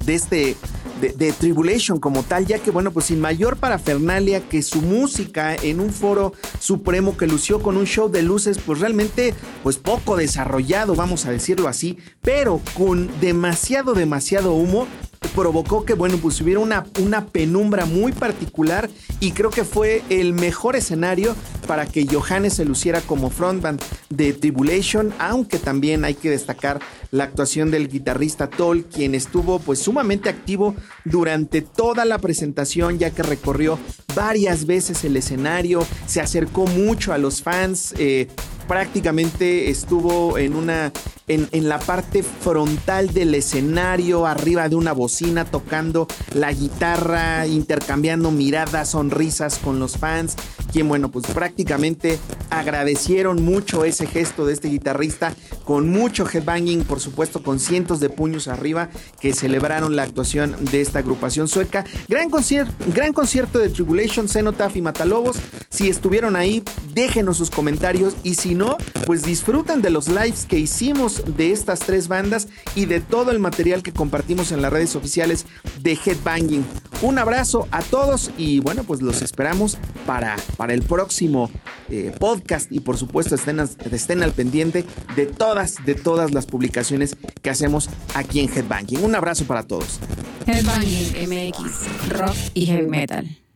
de 0.04 0.14
este 0.14 0.56
de, 1.00 1.10
de 1.10 1.32
Tribulation 1.32 2.00
como 2.00 2.22
tal, 2.22 2.46
ya 2.46 2.58
que 2.58 2.70
bueno, 2.70 2.92
pues 2.92 3.06
sin 3.06 3.20
mayor 3.20 3.56
parafernalia 3.56 4.40
que 4.48 4.62
su 4.62 4.82
música 4.82 5.54
en 5.54 5.80
un 5.80 5.90
foro 5.90 6.32
supremo 6.58 7.16
que 7.16 7.26
lució 7.26 7.60
con 7.60 7.76
un 7.76 7.86
show 7.86 8.08
de 8.10 8.22
luces, 8.22 8.58
pues 8.58 8.80
realmente 8.80 9.34
pues 9.62 9.76
poco 9.76 10.16
desarrollado, 10.16 10.94
vamos 10.94 11.26
a 11.26 11.30
decirlo 11.30 11.68
así, 11.68 11.98
pero 12.20 12.60
con 12.74 13.08
demasiado, 13.20 13.94
demasiado 13.94 14.54
humo, 14.54 14.86
provocó 15.34 15.84
que, 15.84 15.94
bueno, 15.94 16.16
pues 16.18 16.40
hubiera 16.40 16.60
una, 16.60 16.86
una 17.00 17.26
penumbra 17.26 17.86
muy 17.86 18.12
particular 18.12 18.88
y 19.20 19.32
creo 19.32 19.50
que 19.50 19.64
fue 19.64 20.02
el 20.08 20.32
mejor 20.32 20.76
escenario 20.76 21.34
para 21.66 21.86
que 21.86 22.06
Johannes 22.06 22.54
se 22.54 22.64
luciera 22.64 23.00
como 23.00 23.30
frontman 23.30 23.78
de 24.10 24.32
Tribulation, 24.32 25.12
aunque 25.18 25.58
también 25.58 26.04
hay 26.04 26.14
que 26.14 26.30
destacar 26.30 26.80
la 27.10 27.24
actuación 27.24 27.70
del 27.70 27.88
guitarrista 27.88 28.48
Toll, 28.48 28.84
quien 28.84 29.14
estuvo 29.14 29.58
pues 29.58 29.78
sumamente 29.78 30.28
activo 30.28 30.74
durante 31.04 31.62
toda 31.62 32.04
la 32.04 32.18
presentación, 32.18 32.98
ya 32.98 33.10
que 33.10 33.22
recorrió 33.22 33.78
varias 34.14 34.66
veces 34.66 35.04
el 35.04 35.16
escenario, 35.16 35.86
se 36.06 36.20
acercó 36.20 36.66
mucho 36.66 37.12
a 37.12 37.18
los 37.18 37.42
fans, 37.42 37.94
eh, 37.98 38.28
prácticamente 38.68 39.70
estuvo 39.70 40.38
en 40.38 40.54
una 40.54 40.92
en, 41.26 41.48
en, 41.52 41.68
la 41.68 41.78
parte 41.78 42.22
frontal 42.22 43.12
del 43.12 43.34
escenario, 43.34 44.26
arriba 44.26 44.68
de 44.68 44.76
una 44.76 44.92
bocina, 44.92 45.44
tocando 45.44 46.06
la 46.34 46.52
guitarra, 46.52 47.46
intercambiando 47.46 48.30
miradas, 48.30 48.90
sonrisas 48.90 49.58
con 49.58 49.78
los 49.78 49.98
fans, 49.98 50.36
quien 50.72 50.88
bueno, 50.88 51.10
pues 51.10 51.26
prácticamente 51.26 52.18
agradecieron 52.50 53.42
mucho 53.42 53.84
ese 53.84 54.06
gesto 54.06 54.46
de 54.46 54.54
este 54.54 54.68
guitarrista, 54.68 55.34
con 55.64 55.88
mucho 55.88 56.26
headbanging, 56.26 56.84
por 56.84 57.00
supuesto, 57.00 57.42
con 57.42 57.58
cientos 57.58 58.00
de 58.00 58.08
puños 58.08 58.48
arriba, 58.48 58.88
que 59.20 59.34
celebraron 59.34 59.96
la 59.96 60.04
actuación 60.04 60.56
de 60.70 60.80
esta 60.80 61.00
agrupación 61.00 61.48
sueca. 61.48 61.84
Gran, 62.08 62.30
concierto, 62.30 62.72
gran 62.94 63.12
concierto 63.12 63.58
de 63.58 63.68
Tribulation, 63.68 64.28
Cenotaph 64.28 64.76
y 64.76 64.82
Matalobos. 64.82 65.36
Si 65.68 65.88
estuvieron 65.88 66.36
ahí, 66.36 66.62
déjenos 66.94 67.36
sus 67.36 67.50
comentarios 67.50 68.14
y 68.22 68.34
si 68.34 68.54
no, 68.58 68.76
pues 69.06 69.22
disfruten 69.22 69.80
de 69.80 69.90
los 69.90 70.08
lives 70.08 70.44
que 70.46 70.58
hicimos 70.58 71.22
de 71.36 71.52
estas 71.52 71.78
tres 71.78 72.08
bandas 72.08 72.48
y 72.74 72.84
de 72.86 73.00
todo 73.00 73.30
el 73.30 73.38
material 73.38 73.82
que 73.82 73.92
compartimos 73.92 74.52
en 74.52 74.60
las 74.60 74.72
redes 74.72 74.96
oficiales 74.96 75.46
de 75.80 75.92
Headbanging. 75.92 76.66
Un 77.00 77.18
abrazo 77.18 77.68
a 77.70 77.82
todos 77.82 78.30
y 78.36 78.60
bueno, 78.60 78.84
pues 78.84 79.00
los 79.00 79.22
esperamos 79.22 79.78
para, 80.04 80.36
para 80.56 80.74
el 80.74 80.82
próximo 80.82 81.50
eh, 81.88 82.12
podcast 82.18 82.70
y 82.72 82.80
por 82.80 82.96
supuesto 82.98 83.36
estén, 83.36 83.60
estén 83.60 84.22
al 84.22 84.32
pendiente 84.32 84.84
de 85.16 85.26
todas, 85.26 85.76
de 85.86 85.94
todas 85.94 86.34
las 86.34 86.46
publicaciones 86.46 87.16
que 87.40 87.50
hacemos 87.50 87.88
aquí 88.14 88.40
en 88.40 88.48
Headbanging. 88.48 89.04
Un 89.04 89.14
abrazo 89.14 89.44
para 89.44 89.62
todos. 89.62 90.00
Headbanging 90.46 91.28
MX, 91.28 92.10
rock 92.10 92.36
y 92.54 92.66
heavy 92.66 92.88
metal. 92.88 93.47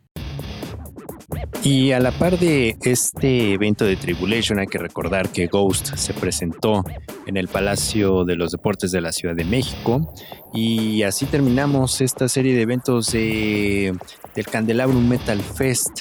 Y 1.65 1.93
a 1.93 2.01
la 2.01 2.11
par 2.11 2.39
de 2.39 2.77
este 2.83 3.53
evento 3.53 3.85
de 3.85 3.95
Tribulation, 3.95 4.59
hay 4.59 4.67
que 4.67 4.79
recordar 4.79 5.29
que 5.29 5.47
Ghost 5.47 5.95
se 5.95 6.13
presentó 6.13 6.85
en 7.27 7.37
el 7.37 7.47
Palacio 7.47 8.25
de 8.25 8.35
los 8.35 8.51
Deportes 8.51 8.91
de 8.91 9.01
la 9.01 9.13
Ciudad 9.13 9.37
de 9.37 9.45
México. 9.45 10.13
Y 10.53 11.03
así 11.05 11.25
terminamos 11.27 12.01
esta 12.01 12.29
serie 12.29 12.55
de 12.57 12.63
eventos 12.63 13.13
de, 13.13 13.97
del 14.35 14.47
Candelabrum 14.47 15.09
Metal 15.09 15.41
Fest. 15.41 16.01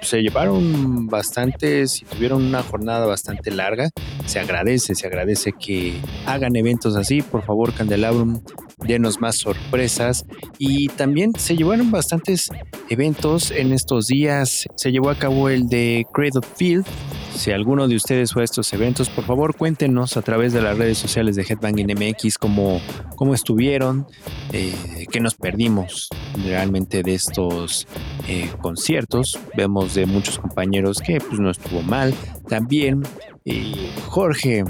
Se 0.00 0.22
llevaron 0.22 1.08
bastantes 1.08 2.00
y 2.00 2.06
tuvieron 2.06 2.42
una 2.42 2.62
jornada 2.62 3.04
bastante 3.04 3.50
larga. 3.50 3.90
Se 4.24 4.40
agradece, 4.40 4.94
se 4.94 5.06
agradece 5.06 5.52
que 5.52 6.00
hagan 6.24 6.56
eventos 6.56 6.96
así. 6.96 7.20
Por 7.20 7.42
favor, 7.42 7.74
Candelabrum, 7.74 8.40
denos 8.86 9.20
más 9.20 9.36
sorpresas. 9.36 10.24
Y 10.58 10.88
también 10.88 11.32
se 11.36 11.56
llevaron 11.56 11.90
bastantes 11.90 12.50
eventos 12.88 13.50
en 13.50 13.72
estos 13.72 14.06
días. 14.06 14.66
Se 14.76 14.92
llevó 14.92 15.10
a 15.10 15.14
cabo 15.14 15.48
el 15.48 15.68
de 15.68 16.06
Cradle 16.12 16.46
Field. 16.56 16.86
Si 17.34 17.50
alguno 17.50 17.88
de 17.88 17.96
ustedes 17.96 18.32
fue 18.32 18.42
a 18.42 18.44
estos 18.44 18.72
eventos, 18.72 19.08
por 19.08 19.24
favor 19.24 19.56
cuéntenos 19.56 20.16
a 20.16 20.22
través 20.22 20.52
de 20.52 20.60
las 20.60 20.76
redes 20.76 20.98
sociales 20.98 21.34
de 21.34 21.42
Headbanging 21.42 21.86
MX 21.86 22.36
cómo, 22.36 22.80
cómo 23.16 23.32
estuvieron, 23.32 24.06
eh, 24.52 25.06
qué 25.10 25.18
nos 25.18 25.34
perdimos 25.34 26.08
realmente 26.44 27.02
de 27.02 27.14
estos 27.14 27.86
eh, 28.28 28.50
conciertos. 28.60 29.38
Vemos 29.56 29.94
de 29.94 30.06
muchos 30.06 30.38
compañeros 30.38 31.00
que 31.00 31.20
pues, 31.20 31.40
no 31.40 31.50
estuvo 31.50 31.82
mal. 31.82 32.14
También 32.48 33.02
eh, 33.44 33.90
Jorge 34.08 34.64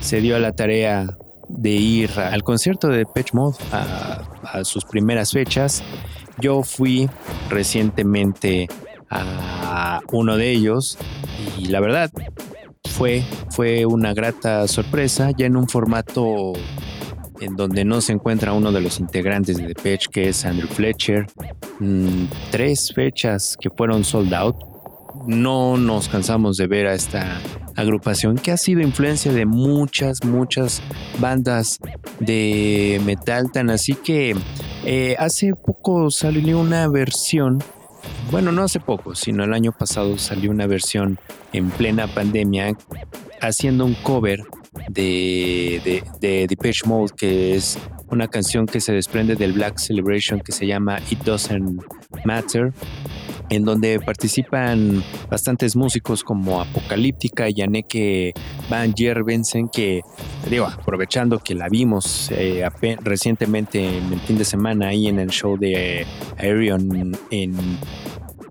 se 0.00 0.20
dio 0.20 0.36
a 0.36 0.38
la 0.38 0.52
tarea 0.52 1.16
de 1.56 1.70
ir 1.70 2.10
al 2.18 2.42
concierto 2.42 2.88
de 2.88 3.06
Pitch 3.06 3.32
Mode 3.32 3.56
a, 3.72 4.22
a 4.44 4.64
sus 4.64 4.84
primeras 4.84 5.32
fechas. 5.32 5.82
Yo 6.40 6.62
fui 6.62 7.08
recientemente 7.48 8.68
a 9.10 10.00
uno 10.12 10.36
de 10.36 10.50
ellos 10.50 10.96
y 11.58 11.66
la 11.66 11.80
verdad 11.80 12.10
fue, 12.88 13.22
fue 13.50 13.86
una 13.86 14.14
grata 14.14 14.66
sorpresa 14.68 15.30
ya 15.36 15.46
en 15.46 15.56
un 15.56 15.68
formato 15.68 16.52
en 17.40 17.56
donde 17.56 17.84
no 17.84 18.00
se 18.00 18.12
encuentra 18.12 18.52
uno 18.52 18.72
de 18.72 18.80
los 18.80 19.00
integrantes 19.00 19.56
de 19.56 19.66
Depeche 19.68 20.08
que 20.10 20.28
es 20.28 20.44
Andrew 20.44 20.68
Fletcher 20.68 21.26
mm, 21.80 22.24
tres 22.50 22.92
fechas 22.94 23.56
que 23.60 23.70
fueron 23.70 24.04
sold 24.04 24.32
out 24.34 24.56
no 25.26 25.76
nos 25.76 26.08
cansamos 26.08 26.56
de 26.56 26.66
ver 26.66 26.86
a 26.86 26.94
esta 26.94 27.40
agrupación 27.76 28.36
que 28.36 28.52
ha 28.52 28.56
sido 28.56 28.80
influencia 28.80 29.32
de 29.32 29.46
muchas, 29.46 30.24
muchas 30.24 30.82
bandas 31.18 31.78
de 32.18 33.00
metal, 33.04 33.50
tan 33.52 33.70
así 33.70 33.94
que 33.94 34.36
eh, 34.84 35.16
hace 35.18 35.54
poco 35.54 36.10
salió 36.10 36.60
una 36.60 36.88
versión, 36.88 37.62
bueno, 38.30 38.52
no 38.52 38.62
hace 38.62 38.80
poco, 38.80 39.14
sino 39.14 39.44
el 39.44 39.52
año 39.52 39.72
pasado 39.72 40.18
salió 40.18 40.50
una 40.50 40.66
versión 40.66 41.18
en 41.52 41.70
plena 41.70 42.06
pandemia 42.06 42.76
haciendo 43.40 43.84
un 43.84 43.94
cover 43.94 44.44
de, 44.88 45.80
de, 45.84 46.04
de 46.20 46.46
Depeche 46.46 46.86
Mode, 46.86 47.12
que 47.16 47.56
es 47.56 47.78
una 48.10 48.28
canción 48.28 48.66
que 48.66 48.80
se 48.80 48.92
desprende 48.92 49.36
del 49.36 49.52
Black 49.52 49.78
Celebration 49.78 50.40
que 50.40 50.52
se 50.52 50.66
llama 50.66 50.98
It 51.10 51.20
Doesn't 51.24 51.82
Matter 52.24 52.72
en 53.50 53.64
donde 53.64 54.00
participan 54.00 55.02
bastantes 55.28 55.76
músicos 55.76 56.24
como 56.24 56.60
Apocalíptica 56.60 57.48
y 57.50 57.60
Anneke 57.60 58.32
Van 58.70 58.94
Jervensen, 58.94 59.68
que 59.68 60.00
digo, 60.48 60.66
aprovechando 60.66 61.40
que 61.40 61.54
la 61.54 61.68
vimos 61.68 62.30
eh, 62.30 62.66
recientemente 63.02 63.98
en 63.98 64.12
el 64.12 64.20
fin 64.20 64.38
de 64.38 64.44
semana 64.44 64.88
ahí 64.88 65.08
en 65.08 65.18
el 65.18 65.30
show 65.30 65.58
de 65.58 66.06
Aerion 66.38 67.16
en 67.30 67.56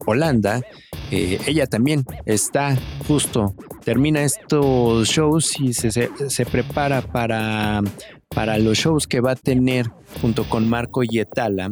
Holanda, 0.06 0.62
eh, 1.12 1.40
ella 1.48 1.66
también 1.66 2.06
está 2.26 2.78
justo, 3.08 3.56
termina 3.84 4.22
estos 4.24 5.08
shows 5.08 5.60
y 5.60 5.74
se, 5.74 5.92
se, 5.92 6.10
se 6.28 6.46
prepara 6.46 7.02
para, 7.02 7.82
para 8.28 8.58
los 8.58 8.78
shows 8.78 9.08
que 9.08 9.22
va 9.22 9.32
a 9.32 9.36
tener 9.36 9.88
junto 10.22 10.44
con 10.48 10.70
Marco 10.70 11.04
Yetala 11.04 11.72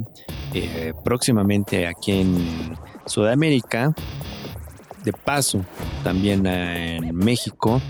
eh, 0.54 0.94
próximamente 1.04 1.88
aquí 1.88 2.22
en 2.22 2.76
Sudamérica, 3.08 3.94
de 5.04 5.14
paso 5.14 5.64
también 6.04 6.46
en 6.46 7.16
México. 7.16 7.82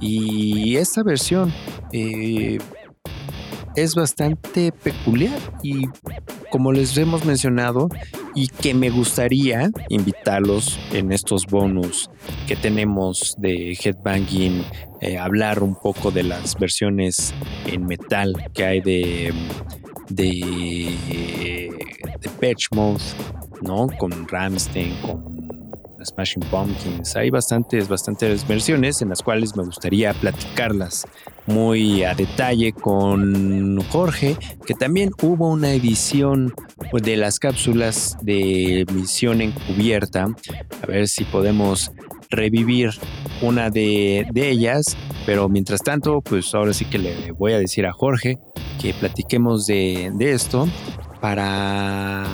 Y 0.00 0.76
esta 0.76 1.02
versión 1.02 1.52
eh, 1.92 2.58
es 3.76 3.94
bastante 3.94 4.72
peculiar 4.72 5.38
y 5.62 5.84
como 6.50 6.72
les 6.72 6.96
hemos 6.96 7.24
mencionado 7.24 7.88
y 8.34 8.48
que 8.48 8.74
me 8.74 8.90
gustaría 8.90 9.70
invitarlos 9.88 10.78
en 10.92 11.12
estos 11.12 11.46
bonus 11.46 12.10
que 12.46 12.56
tenemos 12.56 13.34
de 13.38 13.72
Headbanging, 13.72 14.64
eh, 15.00 15.18
hablar 15.18 15.62
un 15.62 15.74
poco 15.74 16.10
de 16.10 16.22
las 16.22 16.58
versiones 16.58 17.34
en 17.66 17.86
metal 17.86 18.50
que 18.54 18.64
hay 18.64 18.80
de 18.80 19.32
de, 20.08 21.70
de 22.20 22.28
Patch 22.40 22.68
Mode, 22.72 23.02
¿no? 23.62 23.88
Con 23.98 24.26
Ramstein, 24.28 24.94
con 25.02 25.36
Smashing 26.04 26.42
Pumpkins. 26.50 27.16
Hay 27.16 27.30
bastantes, 27.30 27.88
bastantes 27.88 28.46
versiones 28.46 29.02
en 29.02 29.08
las 29.08 29.22
cuales 29.22 29.56
me 29.56 29.64
gustaría 29.64 30.12
platicarlas 30.14 31.06
muy 31.46 32.04
a 32.04 32.14
detalle 32.14 32.72
con 32.72 33.80
Jorge, 33.90 34.36
que 34.66 34.74
también 34.74 35.10
hubo 35.22 35.48
una 35.48 35.72
edición 35.72 36.54
de 36.92 37.16
las 37.16 37.38
cápsulas 37.38 38.16
de 38.22 38.84
misión 38.92 39.40
encubierta. 39.40 40.28
A 40.82 40.86
ver 40.86 41.08
si 41.08 41.24
podemos 41.24 41.92
revivir 42.30 42.90
una 43.42 43.70
de, 43.70 44.26
de 44.32 44.50
ellas, 44.50 44.96
pero 45.24 45.48
mientras 45.48 45.82
tanto, 45.82 46.20
pues 46.20 46.54
ahora 46.54 46.72
sí 46.72 46.84
que 46.84 46.98
le 46.98 47.32
voy 47.32 47.52
a 47.52 47.58
decir 47.58 47.86
a 47.86 47.92
Jorge 47.92 48.38
que 48.80 48.94
platiquemos 48.94 49.66
de, 49.66 50.10
de 50.14 50.32
esto 50.32 50.68
para 51.20 52.24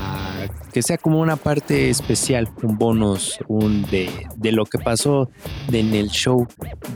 que 0.72 0.82
sea 0.82 0.99
como 0.99 1.20
una 1.20 1.36
parte 1.36 1.90
especial, 1.90 2.49
un 2.62 2.78
bonus, 2.78 3.38
un 3.49 3.82
de, 3.82 4.11
de 4.36 4.53
lo 4.53 4.64
que 4.64 4.78
pasó 4.78 5.30
en 5.70 5.95
el 5.95 6.09
show 6.09 6.47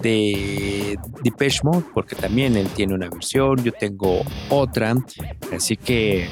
de 0.03 0.99
Depeche 1.23 1.61
Mode, 1.63 1.85
porque 1.95 2.17
también 2.17 2.57
él 2.57 2.69
tiene 2.75 2.95
una 2.95 3.09
versión, 3.09 3.63
yo 3.63 3.73
tengo 3.73 4.23
otra, 4.51 4.95
así 5.55 5.77
que 5.77 6.29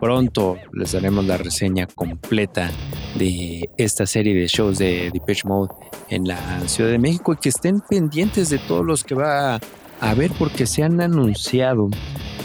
pronto 0.00 0.56
les 0.72 0.92
daremos 0.92 1.24
la 1.24 1.36
reseña 1.36 1.86
completa 1.86 2.70
de 3.16 3.68
esta 3.76 4.06
serie 4.06 4.34
de 4.34 4.46
shows 4.46 4.78
de 4.78 5.10
Depeche 5.12 5.46
Mode 5.46 5.74
en 6.08 6.26
la 6.26 6.60
Ciudad 6.68 6.90
de 6.90 6.98
México 6.98 7.32
y 7.32 7.36
que 7.36 7.48
estén 7.48 7.80
pendientes 7.80 8.50
de 8.50 8.58
todos 8.58 8.84
los 8.84 9.04
que 9.04 9.14
va 9.14 9.56
a 9.56 9.60
haber 10.00 10.30
porque 10.32 10.66
se 10.66 10.82
han 10.82 11.00
anunciado 11.00 11.88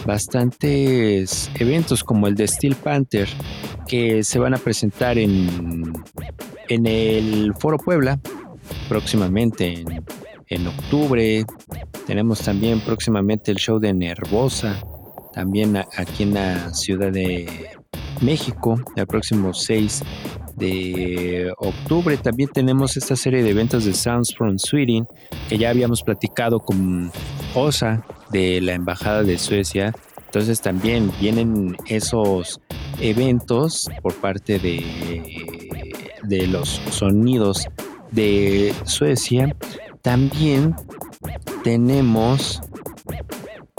bastantes 0.06 1.50
eventos 1.56 2.04
como 2.04 2.28
el 2.28 2.36
de 2.36 2.48
Steel 2.48 2.76
Panther 2.76 3.28
que 3.88 4.24
se 4.24 4.40
van 4.40 4.54
a 4.54 4.58
presentar 4.58 5.18
en, 5.18 5.94
en 6.70 6.86
el 6.86 7.54
Foro 7.60 7.78
Puebla 7.78 8.20
próximamente 8.90 9.74
en, 9.74 10.04
en 10.48 10.68
octubre. 10.68 11.46
Tenemos 12.06 12.42
también 12.42 12.80
próximamente 12.82 13.52
el 13.52 13.58
show 13.58 13.80
de 13.80 13.94
Nervosa, 13.94 14.82
también 15.34 15.78
aquí 15.78 16.24
en 16.24 16.36
la 16.36 16.74
Ciudad 16.74 17.12
de 17.12 17.70
México, 18.22 18.80
el 18.96 19.08
próximo 19.08 19.54
6 19.54 20.04
de 20.56 21.54
octubre. 21.58 22.18
También 22.18 22.50
tenemos 22.54 22.96
esta 22.98 23.16
serie 23.16 23.44
de 23.44 23.50
eventos 23.50 23.86
de 23.86 23.94
Sounds 23.94 24.34
from 24.36 24.58
Sweden, 24.58 25.08
que 25.50 25.58
ya 25.58 25.70
habíamos 25.70 26.04
platicado 26.04 26.60
con 26.60 27.12
OSA 27.56 28.06
de 28.32 28.62
la 28.62 28.74
Embajada 28.74 29.24
de 29.24 29.38
Suecia. 29.38 29.94
Entonces 30.26 30.62
también 30.62 31.12
vienen 31.20 31.76
esos 31.88 32.60
eventos 33.00 33.90
por 34.02 34.16
parte 34.16 34.60
de, 34.60 34.84
de 36.24 36.48
los 36.48 36.82
sonidos 36.90 37.68
de 38.12 38.74
Suecia. 38.86 39.56
También 40.02 40.76
tenemos 41.64 42.62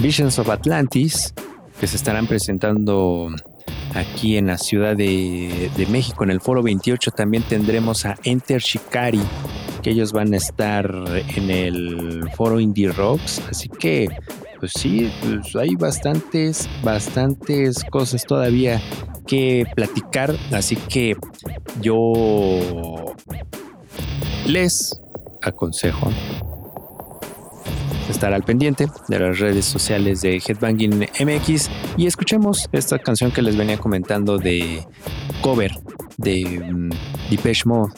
Visions 0.02 0.38
of 0.38 0.50
Atlantis, 0.50 1.32
que 1.80 1.86
se 1.86 1.96
estarán 1.96 2.26
presentando 2.26 3.28
aquí 3.94 4.36
en 4.36 4.48
la 4.48 4.58
Ciudad 4.58 4.96
de, 4.96 5.86
México, 5.88 6.24
en 6.24 6.30
el 6.30 6.40
Foro 6.40 6.62
28. 6.62 7.12
También 7.12 7.42
tendremos 7.44 8.04
a 8.04 8.16
Enter 8.24 8.60
Shikari, 8.60 9.22
que 9.82 9.90
ellos 9.90 10.12
van 10.12 10.34
a 10.34 10.36
estar 10.36 10.92
en 11.36 11.50
el 11.50 12.28
Foro 12.36 12.60
Indie 12.60 12.90
Rocks. 12.90 13.40
Así 13.48 13.68
que, 13.68 14.08
pues 14.58 14.72
sí, 14.76 15.10
pues 15.22 15.54
hay 15.56 15.74
bastantes, 15.76 16.68
bastantes 16.82 17.84
cosas 17.84 18.24
todavía 18.24 18.80
que 19.26 19.64
platicar. 19.74 20.34
Así 20.52 20.76
que 20.76 21.16
yo 21.80 23.14
les 24.46 25.00
aconsejo 25.40 26.10
estar 28.24 28.32
al 28.32 28.42
pendiente 28.42 28.86
de 29.08 29.18
las 29.18 29.38
redes 29.38 29.66
sociales 29.66 30.22
de 30.22 30.36
Headbanging 30.36 31.08
MX 31.20 31.68
y 31.98 32.06
escuchemos 32.06 32.70
esta 32.72 32.98
canción 32.98 33.30
que 33.30 33.42
les 33.42 33.54
venía 33.54 33.76
comentando 33.76 34.38
de 34.38 34.82
cover 35.42 35.72
de 36.16 36.62
mm, 36.64 36.90
Depeche 37.28 37.64
Mode 37.66 37.92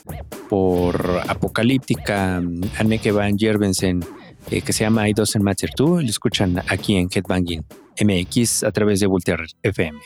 por 0.48 1.22
Apocalíptica, 1.28 2.40
mm, 2.40 2.60
Anneke 2.76 3.12
Van 3.12 3.38
Jervensen, 3.38 4.04
eh, 4.50 4.62
que 4.62 4.72
se 4.72 4.82
llama 4.82 5.08
I 5.08 5.12
Doesn't 5.12 5.44
Matter 5.44 5.70
Too. 5.70 6.00
Lo 6.00 6.08
escuchan 6.08 6.60
aquí 6.66 6.96
en 6.96 7.08
Headbanging 7.08 7.64
MX 8.00 8.64
a 8.64 8.72
través 8.72 8.98
de 8.98 9.06
Voltaire 9.06 9.46
FM. 9.62 10.00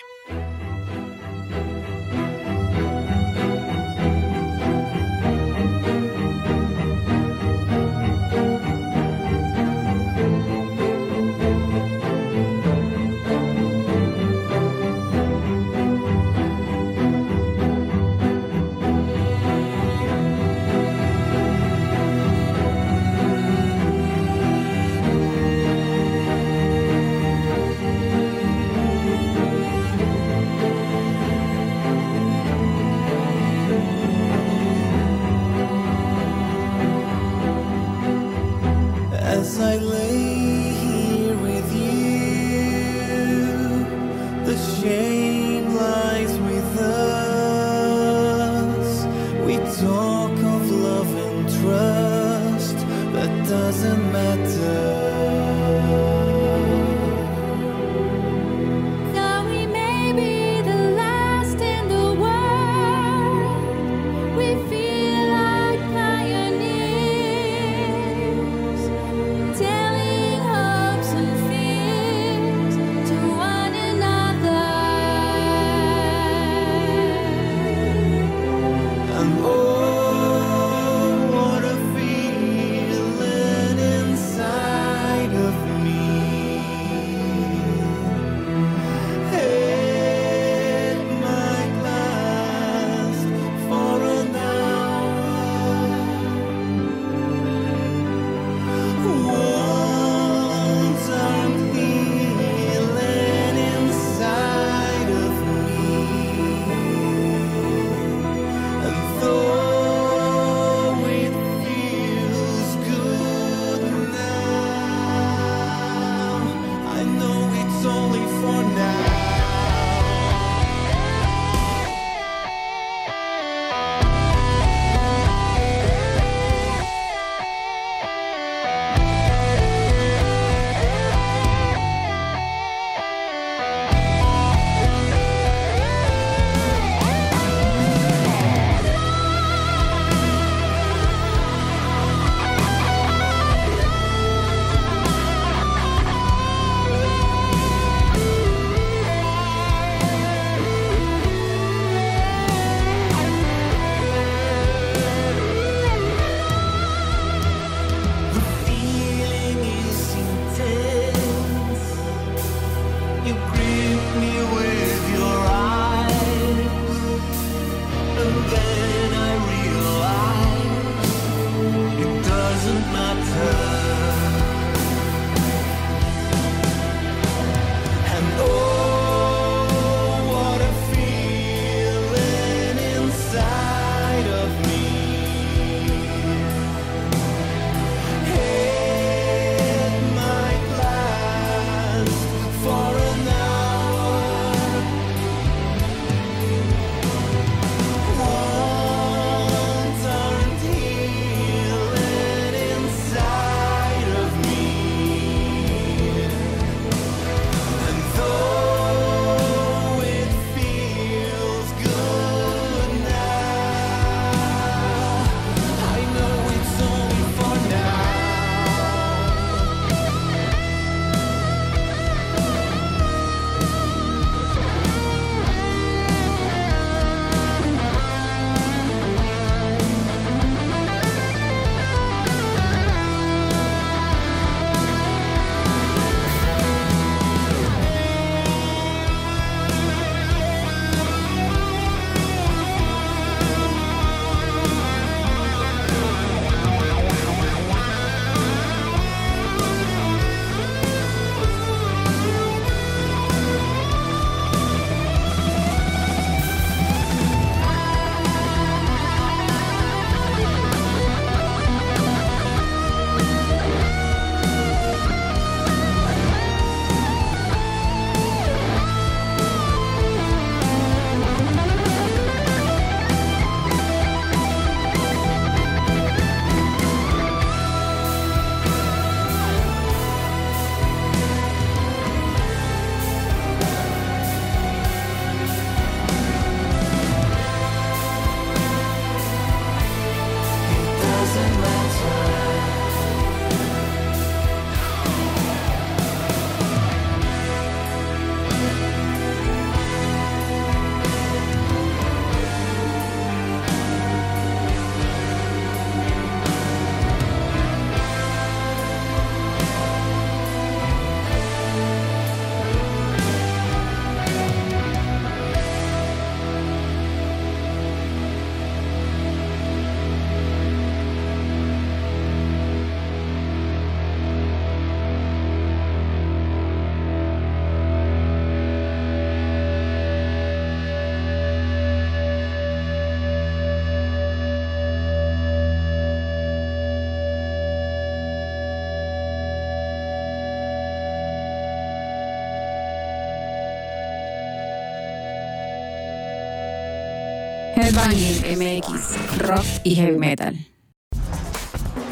MX, 348.08 349.38
rock 349.38 349.64
y 349.84 349.94
heavy 349.94 350.16
metal. 350.16 350.56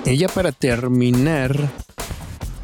Y 0.04 0.16
ya 0.16 0.28
para 0.28 0.52
terminar, 0.52 1.56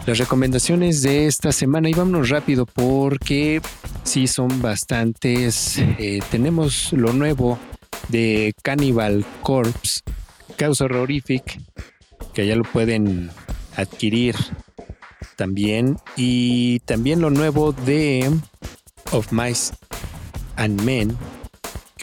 las 0.06 0.18
recomendaciones 0.18 1.00
de 1.02 1.26
esta 1.26 1.50
semana, 1.50 1.88
y 1.88 1.94
vámonos 1.94 2.28
rápido 2.28 2.66
porque 2.66 3.62
sí 4.02 4.26
son 4.26 4.60
bastantes. 4.60 5.78
Eh, 5.78 6.20
tenemos 6.30 6.92
lo 6.92 7.12
nuevo 7.12 7.58
de 8.08 8.52
Cannibal 8.62 9.24
Corpse, 9.42 10.02
Causa 10.56 10.84
Horrific, 10.84 11.60
que 12.34 12.46
ya 12.46 12.56
lo 12.56 12.64
pueden 12.64 13.30
adquirir 13.76 14.36
también. 15.36 15.96
Y 16.16 16.80
también 16.80 17.20
lo 17.20 17.30
nuevo 17.30 17.72
de 17.72 18.30
Of 19.12 19.32
Mice 19.32 19.72
and 20.56 20.82
Men, 20.82 21.16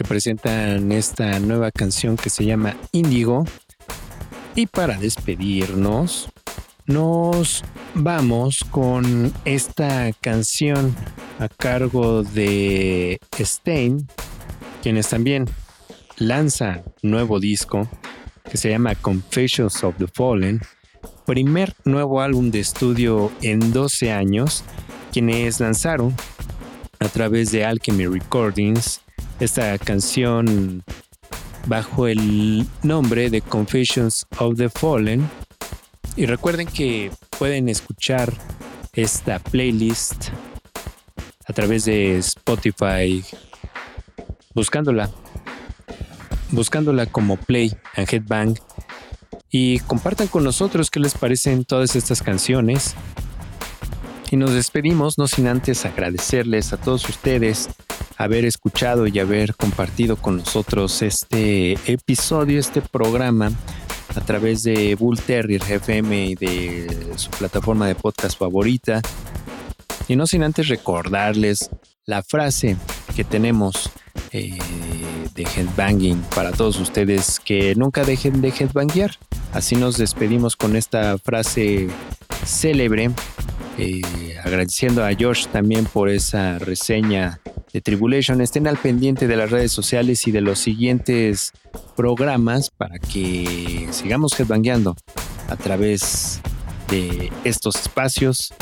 presentan 0.04 0.92
esta 0.92 1.40
nueva 1.40 1.72
canción 1.72 2.18
que 2.18 2.30
se 2.30 2.46
llama 2.46 2.76
Índigo. 2.92 3.46
Y 4.56 4.68
para 4.68 4.98
despedirnos, 4.98 6.30
nos 6.86 7.64
vamos 7.94 8.66
con 8.70 9.34
esta 9.46 10.12
canción 10.20 10.96
a 11.40 11.48
cargo 11.48 12.24
de 12.24 13.20
Stein, 13.40 14.08
quienes 14.82 15.10
también 15.10 15.46
lanza 16.18 16.84
nuevo 17.02 17.40
disco 17.40 17.88
que 18.50 18.58
se 18.58 18.70
llama 18.70 18.96
Confessions 18.96 19.84
of 19.84 19.96
the 19.98 20.08
Fallen, 20.08 20.62
primer 21.26 21.74
nuevo 21.86 22.22
álbum 22.22 22.52
de 22.52 22.60
estudio 22.60 23.32
en 23.42 23.72
12 23.72 24.12
años, 24.12 24.64
quienes 25.12 25.60
lanzaron 25.60 26.16
a 27.00 27.08
través 27.08 27.52
de 27.52 27.66
Alchemy 27.66 28.08
Recordings 28.08 29.01
esta 29.42 29.76
canción 29.80 30.84
bajo 31.66 32.08
el 32.08 32.68
nombre 32.84 33.32
de 33.32 33.42
Confessions 33.42 34.26
of 34.38 34.56
the 34.58 34.70
Fallen. 34.70 35.28
Y 36.16 36.28
recuerden 36.28 36.68
que 36.68 37.12
pueden 37.40 37.68
escuchar 37.68 38.32
esta 38.94 39.40
playlist 39.40 40.30
a 41.48 41.54
través 41.54 41.86
de 41.86 42.20
Spotify, 42.20 43.24
buscándola, 44.54 45.10
buscándola 46.52 47.08
como 47.08 47.36
Play 47.38 47.76
and 47.96 48.14
Headbang. 48.14 48.60
Y 49.50 49.80
compartan 49.80 50.28
con 50.28 50.44
nosotros 50.44 50.92
qué 50.92 51.00
les 51.00 51.16
parecen 51.16 51.66
todas 51.66 51.96
estas 51.96 52.22
canciones. 52.22 52.94
Y 54.30 54.38
nos 54.38 54.54
despedimos, 54.54 55.18
no 55.18 55.28
sin 55.28 55.48
antes 55.48 55.84
agradecerles 55.86 56.74
a 56.74 56.78
todos 56.78 57.10
ustedes 57.10 57.70
haber 58.24 58.46
escuchado 58.46 59.08
y 59.08 59.20
haber 59.20 59.56
compartido 59.56 60.16
con 60.16 60.38
nosotros 60.38 61.02
este 61.02 61.74
episodio, 61.92 62.60
este 62.60 62.82
programa 62.82 63.52
a 64.16 64.22
través 64.22 64.64
de 64.64 64.96
Bull 64.96 65.20
Terrier 65.20 65.62
FM 65.62 66.36
de 66.36 67.14
su 67.16 67.30
plataforma 67.32 67.88
de 67.88 67.96
podcast 67.96 68.38
favorita. 68.38 69.02
Y 70.08 70.16
no 70.16 70.28
sin 70.28 70.44
antes 70.44 70.68
recordarles 70.68 71.70
la 72.06 72.22
frase 72.22 72.78
que 73.16 73.24
tenemos 73.24 73.90
eh, 74.32 74.58
de 75.34 75.44
headbanging 75.44 76.22
para 76.36 76.52
todos 76.52 76.80
ustedes 76.80 77.40
que 77.40 77.74
nunca 77.76 78.04
dejen 78.04 78.42
de 78.42 78.50
headbanguear. 78.50 79.18
Así 79.54 79.76
nos 79.76 79.98
despedimos 79.98 80.56
con 80.56 80.76
esta 80.76 81.18
frase 81.18 81.88
célebre 82.46 83.12
eh, 83.78 84.02
agradeciendo 84.44 85.04
a 85.04 85.12
Josh 85.18 85.48
también 85.48 85.86
por 85.86 86.10
esa 86.10 86.60
reseña 86.60 87.41
de 87.74 87.82
Tribulation. 87.82 88.42
Estén 88.42 88.68
al 88.68 88.78
pendiente 88.78 89.28
de 89.28 89.36
las 89.36 89.52
redes 89.52 89.72
sociales 89.72 90.28
y 90.28 90.32
de 90.32 90.42
los 90.42 90.60
siguientes 90.60 91.54
programas 91.96 92.70
para 92.70 93.00
que 93.00 93.88
sigamos 93.92 94.40
headbangueando 94.40 94.96
a 95.50 95.56
través 95.56 96.42
de 96.90 97.32
estos 97.44 97.76
espacios. 97.76 98.54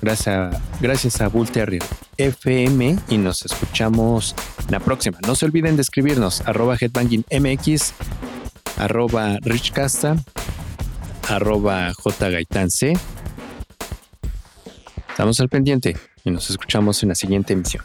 Gracias 0.00 0.28
a, 0.28 0.62
gracias 0.80 1.20
a 1.20 1.28
Bull 1.28 1.50
Terrier 1.50 1.82
FM 2.18 2.98
y 3.08 3.18
nos 3.18 3.44
escuchamos 3.44 4.34
la 4.68 4.80
próxima. 4.80 5.18
No 5.26 5.34
se 5.34 5.46
olviden 5.46 5.76
de 5.76 5.82
escribirnos 5.82 6.42
arroba 6.42 6.76
headbangingmx, 6.78 7.94
arroba 8.76 9.38
richcasta, 9.42 10.16
arroba 11.28 11.92
jgaitanc. 11.94 12.98
Estamos 15.08 15.38
al 15.40 15.48
pendiente 15.48 15.96
y 16.24 16.30
nos 16.30 16.50
escuchamos 16.50 17.02
en 17.02 17.10
la 17.10 17.14
siguiente 17.14 17.52
emisión. 17.52 17.84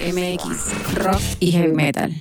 MX, 0.00 0.94
rock 0.94 1.20
y 1.40 1.50
heavy 1.50 1.72
metal. 1.72 2.17